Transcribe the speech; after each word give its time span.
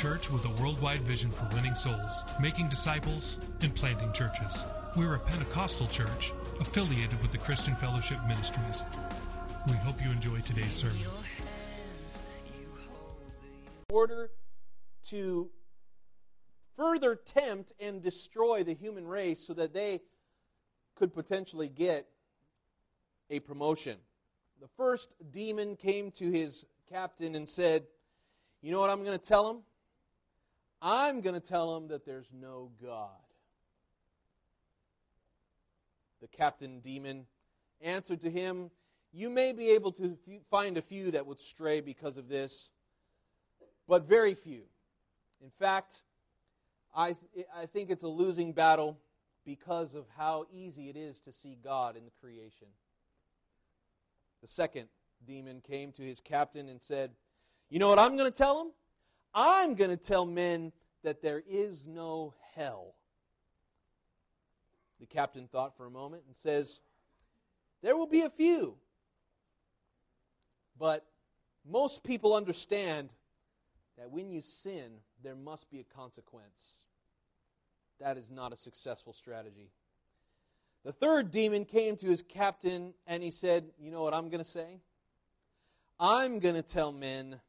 Church 0.00 0.30
with 0.30 0.42
a 0.46 0.62
worldwide 0.62 1.02
vision 1.02 1.30
for 1.30 1.46
winning 1.54 1.74
souls, 1.74 2.24
making 2.40 2.66
disciples, 2.70 3.38
and 3.60 3.74
planting 3.74 4.10
churches. 4.14 4.64
We're 4.96 5.16
a 5.16 5.18
Pentecostal 5.18 5.88
church 5.88 6.32
affiliated 6.58 7.20
with 7.20 7.32
the 7.32 7.36
Christian 7.36 7.76
Fellowship 7.76 8.16
Ministries. 8.26 8.80
We 9.66 9.74
hope 9.74 10.02
you 10.02 10.10
enjoy 10.10 10.40
today's 10.40 10.72
sermon. 10.72 10.96
order 13.90 14.30
to 15.08 15.50
further 16.78 17.14
tempt 17.14 17.74
and 17.78 18.02
destroy 18.02 18.64
the 18.64 18.72
human 18.72 19.06
race 19.06 19.46
so 19.46 19.52
that 19.52 19.74
they 19.74 20.00
could 20.94 21.12
potentially 21.12 21.68
get 21.68 22.06
a 23.28 23.38
promotion. 23.40 23.98
The 24.62 24.68
first 24.78 25.12
demon 25.30 25.76
came 25.76 26.10
to 26.12 26.30
his 26.30 26.64
captain 26.88 27.34
and 27.34 27.46
said, 27.46 27.84
You 28.62 28.72
know 28.72 28.80
what 28.80 28.88
I'm 28.88 29.04
going 29.04 29.18
to 29.18 29.22
tell 29.22 29.50
him? 29.50 29.58
I'm 30.82 31.20
going 31.20 31.38
to 31.38 31.46
tell 31.46 31.76
him 31.76 31.88
that 31.88 32.06
there's 32.06 32.28
no 32.32 32.70
God. 32.82 33.10
The 36.20 36.28
captain 36.28 36.80
demon 36.80 37.26
answered 37.80 38.20
to 38.22 38.30
him, 38.30 38.70
You 39.12 39.30
may 39.30 39.52
be 39.52 39.70
able 39.70 39.92
to 39.92 40.16
find 40.50 40.76
a 40.76 40.82
few 40.82 41.10
that 41.12 41.26
would 41.26 41.40
stray 41.40 41.80
because 41.80 42.16
of 42.16 42.28
this, 42.28 42.68
but 43.88 44.08
very 44.08 44.34
few. 44.34 44.62
In 45.42 45.50
fact, 45.58 46.02
I, 46.94 47.16
th- 47.34 47.46
I 47.56 47.66
think 47.66 47.90
it's 47.90 48.02
a 48.02 48.08
losing 48.08 48.52
battle 48.52 48.98
because 49.44 49.94
of 49.94 50.04
how 50.16 50.46
easy 50.52 50.88
it 50.88 50.96
is 50.96 51.20
to 51.22 51.32
see 51.32 51.58
God 51.62 51.96
in 51.96 52.04
the 52.04 52.10
creation. 52.20 52.68
The 54.42 54.48
second 54.48 54.88
demon 55.26 55.60
came 55.60 55.92
to 55.92 56.02
his 56.02 56.20
captain 56.20 56.68
and 56.68 56.80
said, 56.80 57.12
You 57.68 57.78
know 57.78 57.88
what 57.88 57.98
I'm 57.98 58.16
going 58.16 58.30
to 58.30 58.36
tell 58.36 58.60
him? 58.60 58.68
I'm 59.34 59.74
going 59.74 59.90
to 59.90 59.96
tell 59.96 60.26
men 60.26 60.72
that 61.02 61.22
there 61.22 61.42
is 61.48 61.86
no 61.86 62.34
hell. 62.54 62.94
The 65.00 65.06
captain 65.06 65.48
thought 65.48 65.76
for 65.76 65.86
a 65.86 65.90
moment 65.90 66.24
and 66.26 66.36
says, 66.36 66.80
There 67.82 67.96
will 67.96 68.06
be 68.06 68.22
a 68.22 68.30
few. 68.30 68.76
But 70.78 71.06
most 71.68 72.02
people 72.02 72.34
understand 72.34 73.10
that 73.98 74.10
when 74.10 74.30
you 74.30 74.40
sin, 74.40 74.92
there 75.22 75.34
must 75.34 75.70
be 75.70 75.80
a 75.80 75.94
consequence. 75.94 76.84
That 78.00 78.16
is 78.16 78.30
not 78.30 78.52
a 78.52 78.56
successful 78.56 79.12
strategy. 79.12 79.70
The 80.84 80.92
third 80.92 81.30
demon 81.30 81.66
came 81.66 81.96
to 81.96 82.06
his 82.06 82.22
captain 82.22 82.94
and 83.06 83.22
he 83.22 83.30
said, 83.30 83.70
You 83.78 83.90
know 83.90 84.02
what 84.02 84.14
I'm 84.14 84.30
going 84.30 84.42
to 84.42 84.50
say? 84.50 84.80
I'm 85.98 86.38
going 86.38 86.54
to 86.54 86.62
tell 86.62 86.92
men 86.92 87.40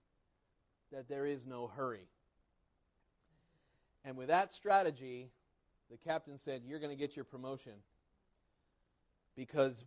that 0.91 1.07
there 1.07 1.25
is 1.25 1.45
no 1.45 1.67
hurry. 1.67 2.07
And 4.03 4.17
with 4.17 4.27
that 4.27 4.53
strategy, 4.53 5.29
the 5.89 5.97
captain 5.97 6.37
said, 6.37 6.63
You're 6.65 6.79
going 6.79 6.95
to 6.95 6.99
get 6.99 7.15
your 7.15 7.25
promotion. 7.25 7.73
Because 9.35 9.85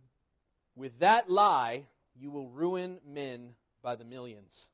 with 0.75 0.99
that 0.99 1.29
lie, 1.29 1.85
you 2.19 2.31
will 2.31 2.49
ruin 2.49 2.99
men 3.07 3.51
by 3.81 3.95
the 3.95 4.05
millions. 4.05 4.69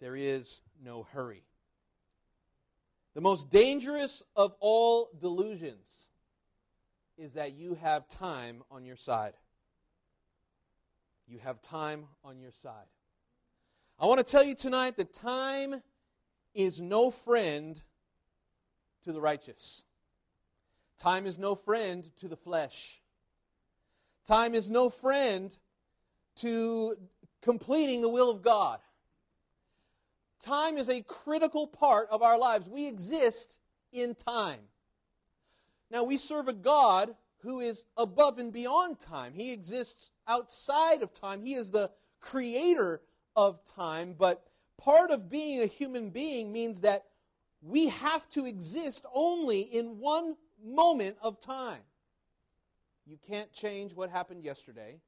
There 0.00 0.16
is 0.16 0.60
no 0.82 1.06
hurry. 1.12 1.44
The 3.14 3.20
most 3.20 3.50
dangerous 3.50 4.22
of 4.34 4.54
all 4.58 5.10
delusions 5.20 6.08
is 7.18 7.34
that 7.34 7.52
you 7.52 7.74
have 7.74 8.08
time 8.08 8.62
on 8.70 8.84
your 8.84 8.96
side. 8.96 9.34
You 11.28 11.38
have 11.38 11.60
time 11.62 12.06
on 12.24 12.40
your 12.40 12.50
side. 12.50 12.86
I 13.98 14.06
want 14.06 14.18
to 14.18 14.24
tell 14.24 14.42
you 14.42 14.54
tonight 14.54 14.96
that 14.96 15.12
time 15.14 15.82
is 16.54 16.80
no 16.80 17.10
friend 17.10 17.80
to 19.04 19.12
the 19.12 19.20
righteous. 19.20 19.84
Time 20.98 21.26
is 21.26 21.38
no 21.38 21.54
friend 21.54 22.08
to 22.16 22.28
the 22.28 22.36
flesh. 22.36 23.00
Time 24.26 24.54
is 24.54 24.70
no 24.70 24.88
friend 24.88 25.56
to 26.36 26.96
completing 27.42 28.00
the 28.00 28.08
will 28.08 28.30
of 28.30 28.42
God. 28.42 28.78
Time 30.42 30.78
is 30.78 30.88
a 30.88 31.02
critical 31.02 31.66
part 31.66 32.08
of 32.10 32.22
our 32.22 32.38
lives. 32.38 32.68
We 32.68 32.86
exist 32.86 33.58
in 33.92 34.14
time. 34.14 34.60
Now, 35.90 36.04
we 36.04 36.16
serve 36.16 36.48
a 36.48 36.52
God 36.52 37.14
who 37.38 37.60
is 37.60 37.84
above 37.96 38.38
and 38.38 38.52
beyond 38.52 38.98
time. 38.98 39.34
He 39.34 39.52
exists 39.52 40.10
outside 40.26 41.02
of 41.02 41.12
time. 41.12 41.42
He 41.42 41.54
is 41.54 41.70
the 41.70 41.90
creator 42.20 43.02
of 43.36 43.64
time, 43.64 44.14
but 44.18 44.44
part 44.78 45.10
of 45.10 45.30
being 45.30 45.62
a 45.62 45.66
human 45.66 46.10
being 46.10 46.52
means 46.52 46.80
that 46.80 47.04
we 47.62 47.88
have 47.88 48.28
to 48.30 48.46
exist 48.46 49.06
only 49.14 49.60
in 49.60 49.98
one 49.98 50.36
moment 50.64 51.16
of 51.22 51.40
time. 51.40 51.80
You 53.06 53.18
can't 53.26 53.52
change 53.52 53.94
what 53.94 54.10
happened 54.10 54.44
yesterday. 54.44 55.00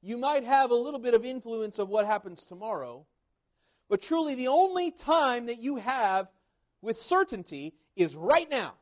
You 0.00 0.18
might 0.18 0.44
have 0.44 0.70
a 0.70 0.76
little 0.76 1.00
bit 1.00 1.14
of 1.14 1.24
influence 1.24 1.78
of 1.78 1.88
what 1.88 2.06
happens 2.06 2.44
tomorrow, 2.44 3.06
but 3.88 4.02
truly 4.02 4.34
the 4.34 4.48
only 4.48 4.90
time 4.90 5.46
that 5.46 5.60
you 5.60 5.76
have 5.76 6.28
with 6.80 7.00
certainty 7.00 7.74
is 7.94 8.16
right 8.16 8.50
now. 8.50 8.74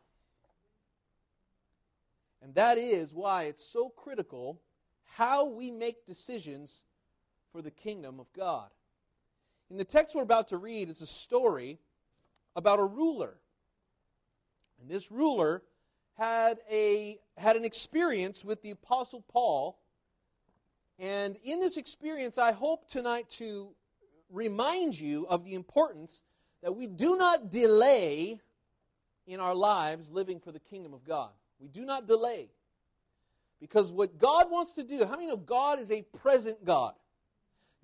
And 2.42 2.54
that 2.54 2.78
is 2.78 3.12
why 3.12 3.44
it's 3.44 3.66
so 3.66 3.90
critical 3.90 4.60
how 5.04 5.44
we 5.44 5.70
make 5.70 6.06
decisions 6.06 6.80
for 7.53 7.62
the 7.62 7.71
kingdom 7.71 8.21
of 8.21 8.33
God. 8.33 8.69
In 9.71 9.77
the 9.77 9.84
text 9.84 10.15
we're 10.15 10.22
about 10.22 10.49
to 10.49 10.56
read 10.56 10.88
is 10.88 11.00
a 11.00 11.06
story 11.06 11.78
about 12.56 12.81
a 12.81 12.84
ruler. 12.84 13.37
And 14.81 14.91
this 14.91 15.11
ruler 15.11 15.62
had 16.19 16.59
a 16.71 17.19
had 17.37 17.56
an 17.56 17.65
experience 17.65 18.44
with 18.44 18.62
the 18.62 18.71
apostle 18.71 19.25
Paul. 19.28 19.78
And 20.99 21.37
in 21.44 21.61
this 21.61 21.77
experience 21.77 22.37
I 22.38 22.53
hope 22.53 22.88
tonight 22.88 23.31
to 23.38 23.71
remind 24.31 24.99
you 24.99 25.27
of 25.28 25.44
the 25.44 25.55
importance 25.55 26.22
that 26.62 26.75
we 26.75 26.87
do 26.87 27.17
not 27.17 27.50
delay 27.50 28.41
in 29.27 29.41
our 29.41 29.55
lives 29.55 30.11
living 30.11 30.41
for 30.41 30.53
the 30.53 30.59
kingdom 30.59 30.93
of 30.93 31.05
God. 31.05 31.31
We 31.61 31.69
do 31.69 31.84
not 31.84 32.06
delay. 32.06 32.49
Because 33.61 33.93
what 33.93 34.19
God 34.19 34.50
wants 34.50 34.75
to 34.75 34.82
do, 34.82 35.05
how 35.05 35.12
many 35.12 35.27
know 35.27 35.37
God 35.37 35.78
is 35.78 35.91
a 35.91 36.03
present 36.03 36.65
God? 36.65 36.94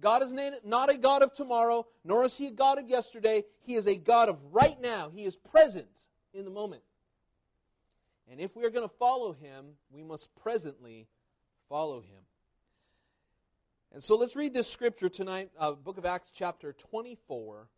God 0.00 0.22
is 0.22 0.34
not 0.64 0.90
a 0.90 0.98
God 0.98 1.22
of 1.22 1.32
tomorrow, 1.32 1.86
nor 2.04 2.24
is 2.24 2.36
He 2.36 2.48
a 2.48 2.50
God 2.50 2.78
of 2.78 2.88
yesterday. 2.88 3.44
He 3.62 3.74
is 3.74 3.86
a 3.86 3.96
God 3.96 4.28
of 4.28 4.38
right 4.52 4.80
now. 4.80 5.10
He 5.14 5.24
is 5.24 5.36
present 5.36 5.88
in 6.34 6.44
the 6.44 6.50
moment. 6.50 6.82
And 8.30 8.40
if 8.40 8.54
we 8.56 8.64
are 8.64 8.70
going 8.70 8.86
to 8.86 8.94
follow 8.96 9.32
Him, 9.32 9.66
we 9.90 10.02
must 10.02 10.34
presently 10.36 11.06
follow 11.68 12.00
Him. 12.00 12.22
And 13.92 14.02
so 14.02 14.16
let's 14.16 14.36
read 14.36 14.52
this 14.52 14.70
scripture 14.70 15.08
tonight, 15.08 15.50
uh, 15.58 15.72
book 15.72 15.96
of 15.96 16.04
Acts, 16.04 16.30
chapter 16.30 16.74
24, 16.74 17.68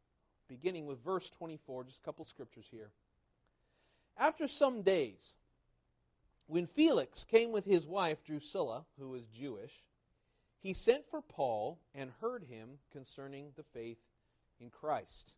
beginning 0.48 0.86
with 0.86 1.04
verse 1.04 1.30
24, 1.30 1.84
just 1.84 2.00
a 2.00 2.02
couple 2.02 2.24
scriptures 2.24 2.66
here. 2.68 2.90
After 4.16 4.48
some 4.48 4.82
days, 4.82 5.34
when 6.48 6.66
Felix 6.66 7.24
came 7.24 7.52
with 7.52 7.64
his 7.64 7.86
wife 7.86 8.24
Drusilla, 8.24 8.84
who 8.98 9.10
was 9.10 9.26
Jewish, 9.26 9.84
he 10.60 10.72
sent 10.72 11.04
for 11.10 11.22
Paul 11.22 11.78
and 11.94 12.10
heard 12.20 12.44
him 12.44 12.78
concerning 12.92 13.52
the 13.56 13.62
faith 13.62 13.98
in 14.60 14.70
Christ. 14.70 15.34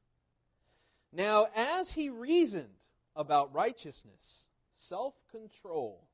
Now, 1.13 1.49
as 1.55 1.93
he 1.93 2.09
reasoned 2.09 2.69
about 3.17 3.55
righteousness, 3.55 4.47
self 4.73 5.15
control, 5.31 6.07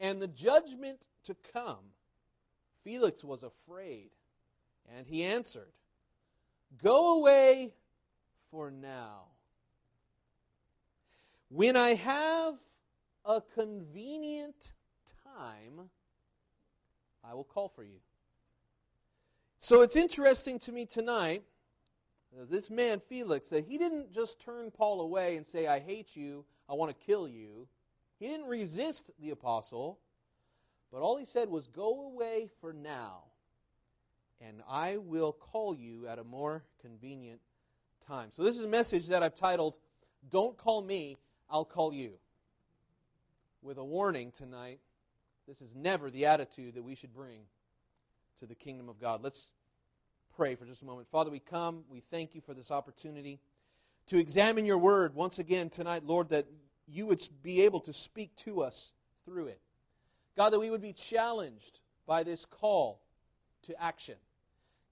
and 0.00 0.20
the 0.20 0.28
judgment 0.28 1.06
to 1.24 1.36
come, 1.52 1.92
Felix 2.82 3.24
was 3.24 3.42
afraid, 3.42 4.10
and 4.94 5.06
he 5.06 5.24
answered, 5.24 5.72
Go 6.82 7.18
away 7.18 7.72
for 8.50 8.70
now. 8.70 9.22
When 11.48 11.76
I 11.76 11.94
have 11.94 12.54
a 13.24 13.40
convenient 13.40 14.72
time, 15.24 15.88
I 17.22 17.34
will 17.34 17.44
call 17.44 17.68
for 17.68 17.84
you. 17.84 18.00
So 19.64 19.80
it's 19.80 19.96
interesting 19.96 20.58
to 20.58 20.72
me 20.72 20.84
tonight 20.84 21.42
uh, 22.38 22.44
this 22.50 22.68
man 22.68 23.00
Felix, 23.00 23.48
that 23.48 23.64
he 23.64 23.78
didn't 23.78 24.12
just 24.12 24.38
turn 24.38 24.70
Paul 24.70 25.00
away 25.00 25.36
and 25.38 25.46
say, 25.46 25.66
I 25.66 25.80
hate 25.80 26.14
you, 26.14 26.44
I 26.68 26.74
want 26.74 26.90
to 26.90 27.06
kill 27.06 27.26
you. 27.26 27.66
He 28.18 28.28
didn't 28.28 28.44
resist 28.44 29.10
the 29.18 29.30
apostle, 29.30 30.00
but 30.92 31.00
all 31.00 31.16
he 31.16 31.24
said 31.24 31.48
was, 31.48 31.66
Go 31.68 32.08
away 32.08 32.50
for 32.60 32.74
now, 32.74 33.22
and 34.38 34.60
I 34.68 34.98
will 34.98 35.32
call 35.32 35.74
you 35.74 36.08
at 36.08 36.18
a 36.18 36.24
more 36.24 36.62
convenient 36.82 37.40
time. 38.06 38.28
So, 38.36 38.42
this 38.42 38.58
is 38.58 38.64
a 38.66 38.68
message 38.68 39.06
that 39.06 39.22
I've 39.22 39.34
titled, 39.34 39.76
Don't 40.28 40.58
Call 40.58 40.82
Me, 40.82 41.16
I'll 41.48 41.64
Call 41.64 41.94
You. 41.94 42.18
With 43.62 43.78
a 43.78 43.84
warning 43.84 44.30
tonight, 44.30 44.80
this 45.48 45.62
is 45.62 45.74
never 45.74 46.10
the 46.10 46.26
attitude 46.26 46.74
that 46.74 46.84
we 46.84 46.94
should 46.94 47.14
bring 47.14 47.46
to 48.40 48.46
the 48.46 48.54
kingdom 48.54 48.88
of 48.88 49.00
God. 49.00 49.22
Let's 49.22 49.50
pray 50.36 50.54
for 50.54 50.64
just 50.64 50.82
a 50.82 50.84
moment. 50.84 51.08
Father, 51.10 51.30
we 51.30 51.38
come, 51.38 51.84
we 51.88 52.00
thank 52.10 52.34
you 52.34 52.40
for 52.40 52.54
this 52.54 52.70
opportunity 52.70 53.38
to 54.08 54.18
examine 54.18 54.66
your 54.66 54.78
word 54.78 55.14
once 55.14 55.38
again 55.38 55.70
tonight, 55.70 56.04
Lord, 56.04 56.30
that 56.30 56.46
you 56.86 57.06
would 57.06 57.22
be 57.42 57.62
able 57.62 57.80
to 57.80 57.92
speak 57.92 58.34
to 58.36 58.62
us 58.62 58.92
through 59.24 59.46
it. 59.46 59.60
God, 60.36 60.50
that 60.50 60.58
we 60.58 60.70
would 60.70 60.82
be 60.82 60.92
challenged 60.92 61.80
by 62.06 62.22
this 62.22 62.44
call 62.44 63.00
to 63.62 63.82
action. 63.82 64.16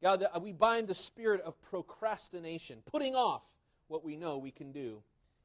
God, 0.02 0.20
that 0.20 0.40
we 0.42 0.52
bind 0.52 0.88
the 0.88 0.94
spirit 0.94 1.40
of 1.42 1.60
procrastination, 1.62 2.78
putting 2.90 3.14
off 3.14 3.42
what 3.88 4.04
we 4.04 4.16
know 4.16 4.38
we 4.38 4.50
can 4.50 4.72
do 4.72 5.02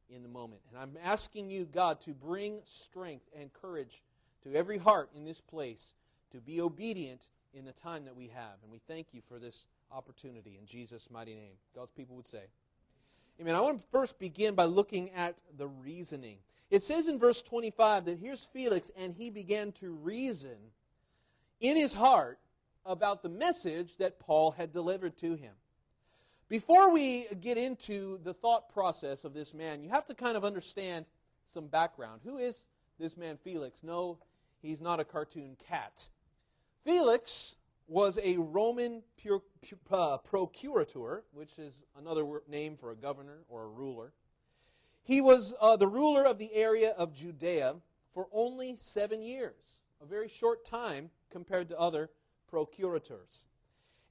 in 0.09 0.23
the 0.23 0.29
moment. 0.29 0.61
And 0.71 0.79
I'm 0.79 0.97
asking 1.03 1.49
you, 1.49 1.65
God, 1.65 1.99
to 2.01 2.11
bring 2.11 2.59
strength 2.63 3.25
and 3.37 3.51
courage 3.53 4.01
to 4.43 4.55
every 4.55 4.77
heart 4.77 5.09
in 5.15 5.25
this 5.25 5.41
place 5.41 5.93
to 6.31 6.37
be 6.37 6.61
obedient 6.61 7.27
in 7.53 7.65
the 7.65 7.73
time 7.73 8.05
that 8.05 8.15
we 8.15 8.27
have. 8.27 8.55
And 8.63 8.71
we 8.71 8.79
thank 8.87 9.07
you 9.13 9.21
for 9.27 9.39
this 9.39 9.65
opportunity 9.91 10.57
in 10.59 10.65
Jesus' 10.65 11.09
mighty 11.09 11.35
name. 11.35 11.53
God's 11.75 11.91
people 11.91 12.15
would 12.15 12.27
say. 12.27 12.43
Amen. 13.39 13.55
I 13.55 13.61
want 13.61 13.81
to 13.81 13.87
first 13.91 14.17
begin 14.19 14.55
by 14.55 14.65
looking 14.65 15.11
at 15.11 15.35
the 15.57 15.67
reasoning. 15.67 16.37
It 16.69 16.83
says 16.83 17.07
in 17.07 17.19
verse 17.19 17.41
25 17.41 18.05
that 18.05 18.19
here's 18.19 18.43
Felix, 18.45 18.91
and 18.97 19.13
he 19.13 19.29
began 19.29 19.71
to 19.73 19.91
reason 19.91 20.57
in 21.59 21.77
his 21.77 21.93
heart 21.93 22.39
about 22.85 23.21
the 23.21 23.29
message 23.29 23.97
that 23.97 24.19
Paul 24.19 24.51
had 24.51 24.71
delivered 24.71 25.17
to 25.17 25.35
him. 25.35 25.53
Before 26.49 26.91
we 26.91 27.27
get 27.41 27.57
into 27.57 28.19
the 28.23 28.33
thought 28.33 28.69
process 28.69 29.25
of 29.25 29.33
this 29.33 29.53
man, 29.53 29.81
you 29.81 29.89
have 29.89 30.05
to 30.05 30.13
kind 30.13 30.37
of 30.37 30.45
understand 30.45 31.05
some 31.45 31.67
background. 31.67 32.21
Who 32.23 32.37
is 32.37 32.63
this 32.99 33.17
man 33.17 33.37
Felix? 33.43 33.83
No, 33.83 34.17
he's 34.61 34.81
not 34.81 34.99
a 34.99 35.03
cartoon 35.03 35.57
cat. 35.67 36.05
Felix 36.83 37.55
was 37.87 38.19
a 38.21 38.37
Roman 38.37 39.01
pure, 39.17 39.41
uh, 39.91 40.17
procurator, 40.17 41.23
which 41.31 41.57
is 41.57 41.83
another 41.97 42.25
name 42.47 42.75
for 42.75 42.91
a 42.91 42.95
governor 42.95 43.39
or 43.49 43.63
a 43.63 43.67
ruler. 43.67 44.13
He 45.03 45.21
was 45.21 45.53
uh, 45.61 45.77
the 45.77 45.87
ruler 45.87 46.25
of 46.25 46.37
the 46.37 46.53
area 46.53 46.91
of 46.91 47.13
Judea 47.13 47.75
for 48.13 48.27
only 48.33 48.75
seven 48.77 49.21
years, 49.21 49.79
a 50.01 50.05
very 50.05 50.27
short 50.27 50.65
time 50.65 51.09
compared 51.31 51.69
to 51.69 51.79
other 51.79 52.09
procurators. 52.49 53.45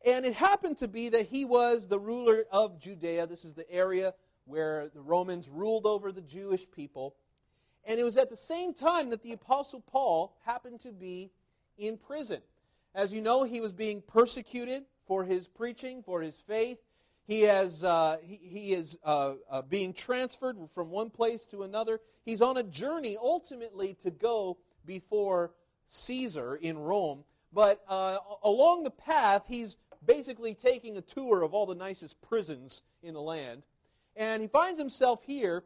And 0.04 0.24
it 0.24 0.34
happened 0.34 0.78
to 0.78 0.88
be 0.88 1.08
that 1.10 1.26
he 1.26 1.44
was 1.44 1.88
the 1.88 1.98
ruler 1.98 2.44
of 2.50 2.78
Judea. 2.80 3.26
This 3.26 3.44
is 3.44 3.54
the 3.54 3.70
area 3.70 4.14
where 4.44 4.88
the 4.94 5.00
Romans 5.00 5.48
ruled 5.48 5.86
over 5.86 6.12
the 6.12 6.22
Jewish 6.22 6.70
people. 6.70 7.16
And 7.84 7.98
it 8.00 8.04
was 8.04 8.16
at 8.16 8.30
the 8.30 8.36
same 8.36 8.72
time 8.72 9.10
that 9.10 9.22
the 9.22 9.32
Apostle 9.32 9.80
Paul 9.80 10.36
happened 10.44 10.80
to 10.80 10.92
be 10.92 11.30
in 11.76 11.98
prison. 11.98 12.40
As 12.96 13.12
you 13.12 13.20
know, 13.20 13.44
he 13.44 13.60
was 13.60 13.74
being 13.74 14.00
persecuted 14.00 14.84
for 15.06 15.22
his 15.22 15.48
preaching, 15.48 16.02
for 16.02 16.22
his 16.22 16.40
faith. 16.48 16.78
He, 17.26 17.42
has, 17.42 17.84
uh, 17.84 18.16
he, 18.22 18.40
he 18.42 18.72
is 18.72 18.96
uh, 19.04 19.34
uh, 19.50 19.60
being 19.60 19.92
transferred 19.92 20.56
from 20.74 20.88
one 20.88 21.10
place 21.10 21.44
to 21.48 21.64
another. 21.64 22.00
He's 22.24 22.40
on 22.40 22.56
a 22.56 22.62
journey 22.62 23.18
ultimately 23.20 23.92
to 24.02 24.10
go 24.10 24.56
before 24.86 25.52
Caesar 25.88 26.56
in 26.56 26.78
Rome. 26.78 27.24
But 27.52 27.84
uh, 27.86 28.16
along 28.42 28.84
the 28.84 28.90
path, 28.90 29.42
he's 29.46 29.76
basically 30.06 30.54
taking 30.54 30.96
a 30.96 31.02
tour 31.02 31.42
of 31.42 31.52
all 31.52 31.66
the 31.66 31.74
nicest 31.74 32.22
prisons 32.22 32.80
in 33.02 33.12
the 33.12 33.20
land. 33.20 33.62
And 34.16 34.40
he 34.40 34.48
finds 34.48 34.80
himself 34.80 35.22
here 35.22 35.64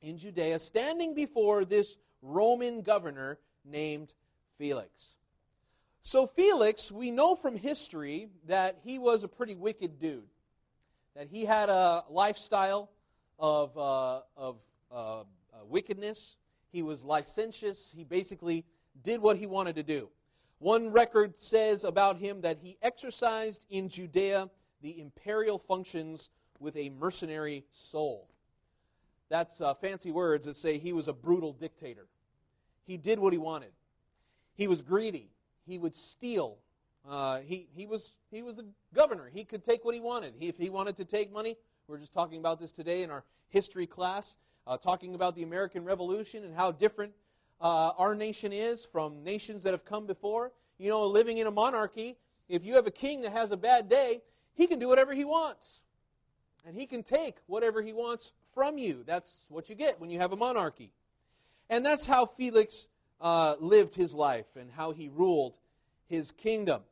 in 0.00 0.16
Judea, 0.16 0.60
standing 0.60 1.12
before 1.12 1.64
this 1.64 1.96
Roman 2.22 2.82
governor 2.82 3.40
named 3.64 4.12
Felix. 4.58 5.16
So, 6.06 6.28
Felix, 6.28 6.92
we 6.92 7.10
know 7.10 7.34
from 7.34 7.56
history 7.56 8.28
that 8.46 8.78
he 8.84 8.96
was 8.96 9.24
a 9.24 9.28
pretty 9.28 9.56
wicked 9.56 9.98
dude, 9.98 10.22
that 11.16 11.26
he 11.26 11.44
had 11.44 11.68
a 11.68 12.04
lifestyle 12.08 12.92
of, 13.40 13.76
uh, 13.76 14.20
of 14.36 14.56
uh, 14.92 15.20
uh, 15.20 15.24
wickedness. 15.64 16.36
He 16.70 16.84
was 16.84 17.02
licentious. 17.02 17.92
He 17.92 18.04
basically 18.04 18.64
did 19.02 19.20
what 19.20 19.36
he 19.36 19.46
wanted 19.46 19.74
to 19.74 19.82
do. 19.82 20.08
One 20.60 20.92
record 20.92 21.36
says 21.36 21.82
about 21.82 22.18
him 22.18 22.42
that 22.42 22.58
he 22.62 22.78
exercised 22.82 23.66
in 23.68 23.88
Judea 23.88 24.48
the 24.82 25.00
imperial 25.00 25.58
functions 25.58 26.30
with 26.60 26.76
a 26.76 26.90
mercenary 26.90 27.64
soul. 27.72 28.28
That's 29.28 29.60
uh, 29.60 29.74
fancy 29.74 30.12
words 30.12 30.46
that 30.46 30.56
say 30.56 30.78
he 30.78 30.92
was 30.92 31.08
a 31.08 31.12
brutal 31.12 31.52
dictator. 31.52 32.06
He 32.86 32.96
did 32.96 33.18
what 33.18 33.32
he 33.32 33.40
wanted. 33.40 33.72
He 34.54 34.68
was 34.68 34.82
greedy. 34.82 35.30
He 35.66 35.78
would 35.78 35.94
steal. 35.94 36.58
Uh, 37.08 37.40
he, 37.40 37.68
he, 37.74 37.86
was, 37.86 38.16
he 38.30 38.42
was 38.42 38.56
the 38.56 38.66
governor. 38.94 39.30
He 39.32 39.44
could 39.44 39.64
take 39.64 39.84
what 39.84 39.94
he 39.94 40.00
wanted. 40.00 40.34
He, 40.38 40.48
if 40.48 40.56
he 40.56 40.70
wanted 40.70 40.96
to 40.96 41.04
take 41.04 41.32
money, 41.32 41.56
we 41.88 41.96
are 41.96 41.98
just 41.98 42.12
talking 42.12 42.38
about 42.38 42.60
this 42.60 42.72
today 42.72 43.02
in 43.02 43.10
our 43.10 43.24
history 43.48 43.86
class, 43.86 44.36
uh, 44.66 44.76
talking 44.76 45.14
about 45.14 45.36
the 45.36 45.42
American 45.42 45.84
Revolution 45.84 46.44
and 46.44 46.54
how 46.54 46.72
different 46.72 47.12
uh, 47.60 47.92
our 47.96 48.14
nation 48.14 48.52
is 48.52 48.84
from 48.84 49.22
nations 49.22 49.62
that 49.62 49.72
have 49.72 49.84
come 49.84 50.06
before. 50.06 50.52
You 50.78 50.90
know, 50.90 51.06
living 51.06 51.38
in 51.38 51.46
a 51.46 51.50
monarchy, 51.50 52.16
if 52.48 52.64
you 52.64 52.74
have 52.74 52.86
a 52.86 52.90
king 52.90 53.22
that 53.22 53.32
has 53.32 53.50
a 53.52 53.56
bad 53.56 53.88
day, 53.88 54.22
he 54.54 54.66
can 54.66 54.78
do 54.78 54.88
whatever 54.88 55.14
he 55.14 55.24
wants. 55.24 55.82
And 56.66 56.76
he 56.76 56.86
can 56.86 57.02
take 57.02 57.36
whatever 57.46 57.82
he 57.82 57.92
wants 57.92 58.32
from 58.52 58.78
you. 58.78 59.04
That's 59.06 59.46
what 59.48 59.68
you 59.68 59.76
get 59.76 60.00
when 60.00 60.10
you 60.10 60.18
have 60.18 60.32
a 60.32 60.36
monarchy. 60.36 60.92
And 61.70 61.86
that's 61.86 62.06
how 62.06 62.26
Felix 62.26 62.88
uh, 63.20 63.56
lived 63.60 63.94
his 63.94 64.14
life 64.14 64.46
and 64.56 64.70
how 64.70 64.92
he 64.92 65.08
ruled 65.08 65.54
his 66.08 66.30
kingdom. 66.32 66.82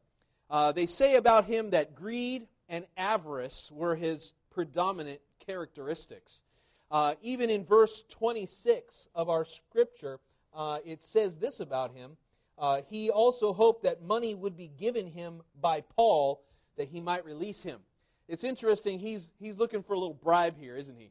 Uh, 0.50 0.72
they 0.72 0.86
say 0.86 1.16
about 1.16 1.46
him 1.46 1.70
that 1.70 1.94
greed 1.94 2.46
and 2.68 2.86
avarice 2.96 3.70
were 3.72 3.94
his 3.94 4.34
predominant 4.50 5.20
characteristics. 5.44 6.42
Uh, 6.90 7.14
even 7.22 7.50
in 7.50 7.64
verse 7.64 8.04
26 8.08 9.08
of 9.14 9.28
our 9.28 9.44
scripture, 9.44 10.20
uh, 10.54 10.78
it 10.84 11.02
says 11.02 11.36
this 11.36 11.60
about 11.60 11.94
him. 11.94 12.16
Uh, 12.56 12.82
he 12.88 13.10
also 13.10 13.52
hoped 13.52 13.82
that 13.82 14.02
money 14.02 14.34
would 14.34 14.56
be 14.56 14.68
given 14.78 15.06
him 15.06 15.42
by 15.60 15.80
Paul 15.80 16.42
that 16.76 16.88
he 16.88 17.00
might 17.00 17.24
release 17.24 17.62
him. 17.62 17.80
It's 18.28 18.44
interesting, 18.44 19.00
he's, 19.00 19.30
he's 19.38 19.56
looking 19.56 19.82
for 19.82 19.94
a 19.94 19.98
little 19.98 20.14
bribe 20.14 20.56
here, 20.58 20.76
isn't 20.76 20.96
he? 20.96 21.10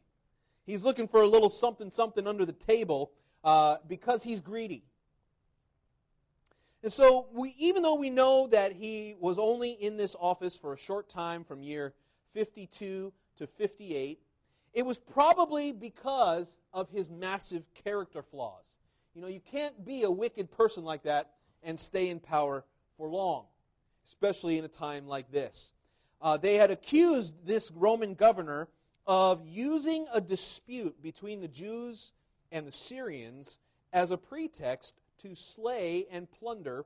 He's 0.65 0.83
looking 0.83 1.07
for 1.07 1.21
a 1.21 1.27
little 1.27 1.49
something, 1.49 1.91
something 1.91 2.27
under 2.27 2.45
the 2.45 2.53
table 2.53 3.11
uh, 3.43 3.77
because 3.88 4.23
he's 4.23 4.39
greedy. 4.39 4.83
And 6.83 6.91
so, 6.91 7.27
we, 7.31 7.55
even 7.57 7.81
though 7.81 7.95
we 7.95 8.09
know 8.09 8.47
that 8.47 8.73
he 8.73 9.15
was 9.17 9.39
only 9.39 9.71
in 9.71 9.95
this 9.95 10.17
office 10.19 10.57
for 10.57 10.73
a 10.73 10.77
short 10.77 11.07
time 11.07 11.45
from 11.45 11.63
year 11.63 11.93
52 12.33 13.13
to 13.37 13.47
58, 13.47 14.19
it 14.73 14.85
was 14.85 14.97
probably 14.97 15.71
because 15.71 16.57
of 16.73 16.89
his 16.89 17.09
massive 17.09 17.63
character 17.85 18.21
flaws. 18.21 18.75
You 19.15 19.21
know, 19.21 19.29
you 19.29 19.39
can't 19.39 19.85
be 19.85 20.03
a 20.03 20.11
wicked 20.11 20.51
person 20.51 20.83
like 20.83 21.03
that 21.03 21.31
and 21.61 21.79
stay 21.79 22.09
in 22.09 22.19
power 22.19 22.65
for 22.97 23.07
long, 23.07 23.45
especially 24.05 24.57
in 24.57 24.65
a 24.65 24.69
time 24.69 25.07
like 25.07 25.31
this. 25.31 25.71
Uh, 26.21 26.35
they 26.35 26.55
had 26.55 26.69
accused 26.69 27.45
this 27.45 27.71
Roman 27.71 28.13
governor 28.13 28.67
of 29.07 29.47
using 29.47 30.05
a 30.13 30.19
dispute 30.19 31.01
between 31.01 31.39
the 31.39 31.47
Jews 31.47 32.11
and 32.51 32.67
the 32.67 32.71
Syrians 32.71 33.57
as 33.93 34.11
a 34.11 34.17
pretext 34.17 34.95
to 35.23 35.35
slay 35.35 36.05
and 36.11 36.31
plunder 36.31 36.85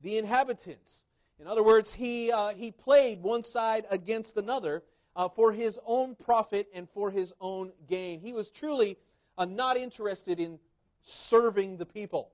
the 0.00 0.18
inhabitants. 0.18 1.02
In 1.40 1.46
other 1.46 1.62
words, 1.62 1.94
he, 1.94 2.32
uh, 2.32 2.50
he 2.50 2.70
played 2.70 3.22
one 3.22 3.42
side 3.42 3.86
against 3.90 4.36
another 4.36 4.82
uh, 5.16 5.28
for 5.28 5.52
his 5.52 5.78
own 5.86 6.14
profit 6.14 6.68
and 6.74 6.88
for 6.88 7.10
his 7.10 7.32
own 7.40 7.72
gain. 7.88 8.20
He 8.20 8.32
was 8.32 8.50
truly 8.50 8.98
uh, 9.38 9.44
not 9.44 9.76
interested 9.76 10.40
in 10.40 10.58
serving 11.02 11.76
the 11.76 11.86
people. 11.86 12.30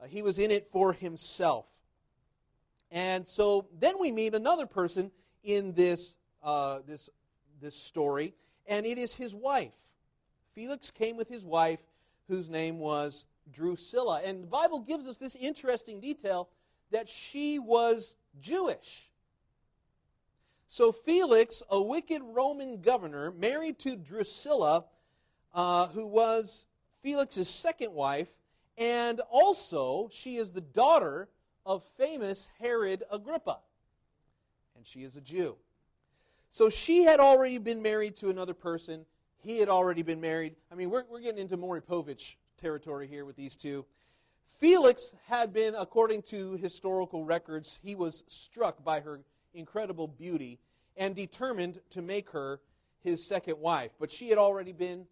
Uh, 0.00 0.06
he 0.06 0.22
was 0.22 0.38
in 0.38 0.50
it 0.50 0.68
for 0.70 0.92
himself. 0.92 1.66
And 2.90 3.26
so 3.26 3.66
then 3.80 3.94
we 3.98 4.12
meet 4.12 4.34
another 4.34 4.66
person 4.66 5.10
in 5.42 5.72
this, 5.72 6.16
uh, 6.42 6.80
this, 6.86 7.08
this 7.60 7.74
story, 7.74 8.34
and 8.66 8.84
it 8.84 8.98
is 8.98 9.14
his 9.14 9.34
wife. 9.34 9.72
Felix 10.54 10.90
came 10.90 11.16
with 11.16 11.28
his 11.28 11.44
wife, 11.44 11.80
whose 12.28 12.50
name 12.50 12.78
was 12.78 13.24
Drusilla. 13.50 14.20
And 14.24 14.42
the 14.42 14.48
Bible 14.48 14.80
gives 14.80 15.06
us 15.06 15.18
this 15.18 15.36
interesting 15.36 16.00
detail 16.00 16.48
that 16.90 17.08
she 17.08 17.58
was 17.58 18.16
Jewish. 18.40 19.08
So 20.68 20.92
Felix, 20.92 21.62
a 21.68 21.80
wicked 21.80 22.22
Roman 22.22 22.80
governor, 22.80 23.30
married 23.32 23.78
to 23.80 23.96
Drusilla, 23.96 24.84
uh, 25.52 25.88
who 25.88 26.06
was 26.06 26.64
Felix's 27.02 27.48
second 27.48 27.92
wife, 27.92 28.28
and 28.78 29.20
also 29.30 30.08
she 30.12 30.36
is 30.36 30.50
the 30.50 30.60
daughter 30.60 31.28
of 31.66 31.84
famous 31.98 32.48
Herod 32.58 33.04
Agrippa. 33.10 33.58
And 34.76 34.86
she 34.86 35.02
is 35.02 35.16
a 35.16 35.20
Jew. 35.20 35.56
So 36.50 36.70
she 36.70 37.02
had 37.02 37.20
already 37.20 37.58
been 37.58 37.82
married 37.82 38.16
to 38.16 38.30
another 38.30 38.54
person. 38.54 39.04
He 39.38 39.58
had 39.58 39.68
already 39.68 40.02
been 40.02 40.20
married. 40.20 40.54
I 40.70 40.74
mean, 40.74 40.90
we're, 40.90 41.04
we're 41.10 41.20
getting 41.20 41.40
into 41.40 41.56
Maury 41.56 41.82
Povich 41.82 42.36
territory 42.62 43.08
here 43.08 43.24
with 43.24 43.36
these 43.36 43.56
two. 43.56 43.84
Felix 44.60 45.12
had 45.26 45.52
been, 45.52 45.74
according 45.74 46.22
to 46.22 46.52
historical 46.54 47.24
records, 47.24 47.80
he 47.82 47.96
was 47.96 48.22
struck 48.28 48.84
by 48.84 49.00
her 49.00 49.20
incredible 49.52 50.06
beauty 50.06 50.60
and 50.96 51.16
determined 51.16 51.80
to 51.90 52.00
make 52.00 52.30
her 52.30 52.60
his 53.00 53.26
second 53.26 53.58
wife. 53.58 53.90
But 53.98 54.12
she 54.12 54.28
had 54.28 54.38
already 54.38 54.72
been 54.72 55.06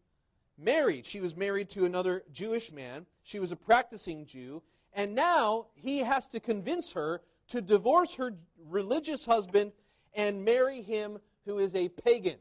married. 0.57 1.05
She 1.05 1.21
was 1.21 1.35
married 1.37 1.69
to 1.71 1.85
another 1.85 2.23
Jewish 2.33 2.71
man. 2.71 3.05
She 3.25 3.41
was 3.41 3.51
a 3.51 3.57
practicing 3.57 4.25
Jew. 4.27 4.63
And 4.93 5.17
now 5.17 5.67
he 5.75 5.99
has 5.99 6.29
to 6.29 6.39
convince 6.39 6.93
her 6.93 7.21
to 7.49 7.61
divorce 7.61 8.15
her 8.15 8.37
religious 8.69 9.27
husband 9.27 9.73
and 10.15 10.45
marry 10.45 10.83
him 10.83 11.19
who 11.47 11.59
is 11.59 11.75
a 11.75 11.89
pagan. 11.89 12.39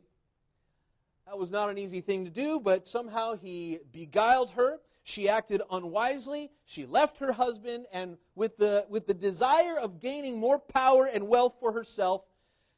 That 1.26 1.40
was 1.40 1.50
not 1.50 1.70
an 1.70 1.80
easy 1.80 2.02
thing 2.02 2.26
to 2.26 2.32
do, 2.32 2.60
but 2.60 2.88
somehow 2.88 3.36
he 3.36 3.80
beguiled 3.92 4.52
her. 4.52 4.80
She 5.10 5.28
acted 5.28 5.64
unwisely. 5.72 6.52
She 6.66 6.86
left 6.86 7.18
her 7.18 7.32
husband, 7.32 7.88
and 7.92 8.20
with 8.36 8.58
the, 8.58 8.86
with 8.90 9.08
the 9.08 9.16
desire 9.16 9.80
of 9.80 10.00
gaining 10.00 10.38
more 10.38 10.60
power 10.60 11.08
and 11.08 11.28
wealth 11.28 11.56
for 11.60 11.72
herself, 11.72 12.22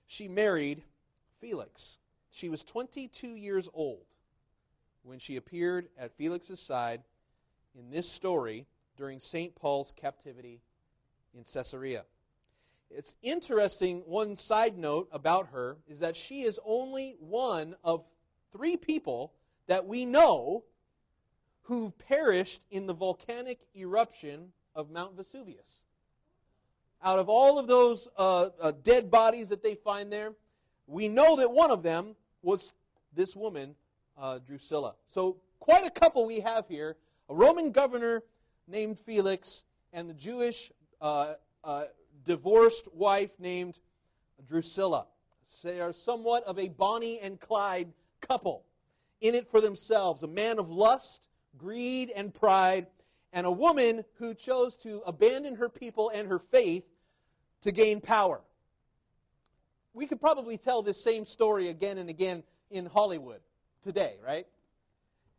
she 0.08 0.30
married 0.30 0.82
Felix. 1.42 1.98
She 2.30 2.48
was 2.48 2.64
22 2.64 3.36
years 3.36 3.68
old 3.74 4.06
when 5.04 5.20
she 5.20 5.36
appeared 5.36 5.90
at 5.98 6.16
Felix's 6.16 6.62
side 6.62 7.02
in 7.78 7.92
this 7.92 8.10
story 8.10 8.66
during 8.96 9.20
St. 9.20 9.54
Paul's 9.54 9.92
captivity 9.98 10.62
in 11.34 11.44
Caesarea. 11.44 12.06
It's 12.90 13.14
interesting, 13.22 14.04
one 14.06 14.38
side 14.38 14.78
note 14.78 15.10
about 15.12 15.50
her 15.50 15.76
is 15.86 16.00
that 16.00 16.16
she 16.16 16.44
is 16.44 16.62
only 16.64 17.18
one 17.20 17.76
of 17.84 18.06
three 18.54 18.78
people 18.78 19.34
that 19.68 19.86
we 19.86 20.06
know 20.06 20.64
who 21.64 21.94
perished 22.08 22.62
in 22.72 22.88
the 22.88 22.94
volcanic 22.94 23.60
eruption 23.76 24.52
of 24.76 24.90
Mount 24.90 25.16
Vesuvius. 25.16 25.84
Out 27.04 27.20
of 27.20 27.30
all 27.30 27.58
of 27.58 27.68
those 27.68 28.08
uh, 28.18 28.50
uh, 28.60 28.72
dead 28.84 29.10
bodies 29.10 29.48
that 29.50 29.64
they 29.64 29.76
find 29.76 30.12
there, 30.12 30.34
we 30.88 31.08
know 31.08 31.38
that 31.38 31.52
one 31.52 31.72
of 31.72 31.84
them 31.84 32.16
was 32.42 32.74
this 33.14 33.36
woman, 33.36 33.76
uh, 34.18 34.40
Drusilla. 34.40 34.96
So, 35.08 35.38
quite 35.60 35.86
a 35.86 35.90
couple 35.90 36.26
we 36.26 36.40
have 36.40 36.68
here 36.68 36.98
a 37.30 37.34
Roman 37.34 37.72
governor 37.72 38.24
named 38.68 39.00
Felix, 39.00 39.64
and 39.94 40.10
the 40.10 40.14
Jewish 40.14 40.72
uh, 41.00 41.36
uh, 41.64 41.86
divorced 42.26 42.94
wife 42.94 43.32
named 43.40 43.80
Drusilla. 44.48 45.06
They 45.64 45.80
are 45.80 45.94
somewhat 45.94 46.44
of 46.44 46.60
a 46.60 46.70
Bonnie 46.70 47.20
and 47.20 47.40
Clyde 47.40 47.92
couple, 48.22 48.64
in 49.22 49.36
it 49.36 49.50
for 49.50 49.62
themselves. 49.62 50.24
A 50.24 50.28
man 50.28 50.60
of 50.60 50.70
lust, 50.70 51.28
greed, 51.58 52.12
and 52.16 52.34
pride, 52.34 52.88
and 53.34 53.46
a 53.46 53.52
woman 53.52 54.04
who 54.16 54.34
chose 54.34 54.76
to 54.78 55.02
abandon 55.06 55.56
her 55.56 55.70
people 55.70 56.10
and 56.14 56.28
her 56.28 56.40
faith 56.40 56.84
to 57.62 57.72
gain 57.72 58.02
power. 58.02 58.42
We 59.94 60.08
could 60.08 60.20
probably 60.20 60.58
tell 60.58 60.82
this 60.82 61.04
same 61.04 61.26
story 61.26 61.70
again 61.70 61.98
and 61.98 62.10
again 62.10 62.44
in 62.70 62.86
Hollywood 62.86 63.42
today, 63.84 64.16
right? 64.26 64.48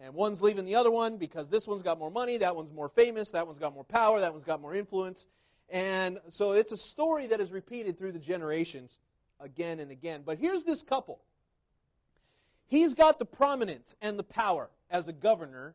And 0.01 0.15
one's 0.15 0.43
leaving 0.43 0.65
the 0.65 0.75
other 0.75 0.91
one 0.91 1.17
because 1.17 1.49
this 1.49 1.67
one's 1.67 1.83
got 1.83 1.99
more 1.99 2.11
money, 2.11 2.37
that 2.39 2.57
one's 2.57 2.73
more 2.73 2.89
famous, 2.89 3.31
that 3.31 3.47
one's 3.47 3.59
got 3.59 3.73
more 3.73 3.85
power, 3.85 4.21
that 4.21 4.33
one's 4.33 4.45
got 4.45 4.61
more 4.61 4.75
influence. 4.75 5.27
And 5.69 6.19
so 6.29 6.53
it's 6.53 6.73
a 6.73 6.77
story 6.77 7.29
that 7.29 7.41
is 7.41 7.51
repeated 7.51 7.99
through 7.99 8.13
the 8.13 8.19
generations 8.19 8.99
again 9.41 9.81
and 9.81 9.91
again. 9.91 10.23
But 10.25 10.39
here's 10.39 10.65
this 10.65 10.83
couple. 10.83 11.21
He's 12.67 12.95
got 12.95 13.19
the 13.19 13.25
prominence 13.25 13.97
and 14.01 14.19
the 14.19 14.25
power 14.25 14.71
as 14.91 15.09
a 15.09 15.13
governor 15.13 15.75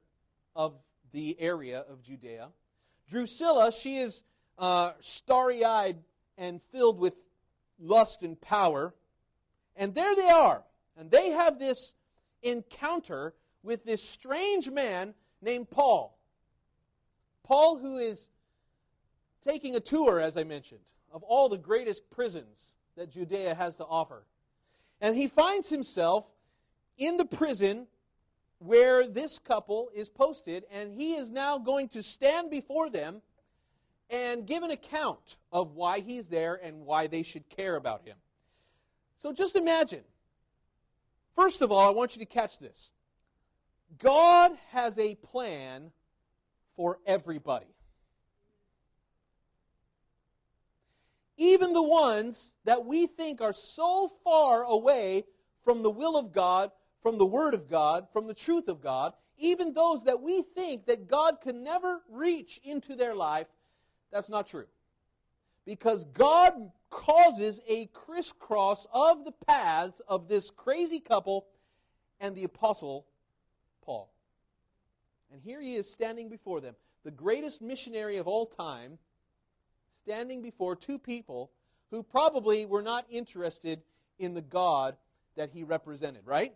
of 0.57 0.73
the 1.13 1.39
area 1.39 1.85
of 1.87 2.01
Judea. 2.01 2.49
Drusilla, 3.09 3.71
she 3.71 3.99
is 3.99 4.23
uh, 4.57 4.91
starry 4.99 5.63
eyed 5.63 5.99
and 6.37 6.61
filled 6.71 6.99
with 6.99 7.13
lust 7.79 8.23
and 8.23 8.41
power. 8.41 8.93
And 9.75 9.95
there 9.95 10.15
they 10.15 10.29
are. 10.29 10.63
And 10.97 11.09
they 11.11 11.29
have 11.29 11.59
this 11.59 11.93
encounter 12.41 13.35
with 13.63 13.85
this 13.85 14.03
strange 14.03 14.69
man 14.69 15.13
named 15.41 15.69
Paul. 15.69 16.17
Paul, 17.43 17.77
who 17.77 17.97
is 17.97 18.29
taking 19.43 19.75
a 19.75 19.79
tour, 19.79 20.19
as 20.19 20.35
I 20.35 20.43
mentioned, 20.43 20.81
of 21.13 21.23
all 21.23 21.49
the 21.49 21.57
greatest 21.57 22.09
prisons 22.09 22.73
that 22.95 23.11
Judea 23.11 23.53
has 23.53 23.77
to 23.77 23.85
offer. 23.85 24.25
And 24.99 25.15
he 25.15 25.27
finds 25.27 25.69
himself 25.69 26.25
in 26.97 27.17
the 27.17 27.25
prison 27.25 27.85
where 28.59 29.07
this 29.07 29.39
couple 29.39 29.89
is 29.93 30.09
posted, 30.09 30.65
and 30.71 30.93
he 30.93 31.15
is 31.15 31.29
now 31.29 31.57
going 31.57 31.87
to 31.89 32.01
stand 32.01 32.49
before 32.49 32.89
them 32.89 33.21
and 34.09 34.47
give 34.47 34.63
an 34.63 34.71
account 34.71 35.35
of 35.51 35.73
why 35.75 35.99
he's 35.99 36.27
there 36.27 36.55
and 36.63 36.85
why 36.85 37.07
they 37.07 37.23
should 37.23 37.47
care 37.49 37.75
about 37.75 38.03
him. 38.05 38.15
So 39.17 39.33
just 39.33 39.55
imagine. 39.55 40.03
First 41.35 41.61
of 41.61 41.71
all, 41.71 41.87
I 41.87 41.91
want 41.91 42.15
you 42.15 42.19
to 42.19 42.25
catch 42.25 42.57
this. 42.57 42.91
God 43.99 44.51
has 44.71 44.97
a 44.97 45.15
plan 45.15 45.91
for 46.75 46.99
everybody. 47.05 47.67
Even 51.37 51.73
the 51.73 51.83
ones 51.83 52.53
that 52.65 52.85
we 52.85 53.05
think 53.05 53.41
are 53.41 53.53
so 53.53 54.11
far 54.23 54.63
away 54.63 55.25
from 55.63 55.83
the 55.83 55.91
will 55.91 56.17
of 56.17 56.31
God, 56.31 56.71
from 57.07 57.17
the 57.17 57.25
Word 57.25 57.53
of 57.53 57.69
God, 57.69 58.05
from 58.11 58.27
the 58.27 58.33
truth 58.33 58.67
of 58.67 58.81
God, 58.81 59.13
even 59.37 59.71
those 59.71 60.03
that 60.03 60.21
we 60.21 60.41
think 60.41 60.87
that 60.87 61.07
God 61.07 61.39
can 61.39 61.63
never 61.63 62.01
reach 62.11 62.59
into 62.65 62.97
their 62.97 63.15
life, 63.15 63.47
that's 64.11 64.27
not 64.27 64.45
true. 64.45 64.65
Because 65.65 66.03
God 66.03 66.51
causes 66.89 67.61
a 67.65 67.85
crisscross 67.93 68.87
of 68.91 69.23
the 69.23 69.31
paths 69.31 70.01
of 70.05 70.27
this 70.27 70.49
crazy 70.49 70.99
couple 70.99 71.45
and 72.19 72.35
the 72.35 72.43
apostle 72.43 73.05
Paul. 73.85 74.11
And 75.31 75.41
here 75.41 75.61
he 75.61 75.77
is 75.77 75.89
standing 75.89 76.27
before 76.27 76.59
them, 76.59 76.75
the 77.05 77.11
greatest 77.11 77.61
missionary 77.61 78.17
of 78.17 78.27
all 78.27 78.45
time, 78.45 78.97
standing 80.03 80.41
before 80.41 80.75
two 80.75 80.99
people 80.99 81.51
who 81.89 82.03
probably 82.03 82.65
were 82.65 82.81
not 82.81 83.05
interested 83.09 83.81
in 84.19 84.33
the 84.33 84.41
God 84.41 84.97
that 85.37 85.51
he 85.51 85.63
represented, 85.63 86.23
right? 86.25 86.53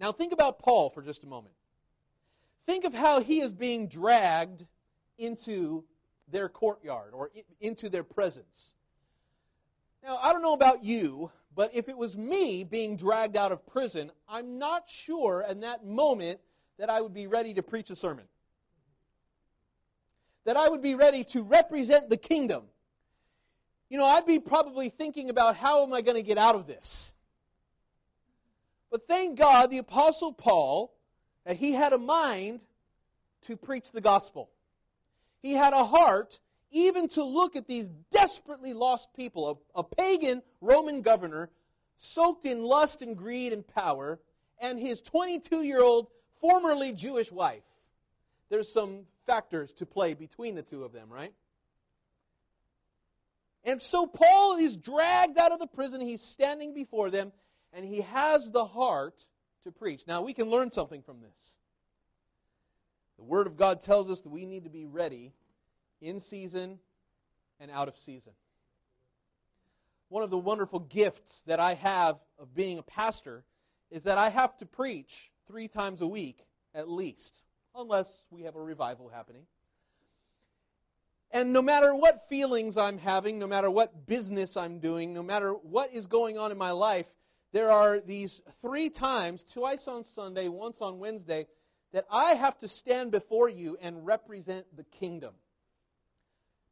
Now 0.00 0.12
think 0.12 0.32
about 0.32 0.58
Paul 0.58 0.90
for 0.90 1.02
just 1.02 1.24
a 1.24 1.26
moment. 1.26 1.54
Think 2.66 2.84
of 2.84 2.92
how 2.92 3.20
he 3.20 3.40
is 3.40 3.52
being 3.52 3.88
dragged 3.88 4.66
into 5.18 5.84
their 6.28 6.48
courtyard 6.48 7.12
or 7.12 7.30
into 7.60 7.88
their 7.88 8.02
presence. 8.02 8.74
Now, 10.02 10.18
I 10.22 10.32
don't 10.32 10.42
know 10.42 10.52
about 10.52 10.84
you, 10.84 11.30
but 11.54 11.74
if 11.74 11.88
it 11.88 11.96
was 11.96 12.16
me 12.16 12.64
being 12.64 12.96
dragged 12.96 13.36
out 13.36 13.52
of 13.52 13.66
prison, 13.66 14.10
I'm 14.28 14.58
not 14.58 14.90
sure 14.90 15.44
in 15.48 15.60
that 15.60 15.84
moment 15.84 16.40
that 16.78 16.90
I 16.90 17.00
would 17.00 17.14
be 17.14 17.26
ready 17.26 17.54
to 17.54 17.62
preach 17.62 17.90
a 17.90 17.96
sermon. 17.96 18.24
That 20.44 20.56
I 20.56 20.68
would 20.68 20.82
be 20.82 20.94
ready 20.94 21.24
to 21.24 21.42
represent 21.42 22.10
the 22.10 22.16
kingdom. 22.16 22.64
You 23.88 23.98
know, 23.98 24.04
I'd 24.04 24.26
be 24.26 24.38
probably 24.38 24.90
thinking 24.90 25.30
about 25.30 25.56
how 25.56 25.82
am 25.82 25.92
I 25.92 26.02
going 26.02 26.16
to 26.16 26.22
get 26.22 26.38
out 26.38 26.54
of 26.54 26.66
this? 26.66 27.12
But 28.96 29.08
thank 29.08 29.38
God, 29.38 29.70
the 29.70 29.76
Apostle 29.76 30.32
Paul, 30.32 30.90
that 31.44 31.56
he 31.56 31.72
had 31.72 31.92
a 31.92 31.98
mind 31.98 32.60
to 33.42 33.54
preach 33.54 33.92
the 33.92 34.00
gospel. 34.00 34.48
He 35.42 35.52
had 35.52 35.74
a 35.74 35.84
heart 35.84 36.40
even 36.70 37.06
to 37.08 37.22
look 37.22 37.56
at 37.56 37.66
these 37.66 37.90
desperately 38.10 38.72
lost 38.72 39.12
people, 39.12 39.62
a, 39.76 39.80
a 39.80 39.84
pagan 39.84 40.40
Roman 40.62 41.02
governor 41.02 41.50
soaked 41.98 42.46
in 42.46 42.64
lust 42.64 43.02
and 43.02 43.18
greed 43.18 43.52
and 43.52 43.68
power, 43.68 44.18
and 44.62 44.78
his 44.78 45.02
22 45.02 45.60
year 45.60 45.82
old 45.82 46.06
formerly 46.40 46.92
Jewish 46.92 47.30
wife. 47.30 47.64
There's 48.48 48.72
some 48.72 49.00
factors 49.26 49.74
to 49.74 49.84
play 49.84 50.14
between 50.14 50.54
the 50.54 50.62
two 50.62 50.84
of 50.84 50.94
them, 50.94 51.10
right? 51.10 51.34
And 53.62 53.82
so 53.82 54.06
Paul 54.06 54.56
is 54.56 54.74
dragged 54.74 55.36
out 55.36 55.52
of 55.52 55.58
the 55.58 55.66
prison. 55.66 56.00
He's 56.00 56.22
standing 56.22 56.72
before 56.72 57.10
them, 57.10 57.32
and 57.76 57.84
he 57.84 58.00
has 58.00 58.50
the 58.50 58.64
heart 58.64 59.20
to 59.62 59.70
preach. 59.70 60.04
Now, 60.08 60.22
we 60.22 60.32
can 60.32 60.48
learn 60.48 60.70
something 60.70 61.02
from 61.02 61.20
this. 61.20 61.56
The 63.18 63.24
Word 63.24 63.46
of 63.46 63.56
God 63.56 63.82
tells 63.82 64.10
us 64.10 64.22
that 64.22 64.30
we 64.30 64.46
need 64.46 64.64
to 64.64 64.70
be 64.70 64.86
ready 64.86 65.34
in 66.00 66.18
season 66.18 66.78
and 67.60 67.70
out 67.70 67.88
of 67.88 67.96
season. 67.98 68.32
one 70.08 70.22
of 70.22 70.30
the 70.30 70.38
wonderful 70.38 70.78
gifts 70.78 71.42
that 71.42 71.58
I 71.58 71.74
have 71.74 72.16
of 72.38 72.54
being 72.54 72.78
a 72.78 72.82
pastor 72.82 73.44
is 73.90 74.04
that 74.04 74.18
I 74.18 74.30
have 74.30 74.56
to 74.58 74.66
preach 74.66 75.30
three 75.48 75.68
times 75.68 76.00
a 76.00 76.06
week 76.06 76.46
at 76.74 76.88
least, 76.88 77.42
unless 77.74 78.24
we 78.30 78.42
have 78.42 78.56
a 78.56 78.62
revival 78.62 79.08
happening. 79.08 79.42
And 81.32 81.52
no 81.52 81.60
matter 81.60 81.94
what 81.94 82.28
feelings 82.28 82.76
I'm 82.76 82.98
having, 82.98 83.38
no 83.38 83.46
matter 83.46 83.70
what 83.70 84.06
business 84.06 84.56
I'm 84.56 84.78
doing, 84.78 85.12
no 85.12 85.22
matter 85.22 85.52
what 85.52 85.92
is 85.92 86.06
going 86.06 86.38
on 86.38 86.52
in 86.52 86.58
my 86.58 86.70
life, 86.70 87.06
there 87.52 87.70
are 87.70 88.00
these 88.00 88.42
three 88.60 88.90
times, 88.90 89.44
twice 89.44 89.88
on 89.88 90.04
Sunday, 90.04 90.48
once 90.48 90.80
on 90.80 90.98
Wednesday, 90.98 91.46
that 91.92 92.04
I 92.10 92.34
have 92.34 92.58
to 92.58 92.68
stand 92.68 93.10
before 93.10 93.48
you 93.48 93.78
and 93.80 94.04
represent 94.04 94.66
the 94.76 94.84
kingdom. 94.84 95.34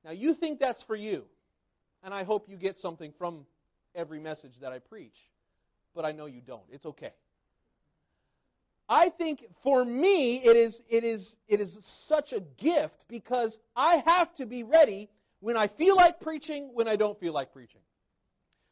Now, 0.05 0.11
you 0.11 0.35
think 0.35 0.61
that's 0.61 0.83
for 0.83 0.97
you, 0.97 1.25
and 2.03 2.13
I 2.13 2.25
hope 2.25 2.49
you 2.49 2.57
get 2.57 2.79
something 2.79 3.13
from 3.17 3.47
every 3.95 4.21
message 4.21 4.59
that 4.61 4.73
I 4.73 4.81
preach, 4.81 5.31
but 5.95 6.05
I 6.05 6.13
know 6.13 6.27
you 6.27 6.43
don't. 6.43 6.65
It's 6.71 6.85
okay. 6.87 7.13
I 8.89 9.09
think 9.09 9.47
for 9.63 9.85
me 9.85 10.37
it 10.45 10.57
is 10.57 10.83
it 10.91 11.05
is 11.05 11.37
it 11.49 11.61
is 11.61 11.79
such 11.81 12.33
a 12.33 12.41
gift 12.41 13.07
because 13.09 13.59
I 13.75 14.03
have 14.07 14.35
to 14.35 14.47
be 14.47 14.63
ready 14.63 15.09
when 15.41 15.57
I 15.57 15.69
feel 15.69 15.97
like 15.97 16.21
preaching, 16.21 16.71
when 16.75 16.87
I 16.87 16.97
don't 16.97 17.19
feel 17.19 17.33
like 17.33 17.53
preaching. 17.53 17.81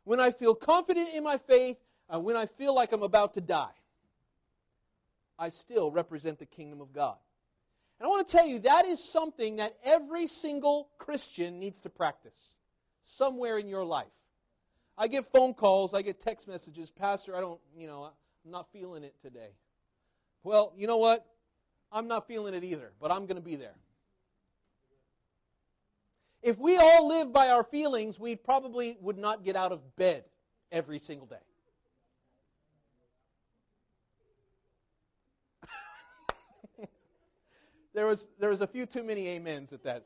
When 0.04 0.20
I 0.20 0.30
feel 0.30 0.54
confident 0.54 1.10
in 1.14 1.22
my 1.22 1.38
faith, 1.38 1.78
and 2.12 2.22
when 2.22 2.36
I 2.36 2.46
feel 2.46 2.74
like 2.74 2.92
I'm 2.92 3.02
about 3.02 3.34
to 3.34 3.40
die. 3.40 3.72
I 5.38 5.48
still 5.48 5.90
represent 5.90 6.38
the 6.38 6.46
kingdom 6.46 6.80
of 6.80 6.92
God. 6.92 7.16
And 7.98 8.06
I 8.06 8.08
want 8.08 8.28
to 8.28 8.36
tell 8.36 8.46
you 8.46 8.60
that 8.60 8.84
is 8.84 9.02
something 9.02 9.56
that 9.56 9.76
every 9.82 10.26
single 10.28 10.88
Christian 10.98 11.58
needs 11.58 11.80
to 11.80 11.90
practice 11.90 12.54
somewhere 13.02 13.58
in 13.58 13.66
your 13.66 13.84
life. 13.84 14.06
I 14.96 15.08
get 15.08 15.26
phone 15.32 15.54
calls, 15.54 15.94
I 15.94 16.02
get 16.02 16.20
text 16.20 16.46
messages, 16.46 16.90
Pastor, 16.90 17.34
I 17.34 17.40
don't, 17.40 17.58
you 17.76 17.86
know, 17.86 18.12
I'm 18.44 18.50
not 18.50 18.70
feeling 18.72 19.04
it 19.04 19.14
today. 19.22 19.56
Well, 20.44 20.74
you 20.76 20.86
know 20.86 20.98
what? 20.98 21.26
I'm 21.90 22.08
not 22.08 22.28
feeling 22.28 22.54
it 22.54 22.62
either, 22.62 22.92
but 23.00 23.10
I'm 23.10 23.26
going 23.26 23.36
to 23.36 23.42
be 23.42 23.56
there. 23.56 23.74
If 26.42 26.58
we 26.58 26.76
all 26.76 27.08
lived 27.08 27.32
by 27.32 27.48
our 27.48 27.64
feelings, 27.64 28.20
we 28.20 28.36
probably 28.36 28.96
would 29.00 29.18
not 29.18 29.44
get 29.44 29.56
out 29.56 29.72
of 29.72 29.96
bed 29.96 30.24
every 30.70 30.98
single 30.98 31.26
day. 31.26 31.36
There 37.94 38.06
was 38.06 38.26
there 38.38 38.50
was 38.50 38.60
a 38.60 38.66
few 38.66 38.86
too 38.86 39.02
many 39.02 39.36
amens 39.36 39.72
at 39.72 39.84
that. 39.84 40.04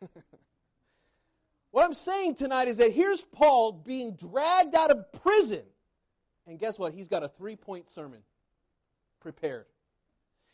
what 1.70 1.84
I'm 1.84 1.94
saying 1.94 2.34
tonight 2.36 2.68
is 2.68 2.76
that 2.78 2.92
here's 2.92 3.22
Paul 3.22 3.72
being 3.72 4.12
dragged 4.12 4.74
out 4.74 4.90
of 4.90 5.10
prison 5.22 5.62
and 6.46 6.58
guess 6.58 6.78
what? 6.78 6.94
He's 6.94 7.08
got 7.08 7.22
a 7.22 7.28
three 7.28 7.56
point 7.56 7.90
sermon 7.90 8.20
prepared. 9.20 9.66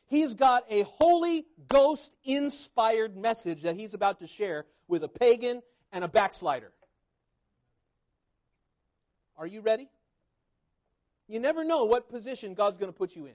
He's 0.07 0.35
got 0.35 0.65
a 0.71 0.83
Holy 0.83 1.47
Ghost 1.69 2.15
inspired 2.25 3.17
message 3.17 3.63
that 3.63 3.77
he's 3.77 3.95
about 3.95 4.19
to 4.21 4.27
share 4.27 4.67
with 4.89 5.05
a 5.05 5.09
pagan 5.09 5.63
and 5.91 6.05
a 6.05 6.09
backslider. 6.09 6.73
Are 9.37 9.47
you 9.47 9.61
ready? 9.61 9.89
You 11.29 11.41
never 11.41 11.65
know 11.65 11.85
what 11.85 12.11
position 12.11 12.55
God's 12.55 12.77
going 12.77 12.93
to 12.93 12.97
put 12.97 13.17
you 13.17 13.27
in. 13.27 13.33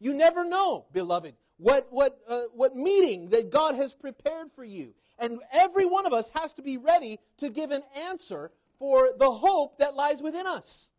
You 0.00 0.14
never 0.14 0.44
know, 0.44 0.86
beloved, 0.92 1.34
what, 1.56 1.88
what, 1.90 2.18
uh, 2.28 2.42
what 2.54 2.76
meeting 2.76 3.30
that 3.30 3.50
God 3.50 3.74
has 3.74 3.94
prepared 3.94 4.48
for 4.54 4.64
you. 4.64 4.94
And 5.18 5.40
every 5.52 5.84
one 5.84 6.06
of 6.06 6.12
us 6.12 6.30
has 6.34 6.52
to 6.54 6.62
be 6.62 6.76
ready 6.76 7.18
to 7.38 7.50
give 7.50 7.72
an 7.72 7.82
answer 7.96 8.52
for 8.78 9.10
the 9.18 9.30
hope 9.30 9.78
that 9.78 9.96
lies 9.96 10.22
within 10.22 10.46
us. 10.46 10.90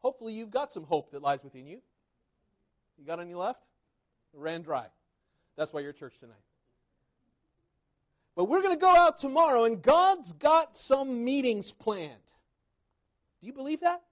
Hopefully, 0.00 0.34
you've 0.34 0.50
got 0.50 0.72
some 0.72 0.84
hope 0.84 1.12
that 1.12 1.22
lies 1.22 1.42
within 1.42 1.66
you. 1.66 1.80
You 2.98 3.06
got 3.06 3.20
any 3.20 3.34
left? 3.34 3.62
Ran 4.34 4.62
dry. 4.62 4.86
That's 5.56 5.72
why 5.72 5.80
you're 5.80 5.90
at 5.90 5.98
church 5.98 6.18
tonight. 6.18 6.36
But 8.34 8.44
we're 8.44 8.62
going 8.62 8.74
to 8.74 8.80
go 8.80 8.94
out 8.94 9.18
tomorrow, 9.18 9.64
and 9.64 9.80
God's 9.80 10.32
got 10.32 10.76
some 10.76 11.24
meetings 11.24 11.72
planned. 11.72 12.12
Do 13.40 13.46
you 13.46 13.52
believe 13.52 13.80
that? 13.80 14.02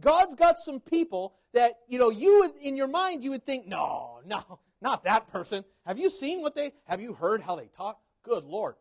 God's 0.00 0.34
got 0.34 0.58
some 0.58 0.80
people 0.80 1.34
that, 1.52 1.78
you 1.88 1.98
know, 1.98 2.10
you 2.10 2.40
would, 2.40 2.52
in 2.62 2.76
your 2.76 2.88
mind, 2.88 3.22
you 3.22 3.30
would 3.30 3.44
think, 3.44 3.66
no, 3.66 4.20
no, 4.26 4.58
not 4.80 5.04
that 5.04 5.28
person. 5.28 5.64
Have 5.86 5.98
you 5.98 6.10
seen 6.10 6.40
what 6.42 6.54
they, 6.54 6.72
have 6.84 7.00
you 7.00 7.14
heard 7.14 7.42
how 7.42 7.56
they 7.56 7.66
talk? 7.66 8.00
Good 8.22 8.44
Lord. 8.44 8.76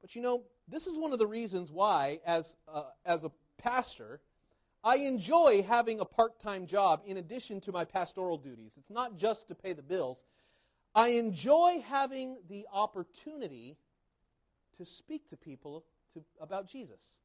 But 0.00 0.14
you 0.14 0.22
know, 0.22 0.42
this 0.68 0.86
is 0.86 0.98
one 0.98 1.12
of 1.12 1.18
the 1.18 1.26
reasons 1.26 1.70
why, 1.70 2.20
as, 2.26 2.56
uh, 2.72 2.84
as 3.04 3.24
a 3.24 3.30
pastor, 3.58 4.20
I 4.84 4.96
enjoy 4.98 5.64
having 5.68 5.98
a 5.98 6.04
part 6.04 6.38
time 6.38 6.66
job 6.66 7.02
in 7.06 7.16
addition 7.16 7.60
to 7.62 7.72
my 7.72 7.84
pastoral 7.84 8.38
duties. 8.38 8.74
It's 8.76 8.90
not 8.90 9.16
just 9.16 9.48
to 9.48 9.54
pay 9.54 9.72
the 9.72 9.82
bills. 9.82 10.24
I 10.94 11.08
enjoy 11.08 11.84
having 11.86 12.36
the 12.48 12.66
opportunity 12.72 13.76
to 14.78 14.86
speak 14.86 15.28
to 15.28 15.36
people 15.36 15.84
to, 16.14 16.22
about 16.40 16.68
Jesus 16.68 17.16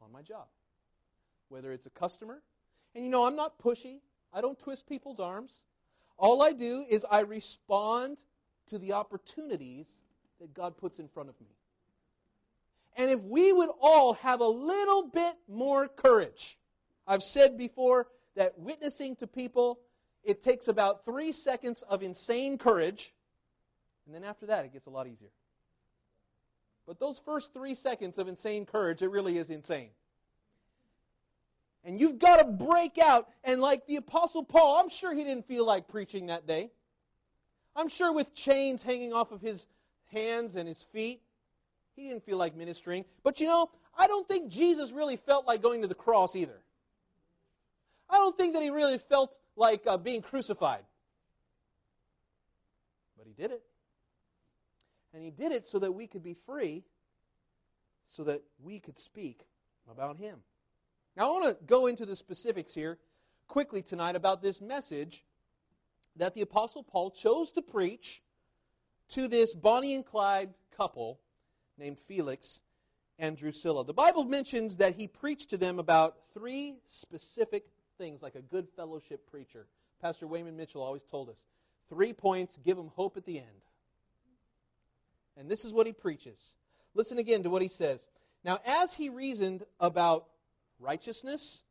on 0.00 0.12
my 0.12 0.22
job, 0.22 0.46
whether 1.48 1.72
it's 1.72 1.86
a 1.86 1.90
customer. 1.90 2.42
And 2.94 3.04
you 3.04 3.10
know, 3.10 3.26
I'm 3.26 3.36
not 3.36 3.58
pushy, 3.58 4.00
I 4.32 4.40
don't 4.40 4.58
twist 4.58 4.88
people's 4.88 5.20
arms. 5.20 5.62
All 6.18 6.42
I 6.42 6.52
do 6.52 6.84
is 6.88 7.06
I 7.10 7.20
respond 7.20 8.18
to 8.68 8.78
the 8.78 8.92
opportunities 8.92 9.88
that 10.40 10.52
God 10.54 10.76
puts 10.76 10.98
in 10.98 11.08
front 11.08 11.28
of 11.28 11.40
me. 11.40 11.46
And 12.96 13.10
if 13.10 13.20
we 13.22 13.52
would 13.52 13.70
all 13.80 14.14
have 14.14 14.40
a 14.40 14.48
little 14.48 15.08
bit 15.08 15.34
more 15.48 15.86
courage, 15.86 16.58
I've 17.06 17.22
said 17.22 17.56
before 17.56 18.08
that 18.34 18.58
witnessing 18.58 19.16
to 19.16 19.26
people, 19.26 19.78
it 20.24 20.42
takes 20.42 20.68
about 20.68 21.04
three 21.04 21.32
seconds 21.32 21.82
of 21.82 22.02
insane 22.02 22.58
courage, 22.58 23.14
and 24.06 24.14
then 24.14 24.24
after 24.24 24.46
that, 24.46 24.64
it 24.64 24.72
gets 24.72 24.86
a 24.86 24.90
lot 24.90 25.06
easier. 25.06 25.30
But 26.86 26.98
those 26.98 27.18
first 27.18 27.52
three 27.52 27.74
seconds 27.74 28.18
of 28.18 28.28
insane 28.28 28.66
courage, 28.66 29.02
it 29.02 29.10
really 29.10 29.38
is 29.38 29.50
insane. 29.50 29.90
And 31.88 31.98
you've 31.98 32.18
got 32.18 32.36
to 32.36 32.44
break 32.44 32.98
out. 32.98 33.30
And 33.42 33.62
like 33.62 33.86
the 33.86 33.96
Apostle 33.96 34.44
Paul, 34.44 34.76
I'm 34.76 34.90
sure 34.90 35.14
he 35.14 35.24
didn't 35.24 35.48
feel 35.48 35.64
like 35.64 35.88
preaching 35.88 36.26
that 36.26 36.46
day. 36.46 36.70
I'm 37.74 37.88
sure 37.88 38.12
with 38.12 38.34
chains 38.34 38.82
hanging 38.82 39.14
off 39.14 39.32
of 39.32 39.40
his 39.40 39.66
hands 40.12 40.54
and 40.54 40.68
his 40.68 40.82
feet, 40.92 41.22
he 41.96 42.08
didn't 42.08 42.26
feel 42.26 42.36
like 42.36 42.54
ministering. 42.54 43.06
But 43.22 43.40
you 43.40 43.46
know, 43.46 43.70
I 43.96 44.06
don't 44.06 44.28
think 44.28 44.50
Jesus 44.50 44.92
really 44.92 45.16
felt 45.16 45.46
like 45.46 45.62
going 45.62 45.80
to 45.80 45.88
the 45.88 45.94
cross 45.94 46.36
either. 46.36 46.60
I 48.10 48.18
don't 48.18 48.36
think 48.36 48.52
that 48.52 48.62
he 48.62 48.68
really 48.68 48.98
felt 48.98 49.34
like 49.56 49.80
uh, 49.86 49.96
being 49.96 50.20
crucified. 50.20 50.84
But 53.16 53.26
he 53.26 53.32
did 53.32 53.50
it. 53.50 53.62
And 55.14 55.22
he 55.22 55.30
did 55.30 55.52
it 55.52 55.66
so 55.66 55.78
that 55.78 55.92
we 55.92 56.06
could 56.06 56.22
be 56.22 56.34
free, 56.34 56.84
so 58.04 58.24
that 58.24 58.42
we 58.62 58.78
could 58.78 58.98
speak 58.98 59.46
about 59.90 60.18
him. 60.18 60.40
Now, 61.18 61.30
I 61.30 61.40
want 61.40 61.58
to 61.58 61.64
go 61.64 61.88
into 61.88 62.06
the 62.06 62.14
specifics 62.14 62.72
here 62.72 62.96
quickly 63.48 63.82
tonight 63.82 64.14
about 64.14 64.40
this 64.40 64.60
message 64.60 65.24
that 66.14 66.32
the 66.32 66.42
Apostle 66.42 66.84
Paul 66.84 67.10
chose 67.10 67.50
to 67.52 67.62
preach 67.62 68.22
to 69.08 69.26
this 69.26 69.52
Bonnie 69.52 69.96
and 69.96 70.06
Clyde 70.06 70.54
couple 70.76 71.18
named 71.76 71.98
Felix 72.06 72.60
and 73.18 73.36
Drusilla. 73.36 73.84
The 73.84 73.92
Bible 73.92 74.22
mentions 74.26 74.76
that 74.76 74.94
he 74.94 75.08
preached 75.08 75.50
to 75.50 75.56
them 75.56 75.80
about 75.80 76.18
three 76.34 76.76
specific 76.86 77.64
things, 77.98 78.22
like 78.22 78.36
a 78.36 78.42
good 78.42 78.68
fellowship 78.76 79.28
preacher. 79.28 79.66
Pastor 80.00 80.28
Wayman 80.28 80.56
Mitchell 80.56 80.82
always 80.82 81.02
told 81.02 81.30
us 81.30 81.46
three 81.88 82.12
points, 82.12 82.60
give 82.64 82.76
them 82.76 82.92
hope 82.94 83.16
at 83.16 83.26
the 83.26 83.38
end. 83.38 83.64
And 85.36 85.50
this 85.50 85.64
is 85.64 85.72
what 85.72 85.88
he 85.88 85.92
preaches. 85.92 86.54
Listen 86.94 87.18
again 87.18 87.42
to 87.42 87.50
what 87.50 87.62
he 87.62 87.68
says. 87.68 88.06
Now, 88.44 88.60
as 88.64 88.94
he 88.94 89.08
reasoned 89.08 89.64
about 89.80 90.26
righteousness, 90.78 91.62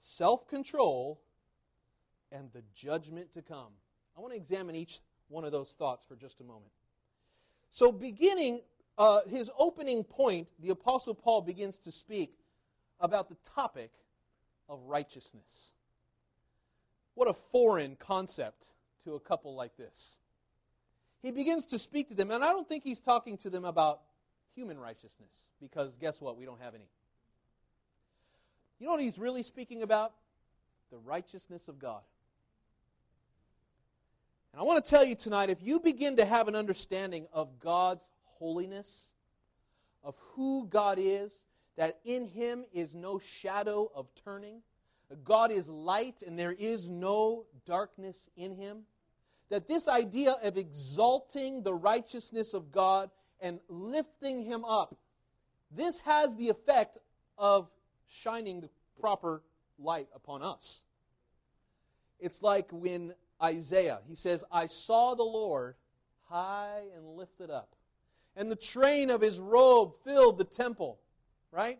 self 0.00 0.48
control, 0.48 1.20
and 2.30 2.50
the 2.52 2.62
judgment 2.74 3.32
to 3.34 3.42
come, 3.42 3.72
I 4.16 4.20
want 4.20 4.32
to 4.32 4.36
examine 4.36 4.74
each 4.74 5.00
one 5.28 5.44
of 5.44 5.52
those 5.52 5.72
thoughts 5.72 6.04
for 6.06 6.16
just 6.16 6.40
a 6.40 6.44
moment. 6.44 6.72
So, 7.70 7.90
beginning 7.90 8.60
uh, 8.98 9.20
his 9.28 9.50
opening 9.58 10.04
point, 10.04 10.48
the 10.60 10.70
Apostle 10.70 11.14
Paul 11.14 11.40
begins 11.40 11.78
to 11.78 11.92
speak 11.92 12.34
about 13.00 13.28
the 13.28 13.36
topic 13.54 13.90
of 14.68 14.80
righteousness. 14.84 15.72
What 17.14 17.28
a 17.28 17.34
foreign 17.34 17.96
concept 17.96 18.68
to 19.04 19.14
a 19.14 19.20
couple 19.20 19.54
like 19.54 19.76
this. 19.76 20.16
He 21.22 21.30
begins 21.30 21.66
to 21.66 21.78
speak 21.78 22.08
to 22.08 22.14
them, 22.14 22.30
and 22.30 22.44
I 22.44 22.52
don't 22.52 22.68
think 22.68 22.84
he's 22.84 23.00
talking 23.00 23.36
to 23.38 23.50
them 23.50 23.64
about 23.64 24.00
human 24.54 24.78
righteousness, 24.78 25.46
because 25.60 25.96
guess 25.96 26.20
what? 26.20 26.36
We 26.36 26.44
don't 26.44 26.60
have 26.60 26.74
any. 26.74 26.88
You 28.82 28.86
know 28.86 28.94
what 28.94 29.02
he's 29.02 29.16
really 29.16 29.44
speaking 29.44 29.82
about? 29.82 30.12
The 30.90 30.98
righteousness 30.98 31.68
of 31.68 31.78
God. 31.78 32.00
And 34.52 34.60
I 34.60 34.64
want 34.64 34.84
to 34.84 34.90
tell 34.90 35.04
you 35.04 35.14
tonight 35.14 35.50
if 35.50 35.62
you 35.62 35.78
begin 35.78 36.16
to 36.16 36.24
have 36.24 36.48
an 36.48 36.56
understanding 36.56 37.28
of 37.32 37.60
God's 37.60 38.08
holiness, 38.24 39.12
of 40.02 40.16
who 40.32 40.66
God 40.68 40.98
is, 41.00 41.46
that 41.76 42.00
in 42.04 42.26
him 42.26 42.64
is 42.72 42.92
no 42.92 43.20
shadow 43.20 43.88
of 43.94 44.08
turning. 44.24 44.62
God 45.22 45.52
is 45.52 45.68
light 45.68 46.24
and 46.26 46.36
there 46.36 46.56
is 46.58 46.90
no 46.90 47.44
darkness 47.64 48.28
in 48.36 48.52
him. 48.52 48.78
That 49.48 49.68
this 49.68 49.86
idea 49.86 50.38
of 50.42 50.56
exalting 50.56 51.62
the 51.62 51.72
righteousness 51.72 52.52
of 52.52 52.72
God 52.72 53.10
and 53.38 53.60
lifting 53.68 54.42
him 54.42 54.64
up, 54.64 54.96
this 55.70 56.00
has 56.00 56.34
the 56.34 56.48
effect 56.48 56.98
of 57.38 57.70
shining 58.12 58.60
the 58.60 58.68
proper 59.00 59.42
light 59.78 60.08
upon 60.14 60.42
us. 60.42 60.82
It's 62.20 62.42
like 62.42 62.68
when 62.70 63.14
Isaiah, 63.42 64.00
he 64.08 64.14
says, 64.14 64.44
I 64.52 64.66
saw 64.66 65.14
the 65.14 65.22
Lord 65.24 65.74
high 66.28 66.82
and 66.96 67.16
lifted 67.16 67.50
up, 67.50 67.74
and 68.36 68.50
the 68.50 68.56
train 68.56 69.10
of 69.10 69.20
his 69.20 69.38
robe 69.38 69.94
filled 70.04 70.38
the 70.38 70.44
temple, 70.44 71.00
right? 71.50 71.78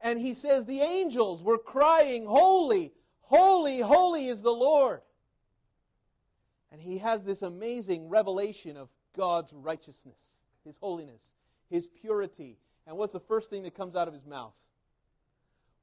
And 0.00 0.18
he 0.20 0.34
says, 0.34 0.64
the 0.64 0.80
angels 0.80 1.42
were 1.42 1.58
crying, 1.58 2.26
Holy, 2.26 2.92
holy, 3.20 3.80
holy 3.80 4.28
is 4.28 4.42
the 4.42 4.52
Lord. 4.52 5.00
And 6.72 6.82
he 6.82 6.98
has 6.98 7.22
this 7.22 7.42
amazing 7.42 8.08
revelation 8.08 8.76
of 8.76 8.88
God's 9.16 9.52
righteousness, 9.52 10.18
his 10.64 10.76
holiness, 10.76 11.32
his 11.70 11.86
purity. 11.86 12.58
And 12.86 12.96
what's 12.96 13.12
the 13.12 13.20
first 13.20 13.48
thing 13.48 13.62
that 13.62 13.74
comes 13.74 13.94
out 13.94 14.08
of 14.08 14.14
his 14.14 14.26
mouth? 14.26 14.54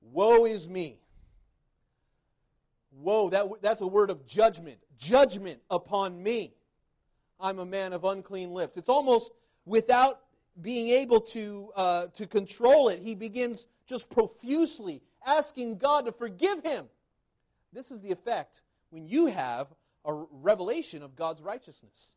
Woe 0.01 0.45
is 0.45 0.67
me. 0.67 0.99
Woe, 2.91 3.29
that, 3.29 3.47
that's 3.61 3.81
a 3.81 3.87
word 3.87 4.09
of 4.09 4.25
judgment. 4.25 4.79
Judgment 4.97 5.61
upon 5.69 6.21
me. 6.21 6.53
I'm 7.39 7.59
a 7.59 7.65
man 7.65 7.93
of 7.93 8.03
unclean 8.03 8.51
lips. 8.51 8.77
It's 8.77 8.89
almost 8.89 9.31
without 9.65 10.21
being 10.61 10.89
able 10.89 11.21
to, 11.21 11.71
uh, 11.75 12.07
to 12.07 12.27
control 12.27 12.89
it. 12.89 12.99
He 12.99 13.15
begins 13.15 13.67
just 13.87 14.09
profusely 14.09 15.01
asking 15.25 15.77
God 15.77 16.05
to 16.05 16.11
forgive 16.11 16.63
him. 16.63 16.85
This 17.73 17.91
is 17.91 18.01
the 18.01 18.11
effect 18.11 18.61
when 18.89 19.07
you 19.07 19.27
have 19.27 19.67
a 20.05 20.13
revelation 20.13 21.03
of 21.03 21.15
God's 21.15 21.41
righteousness. 21.41 22.11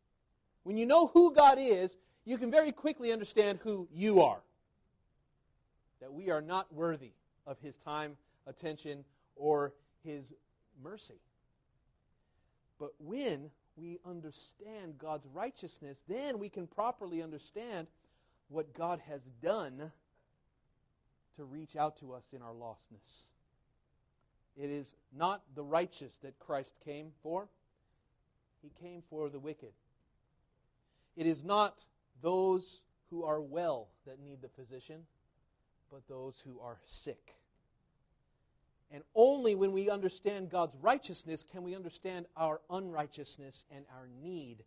When 0.64 0.76
you 0.76 0.86
know 0.86 1.08
who 1.08 1.32
God 1.34 1.58
is, 1.60 1.96
you 2.24 2.38
can 2.38 2.50
very 2.50 2.72
quickly 2.72 3.12
understand 3.12 3.60
who 3.62 3.88
you 3.92 4.22
are. 4.22 4.40
That 6.00 6.12
we 6.12 6.30
are 6.30 6.42
not 6.42 6.72
worthy 6.72 7.12
of 7.46 7.58
his 7.60 7.76
time, 7.76 8.16
attention, 8.46 9.04
or 9.36 9.72
his 10.02 10.32
mercy. 10.82 11.20
But 12.78 12.92
when 12.98 13.50
we 13.76 13.98
understand 14.04 14.98
God's 14.98 15.26
righteousness, 15.32 16.02
then 16.08 16.38
we 16.38 16.48
can 16.48 16.66
properly 16.66 17.22
understand 17.22 17.86
what 18.48 18.74
God 18.74 19.00
has 19.08 19.30
done 19.42 19.90
to 21.36 21.44
reach 21.44 21.76
out 21.76 21.98
to 21.98 22.12
us 22.12 22.24
in 22.32 22.42
our 22.42 22.52
lostness. 22.52 23.26
It 24.56 24.70
is 24.70 24.94
not 25.16 25.42
the 25.54 25.64
righteous 25.64 26.16
that 26.22 26.38
Christ 26.38 26.74
came 26.84 27.08
for, 27.22 27.48
He 28.62 28.70
came 28.80 29.02
for 29.10 29.28
the 29.28 29.40
wicked. 29.40 29.72
It 31.16 31.26
is 31.26 31.42
not 31.42 31.84
those 32.22 32.82
who 33.10 33.24
are 33.24 33.40
well 33.40 33.88
that 34.06 34.20
need 34.20 34.42
the 34.42 34.48
physician, 34.48 35.02
but 35.94 36.08
those 36.08 36.42
who 36.44 36.58
are 36.58 36.80
sick. 36.86 37.36
And 38.90 39.04
only 39.14 39.54
when 39.54 39.70
we 39.70 39.88
understand 39.88 40.50
God's 40.50 40.74
righteousness 40.82 41.44
can 41.44 41.62
we 41.62 41.76
understand 41.76 42.26
our 42.36 42.60
unrighteousness 42.68 43.64
and 43.70 43.84
our 43.96 44.08
need 44.20 44.64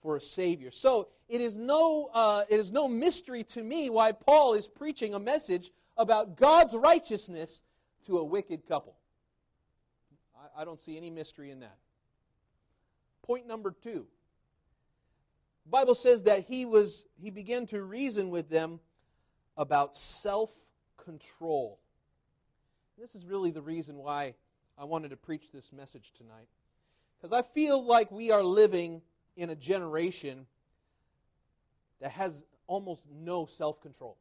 for 0.00 0.16
a 0.16 0.20
Savior. 0.20 0.70
So 0.70 1.08
it 1.28 1.42
is 1.42 1.56
no, 1.56 2.08
uh, 2.14 2.44
it 2.48 2.58
is 2.58 2.72
no 2.72 2.88
mystery 2.88 3.44
to 3.44 3.62
me 3.62 3.90
why 3.90 4.12
Paul 4.12 4.54
is 4.54 4.66
preaching 4.66 5.12
a 5.12 5.18
message 5.18 5.70
about 5.98 6.38
God's 6.38 6.74
righteousness 6.74 7.62
to 8.06 8.16
a 8.16 8.24
wicked 8.24 8.66
couple. 8.66 8.96
I, 10.34 10.62
I 10.62 10.64
don't 10.64 10.80
see 10.80 10.96
any 10.96 11.10
mystery 11.10 11.50
in 11.50 11.60
that. 11.60 11.76
Point 13.20 13.46
number 13.46 13.74
two. 13.82 14.06
Bible 15.66 15.94
says 15.94 16.22
that 16.22 16.46
he 16.46 16.64
was 16.64 17.04
he 17.20 17.28
began 17.28 17.66
to 17.66 17.82
reason 17.82 18.30
with 18.30 18.48
them 18.48 18.80
about 19.56 19.96
self-control. 21.02 21.78
This 22.98 23.14
is 23.14 23.24
really 23.24 23.50
the 23.50 23.62
reason 23.62 23.96
why 23.96 24.34
I 24.78 24.84
wanted 24.84 25.10
to 25.10 25.16
preach 25.16 25.50
this 25.52 25.72
message 25.72 26.12
tonight. 26.16 26.48
Because 27.20 27.32
I 27.32 27.42
feel 27.42 27.84
like 27.84 28.10
we 28.10 28.30
are 28.30 28.42
living 28.42 29.02
in 29.36 29.50
a 29.50 29.56
generation 29.56 30.46
that 32.00 32.10
has 32.12 32.42
almost 32.66 33.06
no 33.10 33.46
self 33.46 33.80
control. 33.80 34.16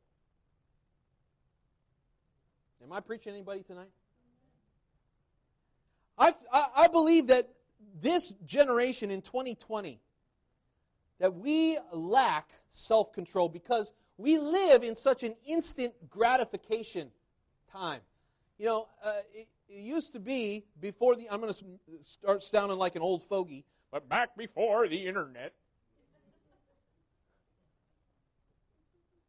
Am 2.83 2.91
I 2.91 2.99
preaching 2.99 3.33
anybody 3.33 3.63
tonight? 3.63 3.89
I, 6.17 6.33
I 6.51 6.87
believe 6.87 7.27
that 7.27 7.49
this 7.99 8.33
generation 8.45 9.09
in 9.09 9.21
2020, 9.21 9.99
that 11.19 11.35
we 11.35 11.79
lack 11.91 12.49
self 12.71 13.11
control 13.13 13.49
because 13.49 13.91
we 14.21 14.37
live 14.37 14.83
in 14.83 14.95
such 14.95 15.23
an 15.23 15.35
instant 15.45 15.93
gratification 16.09 17.09
time. 17.71 18.01
You 18.59 18.67
know, 18.67 18.87
uh, 19.03 19.13
it, 19.33 19.47
it, 19.67 19.79
used 19.79 20.13
to 20.13 20.19
be 20.19 20.65
before 20.79 21.15
the, 21.15 21.27
I'm 21.29 21.41
going 21.41 21.51
to 21.51 21.63
start 22.03 22.43
sounding 22.43 22.77
like 22.77 22.95
an 22.95 23.01
old 23.01 23.23
fogey, 23.23 23.65
but 23.91 24.07
back 24.07 24.37
before 24.37 24.87
the 24.87 25.07
internet. 25.07 25.53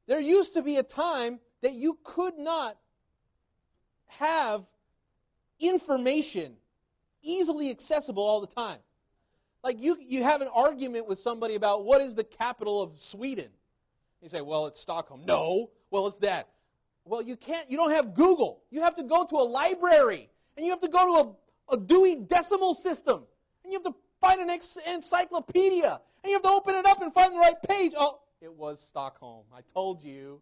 There 0.07 0.21
used 0.21 0.55
to 0.55 0.63
be 0.63 0.77
a 0.77 0.83
time 0.83 1.41
that 1.63 1.73
you 1.73 1.99
could 2.05 2.37
not 2.37 2.77
have 4.09 4.65
information 5.59 6.55
easily 7.23 7.71
accessible 7.71 8.23
all 8.23 8.43
the 8.43 8.47
time. 8.47 8.81
Like 9.65 9.81
you, 9.81 9.97
you 10.01 10.23
have 10.23 10.43
an 10.43 10.49
argument 10.53 11.09
with 11.09 11.19
somebody 11.19 11.55
about 11.55 11.85
what 11.85 12.03
is 12.03 12.15
the 12.15 12.25
capital 12.25 12.83
of 12.83 13.01
Sweden. 13.01 13.49
You 14.23 14.29
say, 14.29 14.41
well, 14.41 14.67
it's 14.67 14.81
Stockholm. 14.81 15.25
No. 15.27 15.71
Well, 15.91 16.07
it's 16.07 16.19
that. 16.19 16.49
Well, 17.05 17.21
you 17.21 17.37
can't, 17.37 17.69
you 17.69 17.77
don't 17.77 17.91
have 17.91 18.15
Google. 18.15 18.63
You 18.71 18.81
have 18.83 18.95
to 18.97 19.03
go 19.03 19.25
to 19.25 19.35
a 19.35 19.43
library 19.43 20.31
and 20.57 20.65
you 20.65 20.71
have 20.71 20.81
to 20.83 20.89
go 20.89 21.07
to 21.07 21.29
a, 21.29 21.75
a 21.75 21.81
Dewey 21.81 22.15
Decimal 22.15 22.75
System 22.75 23.25
and 23.65 23.73
you 23.73 23.81
have 23.83 23.93
to 23.93 23.99
find 24.21 24.41
an 24.41 24.49
encyclopedia 24.87 26.01
and 26.23 26.31
you 26.31 26.35
have 26.35 26.43
to 26.43 26.49
open 26.49 26.77
it 26.77 26.87
up 26.87 27.03
and 27.03 27.13
find 27.13 27.35
the 27.35 27.39
right 27.39 27.61
page. 27.69 27.95
Oh, 27.97 28.21
it 28.41 28.53
was 28.53 28.81
Stockholm. 28.81 29.45
I 29.53 29.63
told 29.75 30.05
you. 30.05 30.41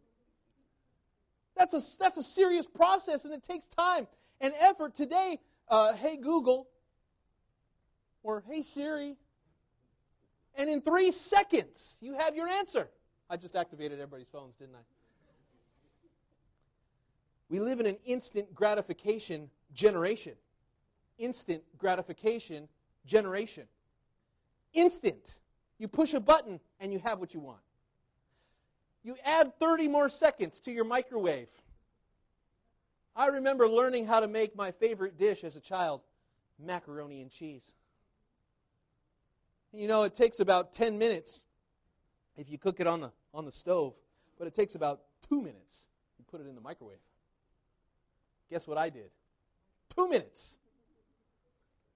That's 1.57 1.73
a, 1.73 1.81
that's 1.99 2.19
a 2.19 2.23
serious 2.23 2.67
process 2.67 3.25
and 3.25 3.33
it 3.33 3.43
takes 3.43 3.65
time 3.67 4.07
and 4.43 4.53
effort. 4.61 4.95
Today, 4.95 5.39
uh, 5.69 5.95
hey 5.95 6.19
Google, 6.19 6.69
or 8.23 8.45
hey 8.47 8.61
Siri, 8.61 9.17
and 10.55 10.69
in 10.69 10.83
three 10.83 11.11
seconds, 11.11 11.97
you 12.03 12.15
have 12.19 12.37
your 12.37 12.47
answer. 12.47 12.91
I 13.31 13.37
just 13.37 13.55
activated 13.55 14.01
everybody's 14.01 14.27
phones, 14.27 14.57
didn't 14.57 14.75
I? 14.75 14.83
We 17.49 17.61
live 17.61 17.79
in 17.79 17.87
an 17.87 17.97
instant 18.05 18.53
gratification 18.53 19.49
generation. 19.73 20.35
Instant 21.17 21.63
gratification 21.79 22.69
generation. 23.07 23.65
Instant. 24.75 25.39
You 25.79 25.87
push 25.87 26.13
a 26.13 26.21
button 26.21 26.59
and 26.81 26.93
you 26.93 26.99
have 26.99 27.21
what 27.21 27.33
you 27.33 27.41
want. 27.41 27.61
You 29.05 29.17
add 29.25 29.59
30 29.61 29.87
more 29.87 30.09
seconds 30.09 30.59
to 30.61 30.73
your 30.73 30.85
microwave. 30.85 31.49
I 33.15 33.29
remember 33.29 33.69
learning 33.69 34.07
how 34.07 34.21
to 34.21 34.29
make 34.29 34.57
my 34.57 34.73
favorite 34.73 35.17
dish 35.17 35.45
as 35.45 35.55
a 35.55 35.61
child 35.61 36.01
macaroni 36.59 37.23
and 37.23 37.31
cheese. 37.31 37.73
You 39.73 39.87
know, 39.87 40.03
it 40.03 40.15
takes 40.17 40.41
about 40.41 40.75
10 40.75 40.99
minutes 40.99 41.45
if 42.37 42.51
you 42.51 42.59
cook 42.59 42.81
it 42.81 42.87
on 42.87 43.01
the, 43.01 43.13
on 43.33 43.45
the 43.45 43.53
stove, 43.53 43.95
but 44.39 44.47
it 44.47 44.55
takes 44.55 44.75
about 44.75 45.01
two 45.29 45.41
minutes. 45.41 45.85
You 46.19 46.25
put 46.31 46.41
it 46.41 46.49
in 46.49 46.55
the 46.55 46.61
microwave. 46.61 46.99
Guess 48.51 48.67
what 48.67 48.79
I 48.79 48.91
did? 48.91 49.11
Two 49.95 50.09
minutes. 50.09 50.55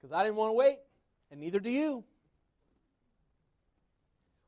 Because 0.01 0.15
I 0.15 0.23
didn't 0.23 0.37
want 0.37 0.51
to 0.51 0.55
wait, 0.55 0.79
and 1.31 1.41
neither 1.41 1.61
do 1.61 1.71
you. 1.71 2.05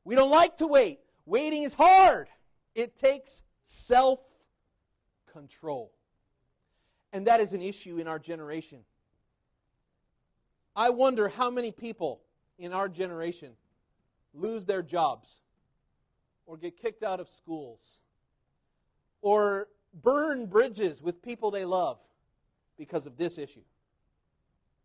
We 0.03 0.15
don't 0.15 0.31
like 0.31 0.57
to 0.57 0.67
wait. 0.67 0.99
Waiting 1.25 1.63
is 1.63 1.73
hard, 1.73 2.29
it 2.73 2.97
takes 2.97 3.43
self 3.63 4.19
control. 5.31 5.91
And 7.11 7.27
that 7.27 7.39
is 7.39 7.53
an 7.53 7.61
issue 7.61 7.97
in 7.97 8.07
our 8.07 8.19
generation. 8.19 8.79
I 10.75 10.91
wonder 10.91 11.27
how 11.27 11.49
many 11.49 11.71
people 11.71 12.21
in 12.59 12.71
our 12.71 12.87
generation 12.87 13.53
lose 14.33 14.65
their 14.65 14.83
jobs 14.83 15.39
or 16.47 16.57
get 16.57 16.75
kicked 16.81 17.03
out 17.03 17.19
of 17.19 17.29
schools 17.29 18.01
or 19.21 19.67
burn 19.93 20.47
bridges 20.47 21.03
with 21.03 21.21
people 21.21 21.51
they 21.51 21.65
love 21.65 21.99
because 22.77 23.05
of 23.05 23.17
this 23.17 23.37
issue. 23.37 23.61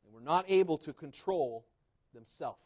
And 0.04 0.12
we're 0.12 0.20
not 0.20 0.44
able 0.48 0.76
to 0.78 0.92
control 0.92 1.64
themselves. 2.12 2.58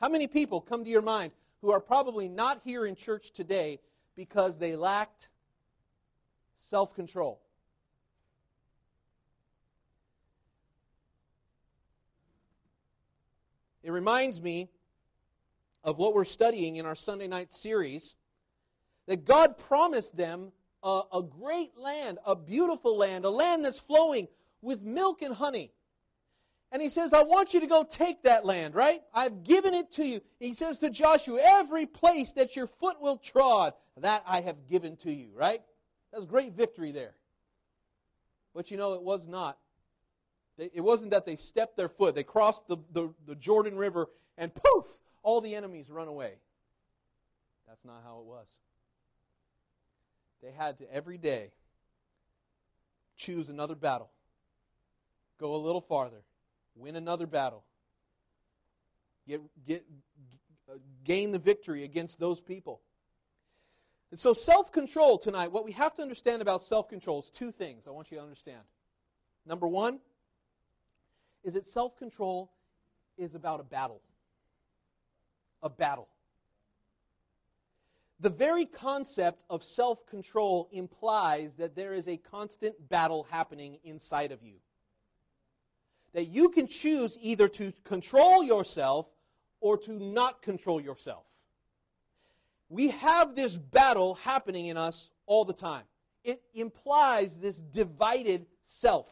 How 0.00 0.10
many 0.10 0.26
people 0.26 0.60
come 0.60 0.84
to 0.84 0.90
your 0.90 1.00
mind 1.00 1.32
who 1.62 1.70
are 1.70 1.80
probably 1.80 2.28
not 2.28 2.60
here 2.62 2.84
in 2.84 2.94
church 2.94 3.30
today 3.30 3.80
because 4.16 4.58
they 4.58 4.76
lacked 4.76 5.30
self 6.56 6.94
control. 6.94 7.40
It 13.82 13.90
reminds 13.90 14.40
me 14.40 14.70
of 15.84 15.98
what 15.98 16.14
we're 16.14 16.24
studying 16.24 16.76
in 16.76 16.86
our 16.86 16.96
Sunday 16.96 17.28
night 17.28 17.52
series 17.52 18.16
that 19.06 19.24
God 19.24 19.58
promised 19.58 20.16
them 20.16 20.50
a, 20.82 21.02
a, 21.12 21.22
great 21.22 21.76
land, 21.78 22.18
a 22.26 22.34
beautiful 22.34 22.96
land, 22.96 23.24
a 23.24 23.30
land 23.30 23.64
that's 23.64 23.78
flowing 23.78 24.28
with 24.62 24.82
milk 24.82 25.22
and 25.22 25.34
honey. 25.34 25.70
And 26.72 26.82
he 26.82 26.88
says, 26.88 27.12
I 27.12 27.22
want 27.22 27.54
you 27.54 27.60
to 27.60 27.66
go 27.66 27.84
take 27.84 28.22
that 28.22 28.44
land, 28.44 28.74
right? 28.74 29.02
I've 29.12 29.44
given 29.44 29.74
it 29.74 29.92
to 29.92 30.04
you. 30.04 30.20
He 30.40 30.54
says 30.54 30.78
to 30.78 30.90
Joshua, 30.90 31.38
every 31.40 31.86
place 31.86 32.32
that 32.32 32.56
your 32.56 32.66
foot 32.66 33.00
will 33.00 33.18
trod, 33.18 33.74
that 34.00 34.24
I 34.26 34.40
have 34.40 34.66
given 34.68 34.96
to 34.96 35.12
you, 35.12 35.28
right? 35.36 35.62
That's 36.12 36.24
great 36.24 36.54
victory 36.54 36.90
there. 36.90 37.14
But 38.54 38.70
you 38.70 38.76
know, 38.76 38.94
it 38.94 39.02
was 39.02 39.26
not. 39.26 39.58
It 40.56 40.82
wasn't 40.82 41.10
that 41.10 41.26
they 41.26 41.36
stepped 41.36 41.76
their 41.76 41.88
foot, 41.88 42.14
they 42.14 42.22
crossed 42.22 42.68
the, 42.68 42.78
the, 42.92 43.12
the 43.26 43.34
Jordan 43.34 43.76
River, 43.76 44.08
and 44.38 44.52
poof, 44.54 44.86
all 45.24 45.40
the 45.40 45.56
enemies 45.56 45.90
run 45.90 46.06
away. 46.06 46.34
That's 47.66 47.84
not 47.84 48.02
how 48.04 48.20
it 48.20 48.26
was. 48.26 48.46
They 50.42 50.52
had 50.52 50.78
to 50.78 50.94
every 50.94 51.18
day 51.18 51.50
choose 53.16 53.48
another 53.48 53.74
battle, 53.74 54.10
go 55.40 55.54
a 55.54 55.56
little 55.56 55.80
farther, 55.80 56.22
win 56.76 56.94
another 56.94 57.26
battle, 57.26 57.64
get, 59.26 59.40
get, 59.66 59.84
gain 61.04 61.30
the 61.30 61.38
victory 61.38 61.84
against 61.84 62.20
those 62.20 62.40
people. 62.40 62.80
And 64.10 64.20
so, 64.20 64.34
self 64.34 64.70
control 64.70 65.18
tonight, 65.18 65.50
what 65.50 65.64
we 65.64 65.72
have 65.72 65.94
to 65.94 66.02
understand 66.02 66.42
about 66.42 66.62
self 66.62 66.88
control 66.88 67.20
is 67.20 67.30
two 67.30 67.50
things 67.50 67.88
I 67.88 67.90
want 67.90 68.10
you 68.10 68.18
to 68.18 68.22
understand. 68.22 68.60
Number 69.46 69.66
one 69.66 69.98
is 71.42 71.54
that 71.54 71.66
self 71.66 71.96
control 71.96 72.52
is 73.16 73.34
about 73.34 73.60
a 73.60 73.64
battle. 73.64 74.02
A 75.64 75.68
battle. 75.68 76.08
The 78.20 78.30
very 78.30 78.64
concept 78.64 79.42
of 79.50 79.64
self 79.64 80.06
control 80.06 80.68
implies 80.70 81.56
that 81.56 81.74
there 81.74 81.94
is 81.94 82.06
a 82.06 82.16
constant 82.16 82.88
battle 82.88 83.26
happening 83.28 83.78
inside 83.82 84.30
of 84.30 84.42
you. 84.42 84.54
That 86.12 86.26
you 86.26 86.50
can 86.50 86.68
choose 86.68 87.18
either 87.20 87.48
to 87.48 87.72
control 87.82 88.44
yourself 88.44 89.08
or 89.60 89.76
to 89.78 89.92
not 89.92 90.42
control 90.42 90.80
yourself. 90.80 91.24
We 92.68 92.88
have 92.88 93.34
this 93.34 93.56
battle 93.56 94.14
happening 94.14 94.66
in 94.66 94.76
us 94.76 95.10
all 95.26 95.44
the 95.44 95.52
time. 95.52 95.84
It 96.22 96.42
implies 96.54 97.36
this 97.36 97.60
divided 97.60 98.46
self. 98.62 99.08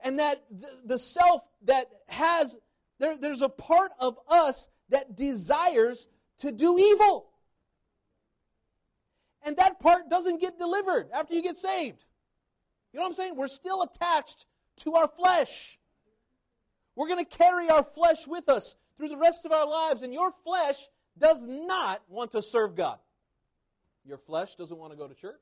And 0.00 0.18
that 0.18 0.42
the, 0.84 0.98
self 0.98 1.42
that 1.64 1.90
has, 2.08 2.56
there, 3.00 3.18
there's 3.18 3.42
a 3.42 3.48
part 3.48 3.90
of 3.98 4.16
us 4.28 4.68
that 4.90 5.16
desires 5.16 6.06
to 6.38 6.52
do 6.52 6.78
evil. 6.78 7.26
And 9.44 9.56
that 9.56 9.80
part 9.80 10.08
doesn't 10.10 10.40
get 10.40 10.58
delivered 10.58 11.08
after 11.12 11.34
you 11.34 11.42
get 11.42 11.56
saved. 11.56 12.04
You 12.92 12.98
know 12.98 13.04
what 13.04 13.08
I'm 13.08 13.14
saying? 13.14 13.36
We're 13.36 13.48
still 13.48 13.82
attached 13.82 14.46
to 14.84 14.94
our 14.94 15.08
flesh. 15.08 15.78
We're 16.94 17.08
going 17.08 17.24
to 17.24 17.36
carry 17.38 17.70
our 17.70 17.82
flesh 17.82 18.26
with 18.26 18.48
us 18.48 18.76
through 18.96 19.08
the 19.08 19.16
rest 19.16 19.46
of 19.46 19.52
our 19.52 19.66
lives, 19.66 20.02
and 20.02 20.12
your 20.12 20.32
flesh 20.44 20.76
does 21.18 21.44
not 21.46 22.02
want 22.08 22.32
to 22.32 22.42
serve 22.42 22.76
God. 22.76 22.98
Your 24.04 24.18
flesh 24.18 24.56
doesn't 24.56 24.76
want 24.76 24.92
to 24.92 24.98
go 24.98 25.08
to 25.08 25.14
church. 25.14 25.40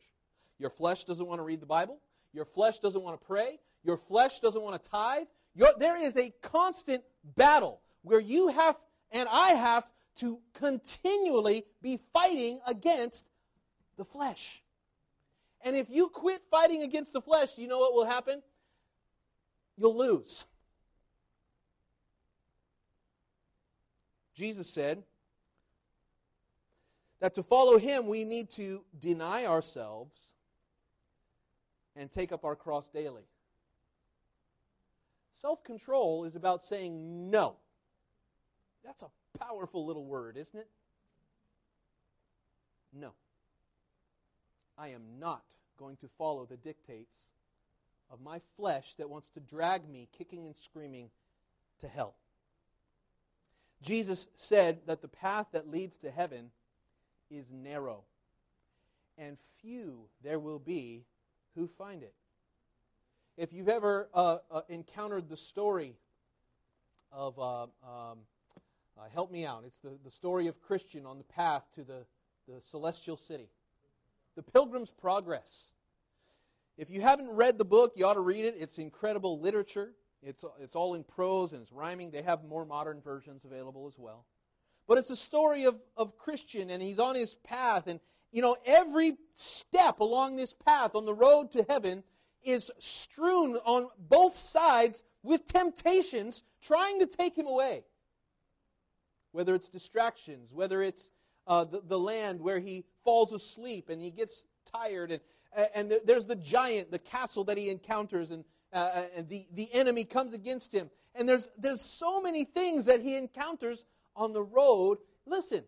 Your 0.59 0.71
flesh 0.71 1.05
doesn't 1.05 1.27
want 1.27 1.41
to 1.41 1.43
read 1.43 1.61
the 1.61 1.67
Bible. 1.67 1.99
Your 2.33 2.45
flesh 2.45 2.79
doesn't 2.79 3.03
want 3.03 3.21
to 3.21 3.27
pray. 3.27 3.59
Your 3.83 3.97
flesh 3.97 4.39
doesn't 4.41 4.63
want 4.63 4.81
to 4.81 4.91
tithe. 4.91 5.27
Your, 5.55 5.71
there 5.79 6.01
is 6.01 6.17
a 6.17 6.33
constant 6.43 7.03
battle 7.37 7.81
where 8.03 8.21
you 8.21 8.49
have 8.49 8.77
and 9.11 9.29
I 9.31 9.51
have 9.51 9.85
to 10.17 10.39
continually 10.55 11.65
be 11.81 12.01
fighting 12.13 12.61
against 12.67 13.25
the 13.97 14.05
flesh. 14.05 14.63
And 15.63 15.77
if 15.77 15.89
you 15.91 16.09
quit 16.09 16.43
fighting 16.51 16.83
against 16.83 17.13
the 17.13 17.21
flesh, 17.21 17.57
you 17.57 17.67
know 17.67 17.79
what 17.79 17.95
will 17.95 18.05
happen? 18.05 18.43
You'll 19.77 19.97
lose. 19.97 20.47
Jesus 24.35 24.69
said 24.71 25.03
that 27.21 27.35
to 27.35 27.43
follow 27.43 27.79
him, 27.79 28.07
we 28.07 28.25
need 28.25 28.51
to 28.51 28.85
deny 28.99 29.47
ourselves 29.47 30.35
and 31.97 32.11
take 32.11 32.31
up 32.31 32.45
our 32.45 32.55
cross 32.55 32.89
daily. 32.89 33.25
Self 35.41 35.63
control 35.63 36.25
is 36.25 36.35
about 36.35 36.65
saying 36.65 37.31
no. 37.31 37.55
That's 38.85 39.03
a 39.03 39.39
powerful 39.39 39.87
little 39.87 40.05
word, 40.05 40.37
isn't 40.37 40.59
it? 40.59 40.69
No. 42.93 43.13
I 44.77 44.89
am 44.89 45.03
not 45.21 45.45
going 45.79 45.97
to 45.99 46.09
follow 46.19 46.45
the 46.45 46.57
dictates 46.57 47.17
of 48.11 48.21
my 48.21 48.41
flesh 48.57 48.95
that 48.97 49.11
wants 49.11 49.31
to 49.31 49.41
drag 49.41 49.89
me 49.89 50.09
kicking 50.17 50.45
and 50.45 50.57
screaming 50.57 51.09
to 51.83 51.89
hell. 51.89 52.17
Jesus 53.81 54.27
said 54.35 54.81
that 54.87 55.03
the 55.03 55.09
path 55.09 55.47
that 55.53 55.71
leads 55.71 55.99
to 55.99 56.11
heaven 56.11 56.51
is 57.31 57.53
narrow, 57.53 58.03
and 59.17 59.37
few 59.61 60.09
there 60.21 60.41
will 60.41 60.59
be 60.59 61.05
who 61.55 61.69
find 61.69 62.03
it. 62.03 62.15
If 63.39 63.53
you've 63.53 63.69
ever 63.69 64.09
uh, 64.13 64.39
uh, 64.51 64.63
encountered 64.69 65.29
the 65.29 65.37
story 65.37 65.95
of, 67.13 67.39
uh, 67.39 67.63
um, 67.63 68.19
uh, 68.99 69.03
help 69.15 69.31
me 69.31 69.47
out, 69.47 69.63
it's 69.65 69.79
the, 69.79 69.97
the 70.05 70.11
story 70.11 70.49
of 70.49 70.61
Christian 70.61 71.07
on 71.07 71.19
the 71.19 71.25
path 71.25 71.63
to 71.77 71.85
the, 71.85 72.05
the 72.49 72.61
celestial 72.61 73.17
city, 73.17 73.49
the 74.35 74.43
Pilgrim's 74.43 74.91
Progress. 74.91 75.69
If 76.77 76.91
you 76.91 77.01
haven't 77.01 77.31
read 77.31 77.59
the 77.59 77.65
book, 77.65 77.93
you 77.95 78.07
ought 78.07 78.15
to 78.15 78.21
read 78.21 78.45
it. 78.45 78.57
It's 78.59 78.79
incredible 78.79 79.39
literature. 79.39 79.93
It's, 80.21 80.45
it's 80.61 80.75
all 80.75 80.95
in 80.95 81.05
prose 81.05 81.53
and 81.53 81.63
it's 81.63 81.71
rhyming. 81.71 82.11
They 82.11 82.23
have 82.23 82.43
more 82.43 82.65
modern 82.67 83.01
versions 83.01 83.45
available 83.45 83.87
as 83.87 83.97
well. 83.97 84.25
But 84.89 84.99
it's 84.99 85.11
a 85.11 85.17
story 85.17 85.63
of, 85.63 85.77
of 85.97 86.19
Christian, 86.19 86.71
and 86.71 86.83
he's 86.83 86.99
on 86.99 87.15
his 87.15 87.37
path. 87.37 87.87
And, 87.87 88.01
you 88.33 88.43
know, 88.43 88.57
every 88.67 89.17
step 89.37 90.01
along 90.01 90.35
this 90.35 90.55
path 90.55 90.97
on 90.97 91.05
the 91.05 91.15
road 91.15 91.53
to 91.53 91.65
heaven 91.69 92.03
is 92.43 92.71
strewn 92.79 93.57
on 93.65 93.89
both 93.99 94.37
sides 94.37 95.03
with 95.23 95.47
temptations 95.47 96.45
trying 96.63 97.01
to 97.01 97.07
take 97.07 97.37
him 97.37 97.47
away. 97.47 97.85
Whether 99.33 99.55
it's 99.55 99.69
distractions, 99.69 100.53
whether 100.53 100.83
it's 100.83 101.11
uh, 101.47 101.65
the, 101.65 101.83
the 101.87 101.99
land 101.99 102.41
where 102.41 102.59
he 102.59 102.85
falls 103.05 103.33
asleep 103.33 103.89
and 103.89 104.01
he 104.01 104.11
gets 104.11 104.45
tired, 104.71 105.11
and, 105.11 105.21
and 105.75 105.97
there's 106.05 106.27
the 106.27 106.37
giant, 106.37 106.91
the 106.91 106.99
castle 106.99 107.45
that 107.45 107.59
he 107.59 107.71
encounters, 107.71 108.31
and, 108.31 108.45
uh, 108.73 108.77
uh, 108.77 109.05
and 109.17 109.29
the, 109.29 109.47
the 109.53 109.73
enemy 109.73 110.05
comes 110.05 110.33
against 110.33 110.73
him. 110.73 110.91
And 111.15 111.29
there's, 111.29 111.49
there's 111.59 111.83
so 111.83 112.21
many 112.21 112.45
things 112.45 112.87
that 112.87 113.01
he 113.01 113.17
encounters 113.17 113.85
on 114.15 114.33
the 114.33 114.43
road. 114.43 114.99
Listen, 115.27 115.65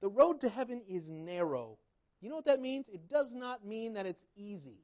the 0.00 0.08
road 0.08 0.40
to 0.40 0.48
heaven 0.48 0.82
is 0.88 1.08
narrow. 1.08 1.78
You 2.20 2.28
know 2.28 2.36
what 2.36 2.46
that 2.46 2.60
means? 2.60 2.88
It 2.88 3.08
does 3.08 3.34
not 3.34 3.66
mean 3.66 3.94
that 3.94 4.06
it's 4.06 4.24
easy. 4.36 4.78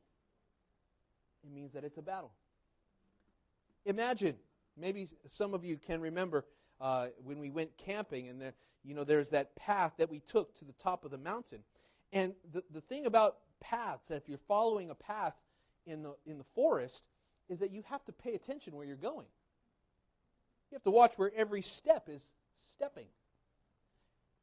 It 1.49 1.55
means 1.55 1.73
that 1.73 1.85
it's 1.85 1.97
a 1.97 2.03
battle. 2.03 2.33
Imagine, 3.87 4.35
maybe 4.77 5.09
some 5.27 5.55
of 5.55 5.65
you 5.65 5.79
can 5.79 6.01
remember 6.01 6.45
uh, 6.81 7.09
when 7.25 7.39
we 7.39 7.49
went 7.49 7.77
camping, 7.79 8.29
and 8.29 8.41
there, 8.41 8.53
you 8.85 8.95
know, 8.95 9.05
there's 9.05 9.31
that 9.31 9.57
path 9.57 9.95
that 9.99 10.11
we 10.11 10.21
took 10.21 10.57
to 10.59 10.65
the 10.65 10.75
top 10.75 11.05
of 11.05 11.11
the 11.11 11.19
mountain. 11.19 11.61
And 12.13 12.35
the, 12.53 12.63
the 12.71 12.83
thing 12.83 13.07
about 13.07 13.39
paths, 13.61 14.11
if 14.11 14.29
you're 14.29 14.39
following 14.47 14.91
a 14.91 14.95
path 14.95 15.35
in 15.87 16.03
the, 16.03 16.15
in 16.27 16.37
the 16.37 16.45
forest, 16.55 17.05
is 17.49 17.61
that 17.61 17.73
you 17.73 17.83
have 17.87 18.05
to 18.05 18.13
pay 18.13 18.35
attention 18.35 18.77
where 18.77 18.87
you're 18.87 18.97
going. 18.97 19.27
You 20.71 20.75
have 20.75 20.83
to 20.83 20.91
watch 20.91 21.15
where 21.17 21.33
every 21.35 21.63
step 21.63 22.09
is 22.11 22.23
stepping. 22.75 23.07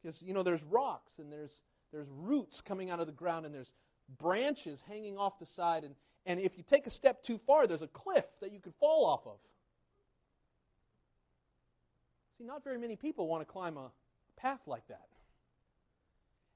Because, 0.01 0.23
you 0.23 0.33
know, 0.33 0.41
there's 0.41 0.63
rocks 0.63 1.19
and 1.19 1.31
there's, 1.31 1.61
there's 1.91 2.07
roots 2.09 2.61
coming 2.61 2.89
out 2.89 2.99
of 2.99 3.05
the 3.05 3.13
ground 3.13 3.45
and 3.45 3.53
there's 3.53 3.71
branches 4.17 4.83
hanging 4.87 5.17
off 5.19 5.37
the 5.39 5.45
side. 5.45 5.83
And, 5.83 5.93
and 6.25 6.39
if 6.39 6.57
you 6.57 6.63
take 6.63 6.87
a 6.87 6.89
step 6.89 7.21
too 7.21 7.37
far, 7.37 7.67
there's 7.67 7.81
a 7.81 7.87
cliff 7.87 8.25
that 8.41 8.51
you 8.51 8.59
could 8.59 8.73
fall 8.75 9.05
off 9.05 9.25
of. 9.27 9.37
See, 12.37 12.43
not 12.43 12.63
very 12.63 12.77
many 12.77 12.95
people 12.95 13.27
want 13.27 13.41
to 13.41 13.51
climb 13.51 13.77
a 13.77 13.91
path 14.35 14.61
like 14.65 14.87
that. 14.87 15.07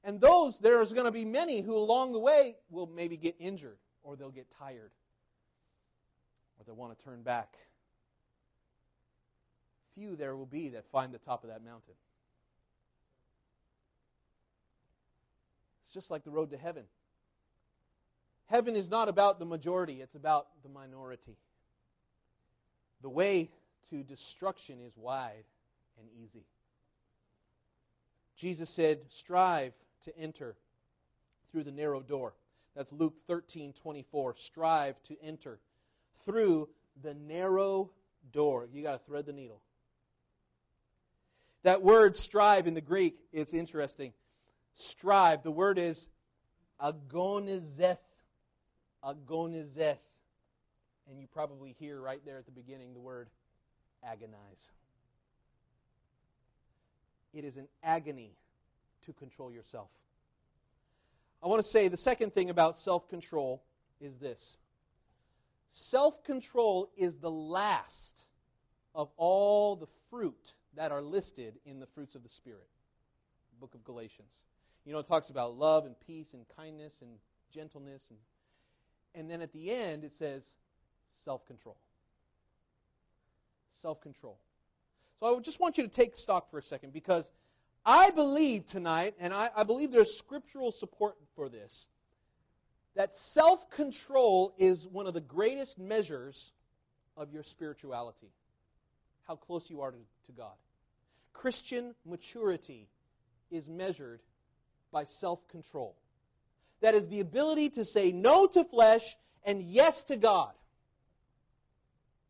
And 0.03 0.19
those, 0.19 0.59
there's 0.59 0.93
going 0.93 1.05
to 1.05 1.11
be 1.11 1.25
many 1.25 1.61
who 1.61 1.75
along 1.75 2.13
the 2.13 2.19
way 2.19 2.55
will 2.69 2.87
maybe 2.87 3.17
get 3.17 3.35
injured 3.39 3.77
or 4.03 4.15
they'll 4.15 4.31
get 4.31 4.47
tired 4.57 4.91
or 6.57 6.65
they'll 6.65 6.75
want 6.75 6.97
to 6.97 7.03
turn 7.03 7.21
back. 7.21 7.57
Few 9.93 10.15
there 10.15 10.35
will 10.35 10.45
be 10.45 10.69
that 10.69 10.85
find 10.91 11.13
the 11.13 11.17
top 11.19 11.43
of 11.43 11.49
that 11.49 11.63
mountain. 11.63 11.95
It's 15.83 15.93
just 15.93 16.09
like 16.09 16.23
the 16.23 16.31
road 16.31 16.51
to 16.51 16.57
heaven. 16.57 16.83
Heaven 18.49 18.75
is 18.75 18.89
not 18.89 19.09
about 19.09 19.39
the 19.39 19.45
majority, 19.45 20.01
it's 20.01 20.15
about 20.15 20.47
the 20.63 20.69
minority. 20.69 21.37
The 23.01 23.09
way 23.09 23.51
to 23.89 24.03
destruction 24.03 24.79
is 24.81 24.97
wide 24.97 25.45
and 25.99 26.07
easy. 26.23 26.45
Jesus 28.35 28.69
said, 28.69 28.99
Strive 29.09 29.73
to 30.03 30.17
enter 30.17 30.55
through 31.51 31.63
the 31.63 31.71
narrow 31.71 32.01
door. 32.01 32.33
That's 32.75 32.91
Luke 32.91 33.15
13 33.27 33.73
24. 33.73 34.35
Strive 34.35 35.01
to 35.03 35.21
enter 35.21 35.59
through 36.23 36.69
the 37.01 37.13
narrow 37.13 37.91
door. 38.31 38.67
You 38.71 38.81
got 38.81 38.93
to 38.93 39.05
thread 39.05 39.25
the 39.25 39.33
needle. 39.33 39.61
That 41.63 41.81
word 41.81 42.15
strive 42.15 42.67
in 42.67 42.73
the 42.73 42.81
Greek, 42.81 43.19
it's 43.33 43.53
interesting. 43.53 44.13
Strive, 44.73 45.43
the 45.43 45.51
word 45.51 45.77
is 45.77 46.07
agonizeth. 46.81 47.97
Agonizeth. 49.03 49.97
And 51.09 51.19
you 51.19 51.27
probably 51.27 51.75
hear 51.79 51.99
right 51.99 52.21
there 52.25 52.37
at 52.37 52.45
the 52.45 52.51
beginning 52.51 52.93
the 52.93 52.99
word 52.99 53.29
agonize. 54.03 54.69
It 57.33 57.43
is 57.43 57.57
an 57.57 57.67
agony 57.83 58.31
to 59.05 59.13
control 59.13 59.51
yourself. 59.51 59.89
I 61.41 61.47
want 61.47 61.63
to 61.63 61.67
say 61.67 61.87
the 61.87 61.97
second 61.97 62.33
thing 62.33 62.49
about 62.49 62.77
self 62.77 63.07
control 63.07 63.63
is 64.01 64.17
this 64.17 64.57
self 65.69 66.23
control 66.23 66.89
is 66.97 67.17
the 67.17 67.31
last 67.31 68.25
of 68.93 69.09
all 69.17 69.75
the 69.75 69.87
fruit 70.09 70.55
that 70.75 70.91
are 70.91 71.01
listed 71.01 71.55
in 71.65 71.79
the 71.79 71.85
fruits 71.87 72.15
of 72.15 72.23
the 72.23 72.29
Spirit. 72.29 72.67
Book 73.59 73.75
of 73.75 73.83
Galatians. 73.83 74.33
You 74.85 74.93
know, 74.93 74.99
it 74.99 75.05
talks 75.05 75.29
about 75.29 75.57
love 75.57 75.85
and 75.85 75.95
peace 76.07 76.33
and 76.33 76.45
kindness 76.55 77.01
and 77.01 77.11
gentleness. 77.53 78.07
And, 78.09 78.17
and 79.15 79.29
then 79.29 79.41
at 79.41 79.51
the 79.53 79.71
end, 79.71 80.03
it 80.03 80.13
says 80.13 80.53
self 81.23 81.45
control. 81.45 81.77
Self 83.71 84.01
control. 84.01 84.37
So 85.19 85.37
I 85.37 85.39
just 85.41 85.59
want 85.59 85.77
you 85.77 85.83
to 85.83 85.89
take 85.89 86.15
stock 86.15 86.49
for 86.49 86.59
a 86.59 86.63
second 86.63 86.93
because 86.93 87.31
I 87.85 88.09
believe 88.11 88.65
tonight, 88.65 89.15
and 89.19 89.33
I, 89.33 89.49
I 89.55 89.63
believe 89.63 89.91
there's 89.91 90.17
scriptural 90.17 90.71
support 90.71 91.15
for 91.35 91.49
this, 91.49 91.87
that 92.95 93.15
self 93.15 93.69
control 93.69 94.53
is 94.57 94.87
one 94.87 95.07
of 95.07 95.13
the 95.13 95.21
greatest 95.21 95.79
measures 95.79 96.51
of 97.17 97.31
your 97.31 97.43
spirituality, 97.43 98.31
how 99.27 99.35
close 99.35 99.69
you 99.69 99.81
are 99.81 99.91
to, 99.91 99.97
to 100.25 100.31
God. 100.31 100.53
Christian 101.33 101.95
maturity 102.05 102.87
is 103.51 103.69
measured 103.69 104.21
by 104.91 105.03
self 105.03 105.47
control. 105.47 105.95
That 106.81 106.95
is 106.95 107.07
the 107.07 107.19
ability 107.19 107.69
to 107.71 107.85
say 107.85 108.11
no 108.11 108.47
to 108.47 108.63
flesh 108.63 109.15
and 109.43 109.61
yes 109.61 110.03
to 110.05 110.15
God. 110.15 110.53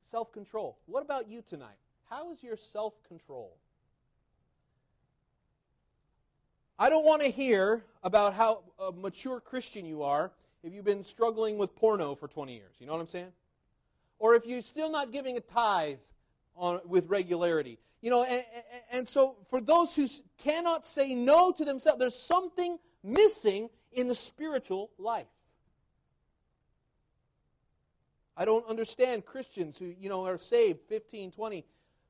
Self 0.01 0.31
control. 0.31 0.77
What 0.85 1.03
about 1.03 1.29
you 1.29 1.43
tonight? 1.47 1.77
How 2.09 2.31
is 2.31 2.41
your 2.41 2.57
self 2.57 2.93
control? 3.07 3.55
I 6.79 6.89
don't 6.89 7.05
want 7.05 7.21
to 7.21 7.29
hear 7.29 7.83
about 8.03 8.33
how 8.33 8.63
a 8.79 8.91
mature 8.91 9.39
Christian 9.41 9.85
you 9.85 10.03
are 10.03 10.31
if 10.63 10.73
you've 10.73 10.85
been 10.85 11.03
struggling 11.03 11.57
with 11.57 11.75
porno 11.75 12.15
for 12.15 12.27
20 12.27 12.53
years. 12.53 12.73
You 12.79 12.87
know 12.87 12.93
what 12.93 13.01
I'm 13.01 13.07
saying? 13.07 13.31
Or 14.17 14.35
if 14.35 14.45
you're 14.45 14.61
still 14.61 14.89
not 14.89 15.11
giving 15.11 15.37
a 15.37 15.41
tithe 15.41 15.97
on, 16.55 16.79
with 16.85 17.07
regularity. 17.09 17.79
You 18.01 18.11
know, 18.11 18.23
and, 18.23 18.45
and 18.91 19.07
so 19.07 19.35
for 19.49 19.59
those 19.59 19.95
who 19.95 20.07
cannot 20.37 20.85
say 20.85 21.13
no 21.15 21.51
to 21.51 21.65
themselves, 21.65 21.99
there's 21.99 22.21
something 22.21 22.77
missing 23.03 23.69
in 23.91 24.07
the 24.07 24.15
spiritual 24.15 24.91
life. 24.97 25.27
I 28.37 28.45
don't 28.45 28.65
understand 28.67 29.25
Christians 29.25 29.77
who, 29.77 29.93
you 29.99 30.07
know, 30.07 30.25
are 30.25 30.37
saved 30.37 30.79
15, 30.87 31.31
20, 31.31 31.65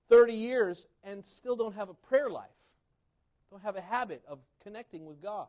30 0.10 0.34
years 0.34 0.88
and 1.04 1.26
still 1.26 1.56
don't 1.56 1.76
have 1.76 1.90
a 1.90 1.94
prayer 1.94 2.30
life, 2.30 2.46
don't 3.50 3.64
have 3.64 3.76
a 3.76 3.82
habit 3.82 4.22
of 4.28 4.40
connecting 4.62 5.06
with 5.06 5.22
God, 5.22 5.48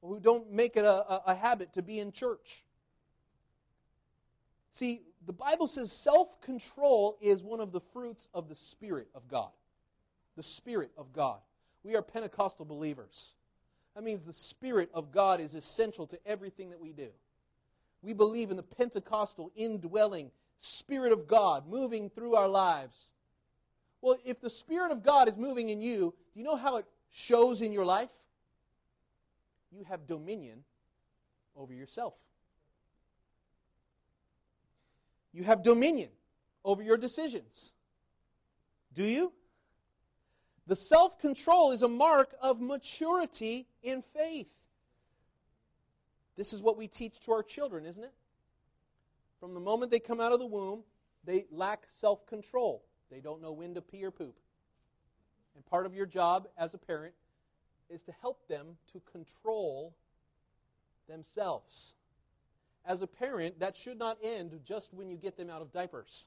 or 0.00 0.14
who 0.14 0.20
don't 0.20 0.52
make 0.52 0.76
it 0.76 0.84
a, 0.84 1.12
a, 1.12 1.22
a 1.26 1.34
habit 1.34 1.72
to 1.72 1.82
be 1.82 1.98
in 1.98 2.12
church. 2.12 2.64
See, 4.70 5.02
the 5.26 5.32
Bible 5.32 5.66
says 5.66 5.90
self 5.90 6.40
control 6.40 7.18
is 7.20 7.42
one 7.42 7.60
of 7.60 7.72
the 7.72 7.80
fruits 7.80 8.28
of 8.32 8.48
the 8.48 8.54
Spirit 8.54 9.08
of 9.14 9.26
God. 9.28 9.50
The 10.36 10.42
Spirit 10.42 10.92
of 10.96 11.12
God. 11.12 11.40
We 11.82 11.96
are 11.96 12.02
Pentecostal 12.02 12.64
believers. 12.64 13.34
That 13.94 14.04
means 14.04 14.24
the 14.24 14.32
Spirit 14.32 14.90
of 14.94 15.12
God 15.12 15.40
is 15.40 15.54
essential 15.54 16.06
to 16.08 16.18
everything 16.26 16.70
that 16.70 16.80
we 16.80 16.92
do. 16.92 17.08
We 18.02 18.12
believe 18.12 18.50
in 18.50 18.56
the 18.56 18.62
Pentecostal 18.62 19.50
indwelling 19.56 20.30
Spirit 20.58 21.12
of 21.12 21.26
God 21.26 21.68
moving 21.68 22.10
through 22.10 22.34
our 22.34 22.48
lives. 22.48 23.06
Well, 24.00 24.18
if 24.24 24.40
the 24.40 24.50
Spirit 24.50 24.92
of 24.92 25.02
God 25.02 25.28
is 25.28 25.36
moving 25.36 25.70
in 25.70 25.82
you, 25.82 26.14
do 26.32 26.40
you 26.40 26.44
know 26.44 26.56
how 26.56 26.76
it 26.76 26.86
shows 27.10 27.62
in 27.62 27.72
your 27.72 27.84
life? 27.84 28.10
You 29.72 29.84
have 29.84 30.06
dominion 30.06 30.64
over 31.56 31.72
yourself. 31.72 32.14
You 35.32 35.44
have 35.44 35.62
dominion 35.62 36.10
over 36.64 36.82
your 36.82 36.96
decisions. 36.96 37.72
Do 38.94 39.04
you? 39.04 39.32
The 40.66 40.76
self 40.76 41.18
control 41.18 41.72
is 41.72 41.82
a 41.82 41.88
mark 41.88 42.34
of 42.40 42.60
maturity 42.60 43.66
in 43.82 44.02
faith. 44.14 44.48
This 46.36 46.52
is 46.52 46.62
what 46.62 46.76
we 46.76 46.88
teach 46.88 47.20
to 47.20 47.32
our 47.32 47.42
children, 47.42 47.84
isn't 47.84 48.02
it? 48.02 48.12
From 49.40 49.54
the 49.54 49.60
moment 49.60 49.90
they 49.90 50.00
come 50.00 50.20
out 50.20 50.32
of 50.32 50.38
the 50.38 50.46
womb, 50.46 50.82
they 51.24 51.46
lack 51.50 51.84
self 51.90 52.26
control. 52.26 52.84
They 53.10 53.20
don't 53.20 53.42
know 53.42 53.52
when 53.52 53.74
to 53.74 53.80
pee 53.80 54.04
or 54.04 54.10
poop. 54.10 54.36
And 55.54 55.66
part 55.66 55.86
of 55.86 55.94
your 55.94 56.06
job 56.06 56.48
as 56.56 56.74
a 56.74 56.78
parent 56.78 57.14
is 57.88 58.02
to 58.04 58.12
help 58.20 58.46
them 58.48 58.76
to 58.92 59.00
control 59.12 59.94
themselves. 61.08 61.96
As 62.86 63.02
a 63.02 63.06
parent, 63.06 63.60
that 63.60 63.76
should 63.76 63.98
not 63.98 64.16
end 64.22 64.58
just 64.64 64.94
when 64.94 65.10
you 65.10 65.16
get 65.16 65.36
them 65.36 65.50
out 65.50 65.60
of 65.60 65.72
diapers. 65.72 66.26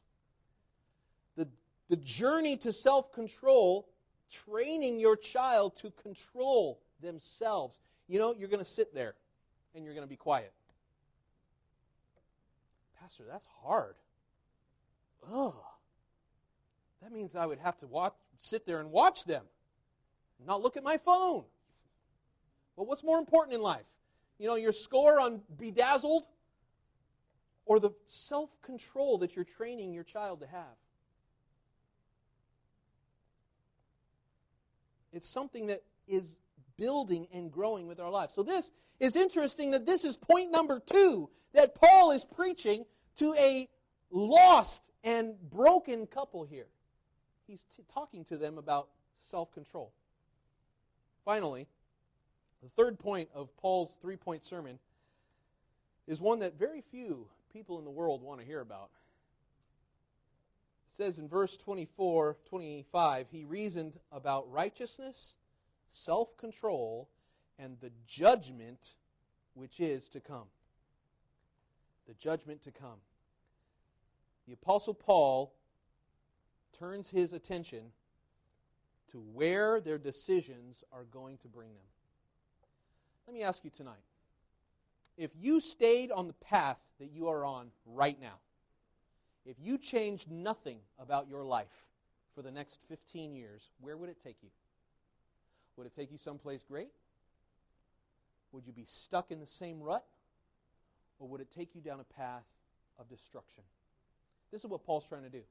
The, 1.36 1.48
the 1.90 1.96
journey 1.96 2.58
to 2.58 2.72
self 2.72 3.12
control, 3.14 3.88
training 4.30 5.00
your 5.00 5.16
child 5.16 5.76
to 5.78 5.92
control 5.92 6.83
themselves. 7.04 7.78
You 8.08 8.20
know, 8.20 8.34
you're 8.34 8.50
going 8.50 8.64
to 8.64 8.70
sit 8.70 8.94
there 8.94 9.16
and 9.76 9.86
you're 9.86 9.94
going 9.94 10.06
to 10.06 10.10
be 10.10 10.16
quiet. 10.16 10.52
Pastor, 13.00 13.24
that's 13.30 13.48
hard. 13.62 13.96
Ugh. 15.32 15.54
That 17.02 17.12
means 17.12 17.36
I 17.36 17.46
would 17.46 17.60
have 17.60 17.78
to 17.80 17.88
watch, 17.88 18.14
sit 18.40 18.66
there 18.66 18.80
and 18.80 18.92
watch 18.92 19.26
them, 19.26 19.44
not 20.46 20.62
look 20.62 20.78
at 20.78 20.84
my 20.84 20.98
phone. 20.98 21.44
But 22.78 22.88
what's 22.88 23.04
more 23.04 23.20
important 23.20 23.56
in 23.56 23.62
life? 23.62 23.86
You 24.40 24.48
know, 24.48 24.56
your 24.56 24.72
score 24.72 25.20
on 25.20 25.42
Bedazzled 25.58 26.24
or 27.66 27.80
the 27.80 27.92
self 28.08 28.50
control 28.62 29.20
that 29.20 29.36
you're 29.36 29.46
training 29.46 29.94
your 29.94 30.04
child 30.04 30.40
to 30.40 30.48
have? 30.48 30.76
It's 35.12 35.30
something 35.30 35.68
that 35.68 35.84
is 36.08 36.36
building 36.78 37.28
and 37.34 37.52
growing 37.52 37.88
with 37.88 38.00
our 38.00 38.10
lives. 38.10 38.34
So, 38.34 38.44
this 38.44 38.72
is 39.00 39.16
interesting 39.16 39.72
that 39.72 39.86
this 39.86 40.04
is 40.04 40.18
point 40.18 40.52
number 40.52 40.80
two 40.80 41.30
that 41.54 41.76
Paul 41.76 42.12
is 42.12 42.24
preaching 42.24 42.86
to 43.18 43.34
a 43.36 43.70
lost 44.12 44.82
and 45.04 45.36
broken 45.50 46.08
couple 46.08 46.44
here. 46.44 46.68
He's 47.48 47.64
t- 47.76 47.84
talking 47.94 48.26
to 48.26 48.38
them 48.38 48.58
about 48.58 48.90
self 49.22 49.52
control. 49.52 49.92
Finally, 51.26 51.68
the 52.62 52.70
third 52.70 53.00
point 53.00 53.30
of 53.34 53.56
Paul's 53.58 53.98
three 54.02 54.18
point 54.18 54.44
sermon 54.44 54.80
is 56.08 56.20
one 56.20 56.40
that 56.40 56.58
very 56.58 56.82
few 56.82 57.28
people 57.52 57.80
in 57.80 57.86
the 57.86 57.92
world 57.92 58.22
want 58.22 58.40
to 58.40 58.46
hear 58.46 58.62
about. 58.62 58.90
It 60.90 60.96
says 60.96 61.20
in 61.20 61.28
verse 61.28 61.58
24, 61.58 62.38
25, 62.50 63.28
he 63.32 63.46
reasoned 63.46 63.94
about 64.12 64.52
righteousness, 64.52 65.36
self 65.94 66.36
control, 66.38 67.08
and 67.58 67.78
the 67.80 67.92
judgment 68.06 68.96
which 69.54 69.80
is 69.80 70.10
to 70.10 70.20
come. 70.20 70.48
The 72.08 72.16
judgment 72.16 72.62
to 72.64 72.72
come. 72.72 73.00
The 74.48 74.54
Apostle 74.54 74.94
Paul 74.94 75.54
turns 76.78 77.10
his 77.10 77.32
attention 77.32 77.92
to 79.12 79.20
where 79.20 79.80
their 79.80 80.00
decisions 80.00 80.84
are 80.92 81.06
going 81.06 81.38
to 81.38 81.48
bring 81.48 81.70
them. 81.70 81.86
Let 83.28 83.34
me 83.36 83.44
ask 83.44 83.64
you 83.64 83.70
tonight 83.70 84.02
if 85.16 85.32
you 85.40 85.62
stayed 85.62 86.12
on 86.12 86.28
the 86.28 86.34
path 86.34 86.80
that 87.00 87.12
you 87.12 87.28
are 87.28 87.46
on 87.46 87.68
right 87.86 88.20
now, 88.20 88.40
if 89.46 89.58
you 89.62 89.78
changed 89.78 90.32
nothing 90.32 90.80
about 90.98 91.30
your 91.30 91.44
life 91.44 91.86
for 92.34 92.42
the 92.42 92.52
next 92.52 92.80
15 92.90 93.36
years, 93.36 93.70
where 93.80 93.96
would 93.96 94.10
it 94.10 94.18
take 94.22 94.38
you? 94.42 94.50
Would 95.78 95.88
it 95.88 95.96
take 95.96 96.12
you 96.12 96.18
someplace 96.18 96.64
great? 96.64 96.90
Would 98.52 98.68
you 98.68 98.74
be 98.74 98.86
stuck 98.86 99.32
in 99.32 99.40
the 99.40 99.48
same 99.48 99.82
rut? 99.82 100.06
or 101.24 101.28
would 101.30 101.40
it 101.40 101.50
take 101.50 101.74
you 101.74 101.80
down 101.80 102.02
a 102.02 102.14
path 102.20 102.44
of 103.00 103.08
destruction? 103.10 103.64
This 104.52 104.64
is 104.64 104.70
what 104.70 104.86
Paul's 104.86 105.06
trying 105.08 105.24
to 105.24 105.30
do. 105.30 105.42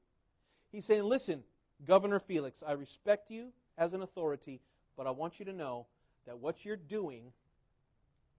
He's 0.71 0.85
saying, 0.85 1.03
Listen, 1.03 1.43
Governor 1.85 2.19
Felix, 2.19 2.61
I 2.65 2.73
respect 2.73 3.31
you 3.31 3.47
as 3.77 3.93
an 3.93 4.03
authority, 4.03 4.61
but 4.95 5.07
I 5.07 5.11
want 5.11 5.39
you 5.39 5.45
to 5.45 5.53
know 5.53 5.87
that 6.27 6.37
what 6.37 6.63
you're 6.63 6.77
doing 6.77 7.33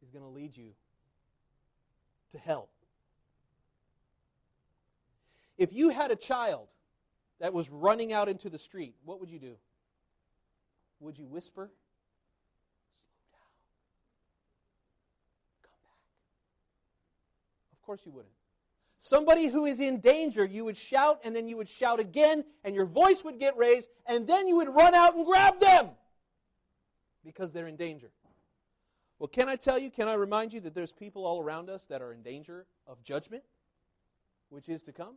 is 0.02 0.10
going 0.10 0.24
to 0.24 0.30
lead 0.30 0.56
you 0.56 0.70
to 2.32 2.38
hell. 2.38 2.68
If 5.58 5.72
you 5.72 5.88
had 5.88 6.12
a 6.12 6.16
child 6.16 6.68
that 7.40 7.52
was 7.52 7.68
running 7.68 8.12
out 8.12 8.28
into 8.28 8.48
the 8.48 8.60
street, 8.60 8.94
what 9.04 9.20
would 9.20 9.30
you 9.30 9.40
do? 9.40 9.56
Would 11.04 11.18
you 11.18 11.26
whisper? 11.26 11.70
Slow 13.30 13.38
down. 13.38 13.60
Come 15.62 15.76
back. 15.84 15.98
Of 17.74 17.82
course 17.84 18.00
you 18.06 18.12
wouldn't. 18.12 18.32
Somebody 19.00 19.48
who 19.48 19.66
is 19.66 19.80
in 19.80 20.00
danger, 20.00 20.46
you 20.46 20.64
would 20.64 20.78
shout, 20.78 21.20
and 21.22 21.36
then 21.36 21.46
you 21.46 21.58
would 21.58 21.68
shout 21.68 22.00
again, 22.00 22.42
and 22.64 22.74
your 22.74 22.86
voice 22.86 23.22
would 23.22 23.38
get 23.38 23.54
raised, 23.58 23.90
and 24.06 24.26
then 24.26 24.48
you 24.48 24.56
would 24.56 24.74
run 24.74 24.94
out 24.94 25.14
and 25.14 25.26
grab 25.26 25.60
them 25.60 25.90
because 27.22 27.52
they're 27.52 27.68
in 27.68 27.76
danger. 27.76 28.10
Well, 29.18 29.28
can 29.28 29.46
I 29.46 29.56
tell 29.56 29.78
you, 29.78 29.90
can 29.90 30.08
I 30.08 30.14
remind 30.14 30.54
you 30.54 30.60
that 30.60 30.74
there's 30.74 30.90
people 30.90 31.26
all 31.26 31.38
around 31.38 31.68
us 31.68 31.84
that 31.86 32.00
are 32.00 32.14
in 32.14 32.22
danger 32.22 32.64
of 32.86 33.02
judgment, 33.04 33.42
which 34.48 34.70
is 34.70 34.82
to 34.84 34.92
come? 34.92 35.16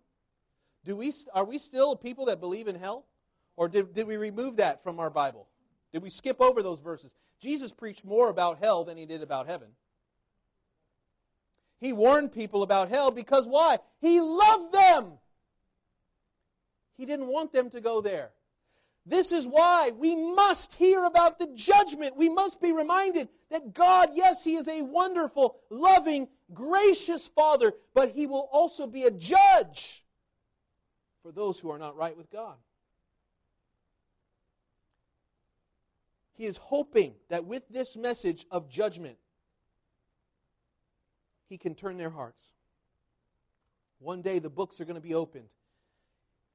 Do 0.84 0.98
we, 0.98 1.14
are 1.34 1.46
we 1.46 1.58
still 1.58 1.96
people 1.96 2.26
that 2.26 2.42
believe 2.42 2.68
in 2.68 2.76
hell? 2.76 3.06
Or 3.56 3.70
did, 3.70 3.94
did 3.94 4.06
we 4.06 4.18
remove 4.18 4.58
that 4.58 4.84
from 4.84 5.00
our 5.00 5.10
Bible? 5.10 5.48
Did 5.94 6.04
we 6.04 6.10
skip 6.10 6.42
over 6.42 6.62
those 6.62 6.80
verses? 6.80 7.16
Jesus 7.40 7.72
preached 7.72 8.06
more 8.06 8.30
about 8.30 8.60
hell 8.60 8.84
than 8.84 8.98
he 8.98 9.06
did 9.06 9.22
about 9.22 9.48
heaven. 9.48 9.70
He 11.80 11.94
warned 11.94 12.32
people 12.32 12.64
about 12.64 12.90
hell 12.90 13.12
because 13.12 13.48
why? 13.48 13.80
He 14.02 14.20
loved 14.20 14.74
them. 14.74 15.14
He 16.98 17.06
didn't 17.06 17.28
want 17.28 17.54
them 17.54 17.70
to 17.70 17.82
go 17.82 18.02
there. 18.02 18.32
This 19.06 19.32
is 19.32 19.48
why 19.48 19.92
we 19.92 20.16
must 20.16 20.74
hear 20.74 21.06
about 21.06 21.40
the 21.40 21.48
judgment. 21.56 22.18
We 22.18 22.28
must 22.28 22.60
be 22.60 22.74
reminded 22.74 23.30
that 23.50 23.74
God, 23.74 24.10
yes, 24.14 24.44
He 24.44 24.56
is 24.56 24.68
a 24.68 24.82
wonderful, 24.82 25.56
loving, 25.70 26.28
gracious 26.54 27.26
Father, 27.28 27.74
but 27.94 28.12
He 28.12 28.28
will 28.28 28.50
also 28.52 28.86
be 28.86 29.04
a 29.04 29.12
judge 29.12 30.04
for 31.24 31.32
those 31.32 31.58
who 31.60 31.72
are 31.72 31.80
not 31.80 31.96
right 31.96 32.18
with 32.18 32.30
God. 32.30 32.56
He 36.38 36.46
is 36.46 36.58
hoping 36.58 37.16
that 37.30 37.46
with 37.46 37.68
this 37.68 37.98
message 37.98 38.46
of 38.52 38.70
judgment, 38.70 39.18
He 41.50 41.58
can 41.58 41.74
turn 41.74 41.98
their 41.98 42.12
hearts. 42.12 42.44
One 44.00 44.22
day 44.22 44.38
the 44.38 44.50
books 44.50 44.80
are 44.80 44.86
going 44.86 44.96
to 44.96 45.02
be 45.02 45.16
opened. 45.16 45.50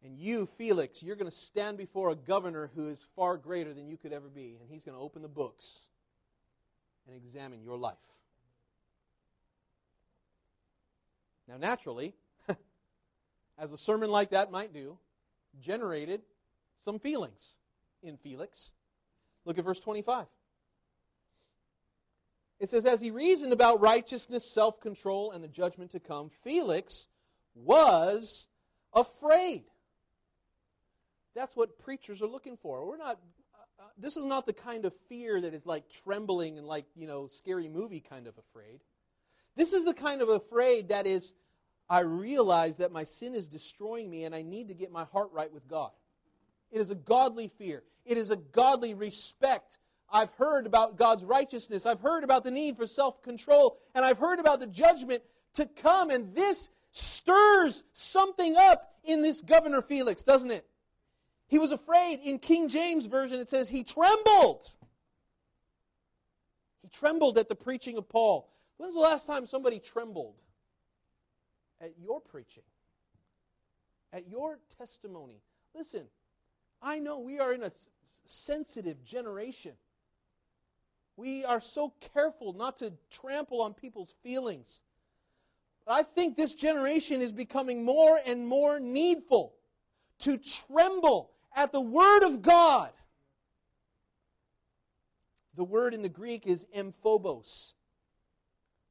And 0.05 0.17
you, 0.17 0.49
Felix, 0.57 1.03
you're 1.03 1.17
going 1.17 1.31
to 1.31 1.37
stand 1.37 1.79
before 1.79 2.11
a 2.11 2.15
governor 2.15 2.71
who 2.75 2.89
is 2.89 3.05
far 3.17 3.37
greater 3.37 3.73
than 3.73 3.89
you 3.89 3.97
could 3.97 4.13
ever 4.13 4.29
be. 4.29 4.57
And 4.61 4.71
he's 4.71 4.85
going 4.85 4.97
to 4.97 5.03
open 5.03 5.23
the 5.23 5.29
books 5.29 5.87
and 7.07 7.17
examine 7.17 7.63
your 7.63 7.77
life. 7.77 7.97
Now, 11.49 11.57
naturally, 11.57 12.15
as 13.59 13.73
a 13.73 13.79
sermon 13.79 14.11
like 14.11 14.31
that 14.31 14.51
might 14.51 14.73
do, 14.73 14.99
generated 15.61 16.23
some 16.79 16.99
feelings 16.99 17.57
in 18.03 18.17
Felix. 18.17 18.71
Look 19.45 19.59
at 19.59 19.65
verse 19.65 19.81
25. 19.81 20.27
It 22.61 22.71
says, 22.71 22.87
As 22.87 23.01
he 23.01 23.11
reasoned 23.11 23.53
about 23.53 23.81
righteousness, 23.81 24.49
self 24.49 24.81
control, 24.81 25.33
and 25.33 25.43
the 25.43 25.49
judgment 25.49 25.91
to 25.93 26.01
come, 26.01 26.31
Felix 26.45 27.09
was 27.55 28.47
afraid. 28.95 29.65
That's 31.35 31.57
what 31.57 31.79
preachers 31.79 32.23
are 32.23 32.29
looking 32.29 32.57
for. 32.57 32.87
We're 32.87 32.99
not. 32.99 33.19
Uh, 33.81 33.85
this 33.99 34.17
is 34.17 34.25
not 34.25 34.47
the 34.47 34.53
kind 34.53 34.85
of 34.85 34.93
fear 35.09 35.41
that 35.41 35.55
is 35.55 35.67
like 35.67 35.89
trembling 35.89 36.57
and 36.57 36.67
like 36.67 36.85
you 36.95 37.09
know 37.09 37.27
scary 37.27 37.69
movie 37.69 38.01
kind 38.01 38.29
of 38.29 38.35
afraid. 38.39 38.81
This 39.57 39.73
is 39.73 39.85
the 39.85 39.95
kind 39.95 40.23
of 40.23 40.29
afraid 40.29 40.89
that 40.91 41.07
is. 41.07 41.35
I 41.91 42.01
realize 42.01 42.77
that 42.77 42.93
my 42.93 43.05
sin 43.05 43.35
is 43.35 43.49
destroying 43.49 44.09
me, 44.09 44.25
and 44.25 44.35
I 44.35 44.43
need 44.43 44.69
to 44.69 44.75
get 44.75 44.93
my 44.93 45.05
heart 45.05 45.31
right 45.33 45.53
with 45.53 45.67
God. 45.69 45.91
It 46.73 46.81
is 46.81 46.91
a 46.91 46.95
godly 46.95 47.49
fear. 47.49 47.83
It 48.05 48.17
is 48.17 48.31
a 48.31 48.37
godly 48.37 48.95
respect. 48.95 49.79
I've 50.11 50.33
heard 50.35 50.67
about 50.67 50.97
God's 50.97 51.25
righteousness. 51.25 51.87
I've 51.87 52.01
heard 52.01 52.25
about 52.25 52.45
the 52.45 52.51
need 52.51 52.77
for 52.77 52.87
self 52.87 53.23
control. 53.23 53.79
And 53.95 54.05
I've 54.05 54.19
heard 54.19 54.41
about 54.41 54.59
the 54.59 54.67
judgment 54.67 55.23
to 55.55 55.67
come. 55.67 56.11
And 56.11 56.35
this 56.35 56.71
stirs 56.91 57.83
something 57.93 58.57
up 58.57 58.95
in 59.05 59.23
this 59.23 59.41
Governor 59.41 59.83
Felix, 59.83 60.23
doesn't 60.23 60.51
it? 60.51 60.67
He 61.47 61.59
was 61.59 61.73
afraid. 61.73 62.21
In 62.25 62.39
King 62.39 62.69
James 62.69 63.07
Version, 63.07 63.39
it 63.39 63.49
says 63.49 63.69
he 63.69 63.85
trembled. 63.85 64.67
He 66.83 66.89
trembled 66.89 67.39
at 67.39 67.49
the 67.49 67.55
preaching 67.55 67.99
of 67.99 68.09
Paul. 68.09 68.49
When's 68.79 68.95
the 68.95 69.01
last 69.01 69.27
time 69.27 69.47
somebody 69.47 69.79
trembled? 69.79 70.35
At 71.81 71.93
your 72.01 72.21
preaching, 72.21 72.63
at 74.13 74.29
your 74.29 74.59
testimony. 74.79 75.43
Listen, 75.75 76.05
I 76.83 76.99
know 76.99 77.21
we 77.21 77.39
are 77.39 77.55
in 77.55 77.63
a 77.63 77.71
sensitive 78.27 79.05
generation. 79.05 79.73
We 81.17 81.45
are 81.45 81.61
so 81.61 81.93
careful 82.15 82.53
not 82.53 82.79
to 82.79 82.93
trample 83.11 83.61
on 83.63 83.75
people's 83.75 84.15
feelings. 84.23 84.81
But 85.87 85.93
I 85.93 86.03
think 86.03 86.37
this 86.37 86.55
generation 86.55 87.21
is 87.21 87.33
becoming 87.33 87.85
more 87.85 88.19
and 88.25 88.47
more 88.47 88.81
needful 88.81 89.55
to 90.21 90.39
tremble 90.39 91.31
at 91.55 91.73
the 91.73 91.81
Word 91.81 92.25
of 92.25 92.43
God. 92.43 92.91
The 95.55 95.65
word 95.65 95.93
in 95.93 96.03
the 96.03 96.09
Greek 96.09 96.47
is 96.47 96.67
emphobos. 96.75 97.75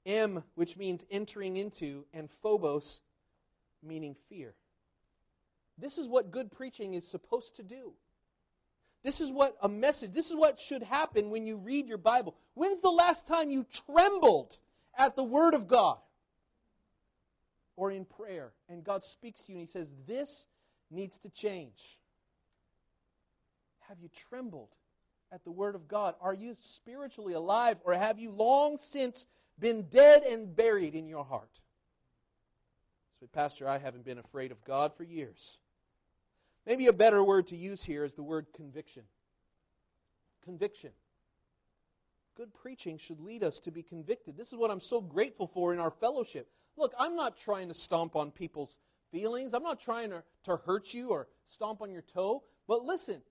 M, 0.06 0.44
which 0.56 0.78
means 0.78 1.06
entering 1.10 1.58
into, 1.58 2.06
and 2.14 2.30
phobos, 2.42 3.02
meaning 3.84 4.16
fear. 4.30 4.54
This 5.78 5.98
is 5.98 6.08
what 6.08 6.32
good 6.32 6.52
preaching 6.52 6.94
is 6.94 7.08
supposed 7.08 7.56
to 7.58 7.64
do. 7.64 7.94
This 9.04 9.20
is 9.20 9.32
what 9.32 9.58
a 9.62 9.70
message, 9.70 10.14
this 10.14 10.30
is 10.30 10.36
what 10.36 10.60
should 10.60 10.84
happen 10.84 11.32
when 11.32 11.46
you 11.46 11.58
read 11.58 11.88
your 11.88 11.98
Bible. 11.98 12.36
When's 12.54 12.82
the 12.82 12.90
last 12.90 13.26
time 13.26 13.50
you 13.50 13.66
trembled 13.88 14.58
at 14.96 15.16
the 15.16 15.24
Word 15.24 15.56
of 15.56 15.68
God? 15.68 15.98
Or 17.76 17.92
in 17.92 18.06
prayer, 18.06 18.52
and 18.70 18.84
God 18.84 19.04
speaks 19.04 19.42
to 19.44 19.54
you 19.54 19.58
and 19.58 19.68
He 19.68 19.72
says, 19.72 19.92
This 20.06 20.48
needs 20.92 21.18
to 21.20 21.30
change. 21.30 21.98
Have 23.88 23.98
you 24.00 24.10
trembled 24.30 24.70
at 25.32 25.44
the 25.44 25.52
Word 25.52 25.74
of 25.74 25.88
God? 25.88 26.14
Are 26.22 26.34
you 26.34 26.54
spiritually 26.60 27.34
alive, 27.34 27.78
or 27.84 27.94
have 27.94 28.20
you 28.20 28.32
long 28.32 28.78
since 28.78 29.26
been 29.58 29.84
dead 29.90 30.22
and 30.24 30.56
buried 30.56 30.94
in 30.94 31.08
your 31.08 31.26
heart? 31.26 31.60
So, 33.22 33.28
Pastor, 33.28 33.70
I 33.70 33.78
haven't 33.78 34.04
been 34.04 34.18
afraid 34.18 34.52
of 34.52 34.66
God 34.66 34.96
for 34.98 35.04
years. 35.04 35.60
Maybe 36.66 36.88
a 36.88 36.94
better 36.94 37.24
word 37.24 37.46
to 37.48 37.56
use 37.56 37.84
here 37.84 38.04
is 38.04 38.16
the 38.16 38.24
word 38.24 38.48
conviction. 38.52 39.04
Conviction. 40.44 40.90
Good 42.36 42.52
preaching 42.52 42.98
should 42.98 43.20
lead 43.20 43.44
us 43.44 43.60
to 43.60 43.72
be 43.72 43.84
convicted. 43.84 44.36
This 44.36 44.52
is 44.52 44.58
what 44.58 44.72
I'm 44.72 44.80
so 44.80 45.02
grateful 45.02 45.46
for 45.46 45.72
in 45.72 45.80
our 45.80 45.92
fellowship. 45.92 46.50
Look, 46.78 46.96
I'm 46.98 47.16
not 47.16 47.38
trying 47.38 47.68
to 47.68 47.76
stomp 47.76 48.16
on 48.16 48.32
people's 48.32 48.78
feelings. 49.12 49.54
I'm 49.54 49.62
not 49.62 49.80
trying 49.80 50.10
to, 50.10 50.24
to 50.46 50.58
hurt 50.58 50.92
you 50.92 51.10
or 51.10 51.28
stomp 51.46 51.84
on 51.84 51.92
your 51.92 52.02
toe. 52.02 52.42
But 52.68 52.86
listen, 52.86 53.22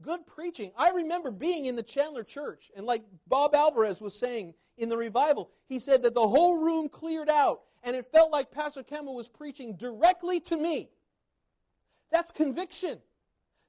good 0.00 0.24
preaching. 0.28 0.70
I 0.76 0.90
remember 0.90 1.32
being 1.32 1.64
in 1.64 1.74
the 1.74 1.82
Chandler 1.82 2.22
church, 2.22 2.70
and 2.76 2.86
like 2.86 3.02
Bob 3.26 3.56
Alvarez 3.56 4.00
was 4.00 4.16
saying 4.16 4.54
in 4.76 4.88
the 4.88 4.96
revival, 4.96 5.50
he 5.68 5.80
said 5.80 6.04
that 6.04 6.14
the 6.14 6.28
whole 6.28 6.62
room 6.62 6.88
cleared 6.88 7.28
out, 7.28 7.62
and 7.82 7.96
it 7.96 8.06
felt 8.12 8.30
like 8.30 8.50
Pastor 8.50 8.82
Campbell 8.82 9.14
was 9.14 9.28
preaching 9.28 9.76
directly 9.76 10.40
to 10.40 10.56
me. 10.56 10.90
That's 12.10 12.30
conviction. 12.30 12.98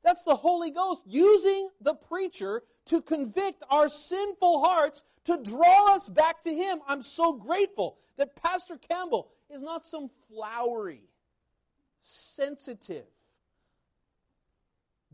That's 0.03 0.23
the 0.23 0.35
Holy 0.35 0.71
Ghost 0.71 1.03
using 1.05 1.69
the 1.79 1.93
preacher 1.93 2.63
to 2.85 3.01
convict 3.01 3.63
our 3.69 3.87
sinful 3.87 4.63
hearts 4.63 5.03
to 5.25 5.37
draw 5.37 5.95
us 5.95 6.09
back 6.09 6.41
to 6.43 6.53
Him. 6.53 6.79
I'm 6.87 7.03
so 7.03 7.33
grateful 7.33 7.97
that 8.17 8.35
Pastor 8.35 8.77
Campbell 8.77 9.29
is 9.49 9.61
not 9.61 9.85
some 9.85 10.09
flowery, 10.27 11.03
sensitive. 12.01 13.05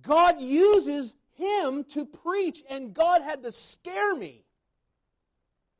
God 0.01 0.39
uses 0.39 1.15
him 1.33 1.83
to 1.85 2.05
preach, 2.05 2.63
and 2.69 2.93
God 2.93 3.21
had 3.21 3.43
to 3.43 3.51
scare 3.51 4.15
me 4.15 4.43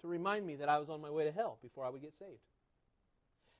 to 0.02 0.08
remind 0.08 0.46
me 0.46 0.56
that 0.56 0.70
I 0.70 0.78
was 0.78 0.90
on 0.90 1.02
my 1.02 1.10
way 1.10 1.24
to 1.24 1.32
hell 1.32 1.58
before 1.62 1.86
I 1.86 1.90
would 1.90 2.02
get 2.02 2.14
saved. 2.14 2.40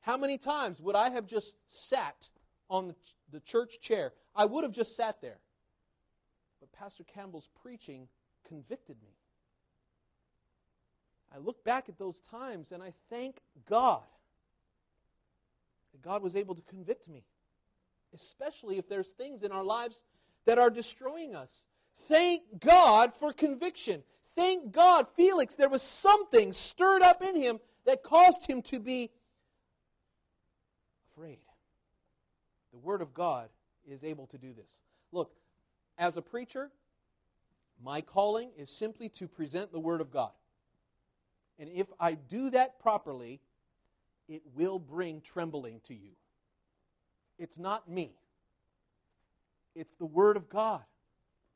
How 0.08 0.16
many 0.16 0.38
times 0.38 0.80
would 0.80 0.96
I 0.96 1.10
have 1.10 1.28
just 1.28 1.58
sat 1.68 2.30
on 2.70 2.96
the, 3.30 3.42
church 3.42 3.82
chair? 3.82 4.14
I 4.34 4.46
would 4.46 4.64
have 4.64 4.72
just 4.72 4.96
sat 4.96 5.20
there. 5.22 5.40
But 6.62 6.72
Pastor 6.72 7.04
Campbell's 7.04 7.50
preaching 7.62 8.08
convicted 8.48 8.96
me. 9.04 9.12
I 11.36 11.40
look 11.40 11.62
back 11.66 11.90
at 11.90 12.00
those 12.00 12.22
times 12.22 12.72
and 12.72 12.82
I 12.82 12.94
thank 13.10 13.42
God 13.70 14.06
that 15.92 16.02
God 16.02 16.24
was 16.24 16.38
able 16.38 16.56
to 16.56 16.62
convict 16.62 17.10
me, 17.10 17.26
especially 18.16 18.78
if 18.78 18.88
there's 18.88 19.10
things 19.10 19.44
in 19.44 19.52
our 19.52 19.64
lives 19.66 20.02
that 20.46 20.58
are 20.58 20.70
destroying 20.70 21.36
us. 21.36 21.66
Thank 22.08 22.44
God 22.62 23.14
for 23.14 23.34
conviction. 23.34 24.04
Thank 24.38 24.72
God, 24.72 25.08
Felix, 25.18 25.56
there 25.56 25.68
was 25.68 25.82
something 25.82 26.54
stirred 26.54 27.02
up 27.02 27.22
in 27.22 27.36
him 27.36 27.60
that 27.86 28.04
caused 28.04 28.46
him 28.46 28.62
to 28.62 28.80
be 28.80 29.12
afraid. 31.18 31.38
The 32.72 32.78
Word 32.78 33.02
of 33.02 33.14
God 33.14 33.50
is 33.90 34.04
able 34.04 34.28
to 34.28 34.38
do 34.38 34.54
this. 34.54 34.70
Look, 35.12 35.32
as 35.98 36.18
a 36.18 36.22
preacher, 36.22 36.70
my 37.84 38.02
calling 38.02 38.50
is 38.58 38.70
simply 38.70 39.10
to 39.10 39.28
present 39.28 39.72
the 39.72 39.80
Word 39.80 40.02
of 40.02 40.12
God. 40.12 40.32
And 41.60 41.70
if 41.74 41.88
I 42.00 42.14
do 42.14 42.50
that 42.52 42.80
properly, 42.80 43.40
it 44.28 44.44
will 44.56 44.78
bring 44.78 45.22
trembling 45.22 45.80
to 45.86 45.94
you. 45.94 46.12
It's 47.40 47.58
not 47.58 47.90
me. 47.90 48.12
It's 49.76 49.96
the 49.96 50.06
word 50.06 50.38
of 50.38 50.50
God. 50.50 50.84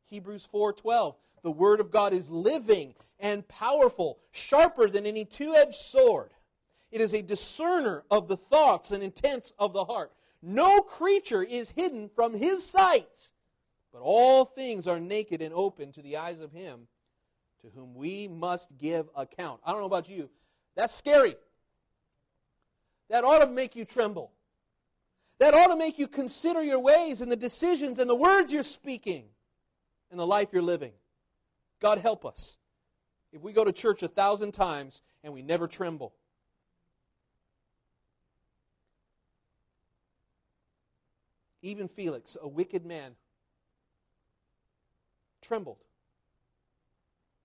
Hebrews 0.05 0.47
4:12. 0.51 1.15
The 1.41 1.51
word 1.51 1.79
of 1.79 1.91
God 1.91 2.13
is 2.13 2.29
living 2.29 2.93
and 3.19 3.47
powerful, 3.47 4.19
sharper 4.31 4.89
than 4.89 5.05
any 5.05 5.25
two-edged 5.25 5.75
sword. 5.75 6.31
It 6.91 7.01
is 7.01 7.13
a 7.13 7.21
discerner 7.21 8.03
of 8.11 8.27
the 8.27 8.37
thoughts 8.37 8.91
and 8.91 9.01
intents 9.01 9.53
of 9.57 9.73
the 9.73 9.85
heart. 9.85 10.11
No 10.41 10.81
creature 10.81 11.43
is 11.43 11.69
hidden 11.69 12.09
from 12.15 12.33
his 12.33 12.65
sight, 12.65 13.31
but 13.93 14.01
all 14.01 14.45
things 14.45 14.87
are 14.87 14.99
naked 14.99 15.41
and 15.41 15.53
open 15.53 15.91
to 15.93 16.01
the 16.01 16.17
eyes 16.17 16.39
of 16.39 16.51
him 16.51 16.87
to 17.61 17.69
whom 17.75 17.93
we 17.93 18.27
must 18.27 18.69
give 18.77 19.07
account. 19.15 19.61
I 19.63 19.71
don't 19.71 19.81
know 19.81 19.87
about 19.87 20.09
you. 20.09 20.29
That's 20.75 20.93
scary. 20.93 21.35
That 23.09 23.23
ought 23.23 23.39
to 23.39 23.47
make 23.47 23.75
you 23.75 23.85
tremble. 23.85 24.31
That 25.39 25.53
ought 25.53 25.67
to 25.67 25.75
make 25.75 25.99
you 25.99 26.07
consider 26.07 26.63
your 26.63 26.79
ways 26.79 27.21
and 27.21 27.31
the 27.31 27.35
decisions 27.35 27.99
and 27.99 28.09
the 28.09 28.15
words 28.15 28.51
you're 28.51 28.63
speaking 28.63 29.25
and 30.09 30.19
the 30.19 30.27
life 30.27 30.49
you're 30.51 30.61
living. 30.61 30.91
God 31.79 31.99
help 31.99 32.25
us. 32.25 32.57
If 33.31 33.41
we 33.41 33.53
go 33.53 33.63
to 33.63 33.71
church 33.71 34.03
a 34.03 34.07
thousand 34.07 34.51
times 34.51 35.01
and 35.23 35.33
we 35.33 35.41
never 35.41 35.67
tremble. 35.67 36.13
Even 41.61 41.87
Felix, 41.87 42.37
a 42.41 42.47
wicked 42.47 42.85
man, 42.85 43.15
trembled 45.41 45.77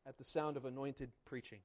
at 0.07 0.17
the 0.17 0.25
sound 0.25 0.57
of 0.57 0.65
anointed 0.65 1.11
preaching. 1.25 1.59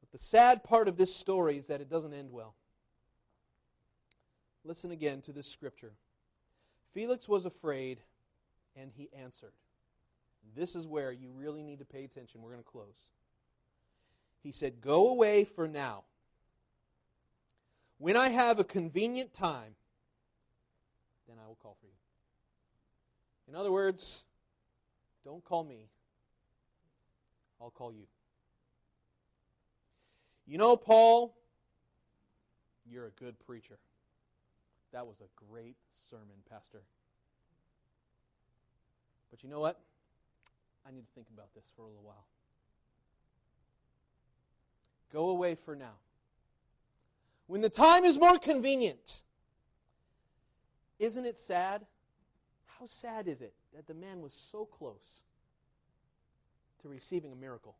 But 0.00 0.10
the 0.12 0.18
sad 0.18 0.64
part 0.64 0.88
of 0.88 0.96
this 0.96 1.14
story 1.14 1.58
is 1.58 1.66
that 1.66 1.80
it 1.80 1.90
doesn't 1.90 2.14
end 2.14 2.30
well. 2.30 2.54
Listen 4.64 4.92
again 4.92 5.20
to 5.22 5.32
this 5.32 5.48
scripture. 5.48 5.92
Felix 6.94 7.28
was 7.28 7.44
afraid, 7.44 7.98
and 8.76 8.90
he 8.94 9.08
answered. 9.12 9.52
This 10.54 10.74
is 10.74 10.86
where 10.86 11.12
you 11.12 11.30
really 11.36 11.62
need 11.62 11.78
to 11.78 11.84
pay 11.84 12.04
attention. 12.04 12.42
We're 12.42 12.52
going 12.52 12.62
to 12.62 12.70
close. 12.70 13.06
He 14.42 14.52
said, 14.52 14.80
Go 14.80 15.08
away 15.08 15.44
for 15.44 15.66
now. 15.66 16.04
When 18.02 18.16
I 18.16 18.30
have 18.30 18.58
a 18.58 18.64
convenient 18.64 19.32
time, 19.32 19.76
then 21.28 21.36
I 21.40 21.46
will 21.46 21.54
call 21.62 21.76
for 21.80 21.86
you. 21.86 21.92
In 23.46 23.54
other 23.54 23.70
words, 23.70 24.24
don't 25.24 25.44
call 25.44 25.62
me. 25.62 25.86
I'll 27.60 27.70
call 27.70 27.92
you. 27.92 28.08
You 30.48 30.58
know, 30.58 30.76
Paul, 30.76 31.32
you're 32.90 33.06
a 33.06 33.12
good 33.12 33.38
preacher. 33.46 33.78
That 34.92 35.06
was 35.06 35.20
a 35.20 35.44
great 35.48 35.76
sermon, 35.92 36.42
Pastor. 36.50 36.82
But 39.30 39.44
you 39.44 39.48
know 39.48 39.60
what? 39.60 39.78
I 40.84 40.90
need 40.90 41.02
to 41.02 41.12
think 41.14 41.28
about 41.32 41.54
this 41.54 41.70
for 41.76 41.82
a 41.82 41.86
little 41.86 42.02
while. 42.02 42.26
Go 45.12 45.28
away 45.28 45.54
for 45.54 45.76
now. 45.76 45.94
When 47.52 47.60
the 47.60 47.68
time 47.68 48.06
is 48.06 48.18
more 48.18 48.38
convenient, 48.38 49.24
isn't 50.98 51.26
it 51.26 51.38
sad? 51.38 51.84
How 52.64 52.86
sad 52.86 53.28
is 53.28 53.42
it 53.42 53.52
that 53.74 53.86
the 53.86 53.92
man 53.92 54.22
was 54.22 54.32
so 54.32 54.64
close 54.64 55.20
to 56.80 56.88
receiving 56.88 57.30
a 57.30 57.36
miracle? 57.36 57.76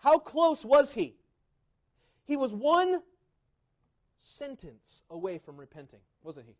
How 0.00 0.18
close 0.18 0.66
was 0.66 0.92
he? 0.92 1.16
He 2.26 2.36
was 2.36 2.52
one 2.52 3.00
sentence 4.18 5.02
away 5.08 5.38
from 5.38 5.56
repenting, 5.56 6.00
wasn't 6.22 6.44
he? 6.48 6.56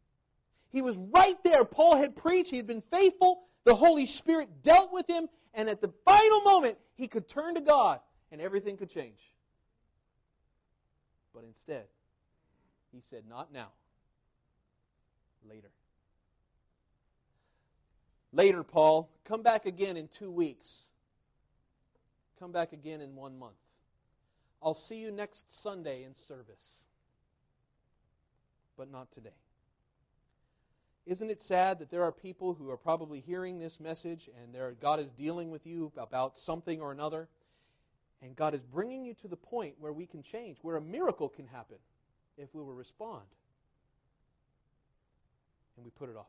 He 0.70 0.80
was 0.80 0.96
right 0.96 1.36
there. 1.44 1.62
Paul 1.62 1.98
had 1.98 2.16
preached, 2.16 2.48
he 2.48 2.56
had 2.56 2.66
been 2.66 2.82
faithful. 2.90 3.42
The 3.64 3.74
Holy 3.74 4.06
Spirit 4.06 4.62
dealt 4.62 4.94
with 4.94 5.06
him, 5.06 5.28
and 5.52 5.68
at 5.68 5.82
the 5.82 5.92
final 6.06 6.40
moment, 6.40 6.78
he 6.94 7.06
could 7.06 7.28
turn 7.28 7.54
to 7.56 7.60
God 7.60 8.00
and 8.32 8.40
everything 8.40 8.78
could 8.78 8.88
change. 8.88 9.20
But 11.34 11.44
instead, 11.44 11.84
he 12.92 13.00
said, 13.00 13.24
Not 13.28 13.52
now. 13.52 13.68
Later. 15.48 15.70
Later, 18.32 18.62
Paul, 18.62 19.08
come 19.24 19.42
back 19.42 19.66
again 19.66 19.96
in 19.96 20.08
two 20.08 20.30
weeks. 20.30 20.84
Come 22.38 22.52
back 22.52 22.72
again 22.72 23.00
in 23.00 23.16
one 23.16 23.38
month. 23.38 23.56
I'll 24.62 24.74
see 24.74 24.98
you 24.98 25.10
next 25.10 25.52
Sunday 25.52 26.04
in 26.04 26.14
service. 26.14 26.80
But 28.76 28.90
not 28.90 29.10
today. 29.12 29.30
Isn't 31.06 31.30
it 31.30 31.40
sad 31.40 31.78
that 31.78 31.90
there 31.90 32.02
are 32.02 32.12
people 32.12 32.52
who 32.52 32.70
are 32.70 32.76
probably 32.76 33.20
hearing 33.20 33.58
this 33.58 33.80
message 33.80 34.28
and 34.42 34.54
God 34.78 35.00
is 35.00 35.08
dealing 35.10 35.50
with 35.50 35.66
you 35.66 35.90
about 35.96 36.36
something 36.36 36.80
or 36.80 36.92
another? 36.92 37.28
And 38.20 38.36
God 38.36 38.52
is 38.52 38.62
bringing 38.62 39.04
you 39.04 39.14
to 39.14 39.28
the 39.28 39.36
point 39.36 39.76
where 39.78 39.92
we 39.92 40.04
can 40.04 40.22
change, 40.22 40.58
where 40.60 40.76
a 40.76 40.82
miracle 40.82 41.28
can 41.28 41.46
happen 41.46 41.78
if 42.38 42.54
we 42.54 42.62
will 42.62 42.74
respond. 42.74 43.24
And 45.76 45.84
we 45.84 45.90
put 45.90 46.08
it 46.08 46.16
off. 46.16 46.26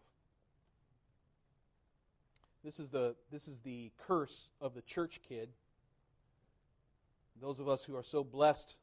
This 2.64 2.80
is 2.80 2.90
the, 2.90 3.16
this 3.32 3.48
is 3.48 3.60
the 3.60 3.92
curse 4.08 4.50
of 4.60 4.74
the 4.74 4.82
church 4.82 5.22
kid. 5.28 5.50
Those 7.42 7.60
of 7.60 7.70
us 7.70 7.86
who 7.86 7.96
are 7.96 8.04
so 8.04 8.24
blessed 8.24 8.76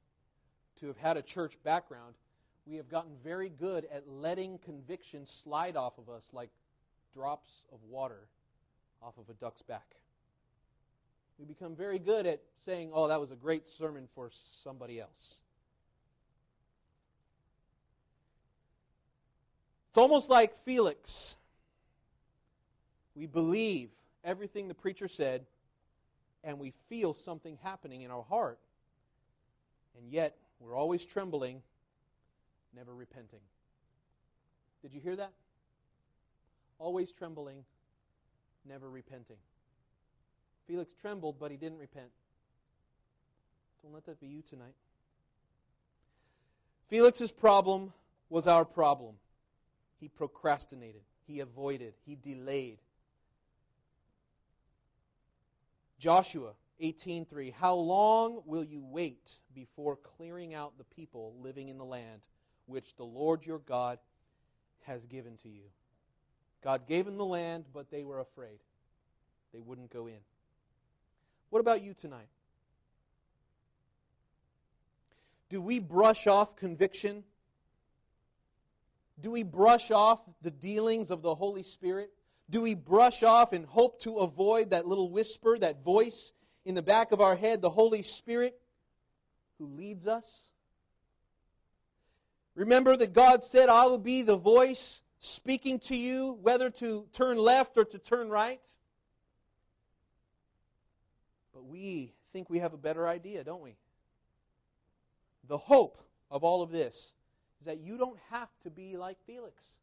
to 0.80 0.86
have 0.86 0.96
had 0.96 1.16
a 1.16 1.22
church 1.22 1.58
background, 1.62 2.14
we 2.66 2.76
have 2.76 2.88
gotten 2.88 3.12
very 3.22 3.50
good 3.50 3.86
at 3.92 4.08
letting 4.08 4.58
conviction 4.58 5.26
slide 5.26 5.76
off 5.76 5.98
of 5.98 6.08
us 6.08 6.28
like 6.32 6.50
drops 7.12 7.64
of 7.72 7.78
water 7.88 8.28
off 9.02 9.18
of 9.18 9.28
a 9.28 9.34
duck's 9.34 9.62
back. 9.62 9.86
We 11.38 11.44
become 11.44 11.76
very 11.76 11.98
good 11.98 12.26
at 12.26 12.40
saying, 12.56 12.90
oh, 12.94 13.08
that 13.08 13.20
was 13.20 13.30
a 13.30 13.36
great 13.36 13.66
sermon 13.66 14.08
for 14.14 14.30
somebody 14.32 15.00
else. 15.00 15.40
It's 19.96 20.02
almost 20.02 20.28
like 20.28 20.54
Felix. 20.66 21.36
We 23.14 23.24
believe 23.24 23.88
everything 24.22 24.68
the 24.68 24.74
preacher 24.74 25.08
said, 25.08 25.46
and 26.44 26.58
we 26.58 26.74
feel 26.90 27.14
something 27.14 27.56
happening 27.62 28.02
in 28.02 28.10
our 28.10 28.22
heart. 28.24 28.58
And 29.96 30.12
yet, 30.12 30.36
we're 30.60 30.76
always 30.76 31.06
trembling, 31.06 31.62
never 32.76 32.94
repenting. 32.94 33.40
Did 34.82 34.92
you 34.92 35.00
hear 35.00 35.16
that? 35.16 35.32
Always 36.78 37.10
trembling, 37.10 37.64
never 38.68 38.90
repenting. 38.90 39.38
Felix 40.66 40.92
trembled, 40.92 41.36
but 41.40 41.50
he 41.50 41.56
didn't 41.56 41.78
repent. 41.78 42.10
Don't 43.82 43.94
let 43.94 44.04
that 44.04 44.20
be 44.20 44.26
you 44.26 44.42
tonight. 44.42 44.74
Felix's 46.90 47.32
problem 47.32 47.94
was 48.28 48.46
our 48.46 48.66
problem. 48.66 49.14
He 49.98 50.08
procrastinated, 50.08 51.02
he 51.26 51.40
avoided, 51.40 51.94
he 52.04 52.16
delayed. 52.16 52.78
Joshua 55.98 56.52
18:3 56.80 57.52
How 57.52 57.74
long 57.74 58.42
will 58.44 58.64
you 58.64 58.82
wait 58.82 59.38
before 59.54 59.96
clearing 59.96 60.54
out 60.54 60.76
the 60.76 60.84
people 60.84 61.34
living 61.40 61.68
in 61.68 61.78
the 61.78 61.84
land 61.84 62.20
which 62.66 62.94
the 62.96 63.04
Lord 63.04 63.46
your 63.46 63.58
God 63.60 63.98
has 64.84 65.06
given 65.06 65.36
to 65.38 65.48
you? 65.48 65.64
God 66.62 66.86
gave 66.86 67.06
them 67.06 67.16
the 67.16 67.24
land, 67.24 67.64
but 67.72 67.90
they 67.90 68.04
were 68.04 68.20
afraid. 68.20 68.58
They 69.52 69.60
wouldn't 69.60 69.90
go 69.90 70.06
in. 70.06 70.18
What 71.50 71.60
about 71.60 71.82
you 71.82 71.94
tonight? 71.94 72.28
Do 75.48 75.62
we 75.62 75.78
brush 75.78 76.26
off 76.26 76.56
conviction? 76.56 77.24
Do 79.20 79.30
we 79.30 79.42
brush 79.42 79.90
off 79.90 80.20
the 80.42 80.50
dealings 80.50 81.10
of 81.10 81.22
the 81.22 81.34
Holy 81.34 81.62
Spirit? 81.62 82.10
Do 82.50 82.62
we 82.62 82.74
brush 82.74 83.22
off 83.22 83.52
and 83.52 83.64
hope 83.64 84.00
to 84.02 84.18
avoid 84.18 84.70
that 84.70 84.86
little 84.86 85.10
whisper, 85.10 85.58
that 85.58 85.82
voice 85.82 86.32
in 86.64 86.74
the 86.74 86.82
back 86.82 87.12
of 87.12 87.20
our 87.20 87.34
head, 87.34 87.62
the 87.62 87.70
Holy 87.70 88.02
Spirit 88.02 88.58
who 89.58 89.66
leads 89.66 90.06
us? 90.06 90.50
Remember 92.54 92.96
that 92.96 93.12
God 93.12 93.42
said, 93.42 93.68
I 93.68 93.86
will 93.86 93.98
be 93.98 94.22
the 94.22 94.36
voice 94.36 95.02
speaking 95.18 95.78
to 95.80 95.96
you, 95.96 96.38
whether 96.42 96.70
to 96.70 97.06
turn 97.12 97.36
left 97.36 97.76
or 97.76 97.84
to 97.84 97.98
turn 97.98 98.28
right. 98.28 98.64
But 101.52 101.64
we 101.64 102.12
think 102.32 102.48
we 102.48 102.60
have 102.60 102.74
a 102.74 102.78
better 102.78 103.08
idea, 103.08 103.44
don't 103.44 103.62
we? 103.62 103.76
The 105.48 105.58
hope 105.58 106.02
of 106.30 106.44
all 106.44 106.62
of 106.62 106.70
this 106.70 107.14
is 107.60 107.66
that 107.66 107.80
you 107.80 107.96
don't 107.96 108.18
have 108.30 108.48
to 108.62 108.70
be 108.70 108.96
like 108.96 109.18
Felix. 109.26 109.76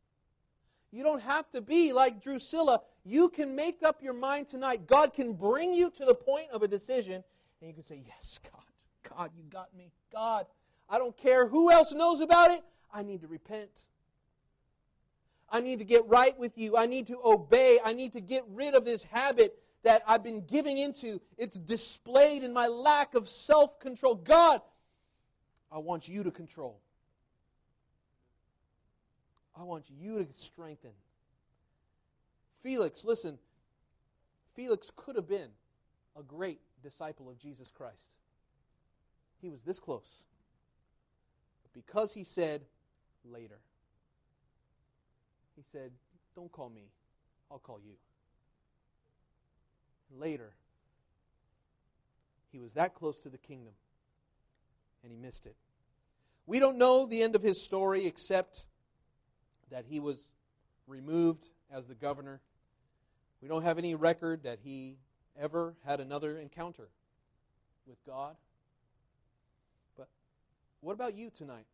You 0.92 1.04
don't 1.04 1.22
have 1.22 1.50
to 1.52 1.62
be 1.62 1.92
like 1.92 2.22
Drusilla. 2.22 2.82
You 3.04 3.30
can 3.30 3.56
make 3.56 3.82
up 3.84 4.04
your 4.04 4.14
mind 4.14 4.48
tonight. 4.48 4.86
God 4.86 5.14
can 5.14 5.34
bring 5.34 5.74
you 5.74 5.90
to 5.90 6.06
the 6.06 6.14
point 6.14 6.48
of 6.52 6.62
a 6.62 6.68
decision, 6.68 7.24
and 7.62 7.68
you 7.68 7.74
can 7.74 7.84
say, 7.84 8.04
Yes, 8.06 8.40
God. 8.44 8.62
God, 9.18 9.32
you 9.36 9.44
got 9.50 9.76
me. 9.76 9.92
God, 10.12 10.46
I 10.90 10.98
don't 10.98 11.16
care 11.18 11.48
who 11.48 11.72
else 11.72 11.94
knows 11.94 12.22
about 12.22 12.52
it. 12.52 12.64
I 12.94 13.04
need 13.04 13.22
to 13.22 13.28
repent. 13.28 13.88
I 15.50 15.62
need 15.62 15.80
to 15.80 15.86
get 15.86 16.06
right 16.08 16.38
with 16.38 16.58
you. 16.58 16.78
I 16.78 16.86
need 16.86 17.08
to 17.08 17.20
obey. 17.24 17.80
I 17.84 17.94
need 17.94 18.14
to 18.14 18.22
get 18.22 18.44
rid 18.50 18.76
of 18.76 18.86
this 18.86 19.04
habit 19.04 19.58
that 19.84 20.02
I've 20.08 20.24
been 20.24 20.46
giving 20.46 20.78
into. 20.78 21.22
It's 21.38 21.58
displayed 21.58 22.44
in 22.44 22.54
my 22.54 22.68
lack 22.68 23.14
of 23.14 23.28
self 23.30 23.80
control. 23.80 24.16
God, 24.16 24.62
I 25.72 25.80
want 25.80 26.08
you 26.08 26.24
to 26.24 26.32
control. 26.32 26.80
I 29.56 29.64
want 29.64 29.86
you 29.90 30.24
to 30.24 30.28
strengthen. 30.34 30.92
Felix, 32.62 33.04
listen, 33.04 33.38
Felix 34.56 34.92
could 34.96 35.16
have 35.16 35.28
been 35.28 35.50
a 36.18 36.24
great 36.24 36.60
disciple 36.82 37.30
of 37.30 37.38
Jesus 37.38 37.70
Christ. 37.72 38.16
He 39.42 39.50
was 39.50 39.62
this 39.62 39.80
close. 39.80 40.24
But 41.64 41.74
because 41.74 42.14
he 42.14 42.24
said 42.24 42.62
later, 43.26 43.60
he 45.56 45.64
said, 45.72 45.92
Don't 46.36 46.52
call 46.52 46.70
me, 46.70 46.88
I'll 47.52 47.60
call 47.60 47.80
you. 47.80 47.96
Later, 50.16 50.54
he 52.52 52.60
was 52.60 52.74
that 52.74 52.94
close 52.94 53.18
to 53.20 53.30
the 53.30 53.38
kingdom, 53.38 53.74
and 55.04 55.12
he 55.12 55.18
missed 55.18 55.46
it. 55.46 55.56
We 56.46 56.60
don't 56.60 56.78
know 56.78 57.06
the 57.06 57.24
end 57.24 57.36
of 57.36 57.42
his 57.42 57.66
story 57.66 58.06
except 58.06 58.66
that 59.74 59.86
he 59.90 60.00
was 60.00 60.30
removed 60.88 61.48
as 61.74 61.88
the 61.88 61.96
governor. 61.96 62.40
We 63.42 63.48
don't 63.48 63.64
have 63.64 63.80
any 63.80 63.96
record 63.96 64.44
that 64.44 64.60
he 64.64 64.98
ever 65.40 65.74
had 65.84 66.00
another 66.00 66.38
encounter 66.38 66.90
with 67.88 67.98
God. 68.06 68.36
But 69.98 70.08
what 70.82 70.94
about 70.94 71.16
you 71.16 71.32
tonight? 71.36 71.66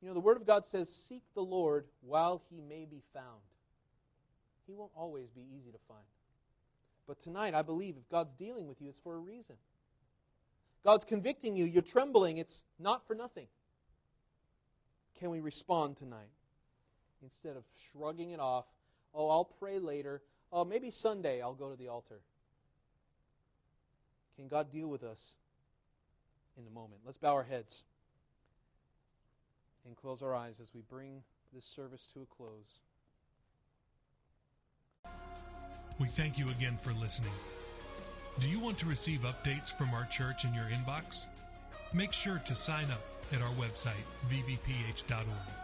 You 0.00 0.08
know, 0.08 0.14
the 0.14 0.20
Word 0.20 0.38
of 0.38 0.46
God 0.46 0.64
says, 0.64 0.88
Seek 0.88 1.22
the 1.34 1.42
Lord 1.42 1.84
while 2.00 2.42
he 2.50 2.62
may 2.62 2.86
be 2.86 3.02
found. 3.12 3.42
He 4.66 4.74
won't 4.74 4.92
always 4.96 5.28
be 5.28 5.42
easy 5.54 5.70
to 5.70 5.78
find. 5.86 6.00
But 7.06 7.20
tonight, 7.20 7.54
I 7.54 7.60
believe 7.60 7.96
if 7.98 8.08
God's 8.08 8.32
dealing 8.38 8.66
with 8.66 8.80
you, 8.80 8.88
it's 8.88 8.98
for 8.98 9.14
a 9.14 9.18
reason. 9.18 9.56
God's 10.82 11.04
convicting 11.04 11.56
you, 11.56 11.66
you're 11.66 11.82
trembling, 11.82 12.38
it's 12.38 12.64
not 12.78 13.06
for 13.06 13.14
nothing. 13.14 13.48
Can 15.20 15.28
we 15.28 15.40
respond 15.40 15.98
tonight? 15.98 16.30
Instead 17.24 17.56
of 17.56 17.64
shrugging 17.90 18.32
it 18.32 18.40
off, 18.40 18.66
oh, 19.14 19.30
I'll 19.30 19.46
pray 19.46 19.78
later. 19.78 20.22
Oh, 20.52 20.64
maybe 20.64 20.90
Sunday 20.90 21.40
I'll 21.40 21.54
go 21.54 21.70
to 21.70 21.76
the 21.76 21.88
altar. 21.88 22.20
Can 24.36 24.46
God 24.46 24.70
deal 24.70 24.88
with 24.88 25.02
us 25.02 25.32
in 26.58 26.66
a 26.66 26.70
moment? 26.70 27.00
Let's 27.04 27.16
bow 27.16 27.32
our 27.32 27.42
heads 27.42 27.82
and 29.86 29.96
close 29.96 30.22
our 30.22 30.34
eyes 30.34 30.60
as 30.60 30.74
we 30.74 30.82
bring 30.82 31.22
this 31.54 31.64
service 31.64 32.06
to 32.12 32.20
a 32.22 32.26
close. 32.26 32.80
We 35.98 36.08
thank 36.08 36.38
you 36.38 36.48
again 36.50 36.78
for 36.82 36.92
listening. 36.92 37.32
Do 38.40 38.48
you 38.48 38.58
want 38.58 38.78
to 38.78 38.86
receive 38.86 39.20
updates 39.20 39.72
from 39.76 39.94
our 39.94 40.04
church 40.06 40.44
in 40.44 40.52
your 40.52 40.64
inbox? 40.64 41.26
Make 41.94 42.12
sure 42.12 42.42
to 42.44 42.56
sign 42.56 42.90
up 42.90 43.02
at 43.32 43.40
our 43.40 43.52
website, 43.52 44.04
vbph.org. 44.28 45.63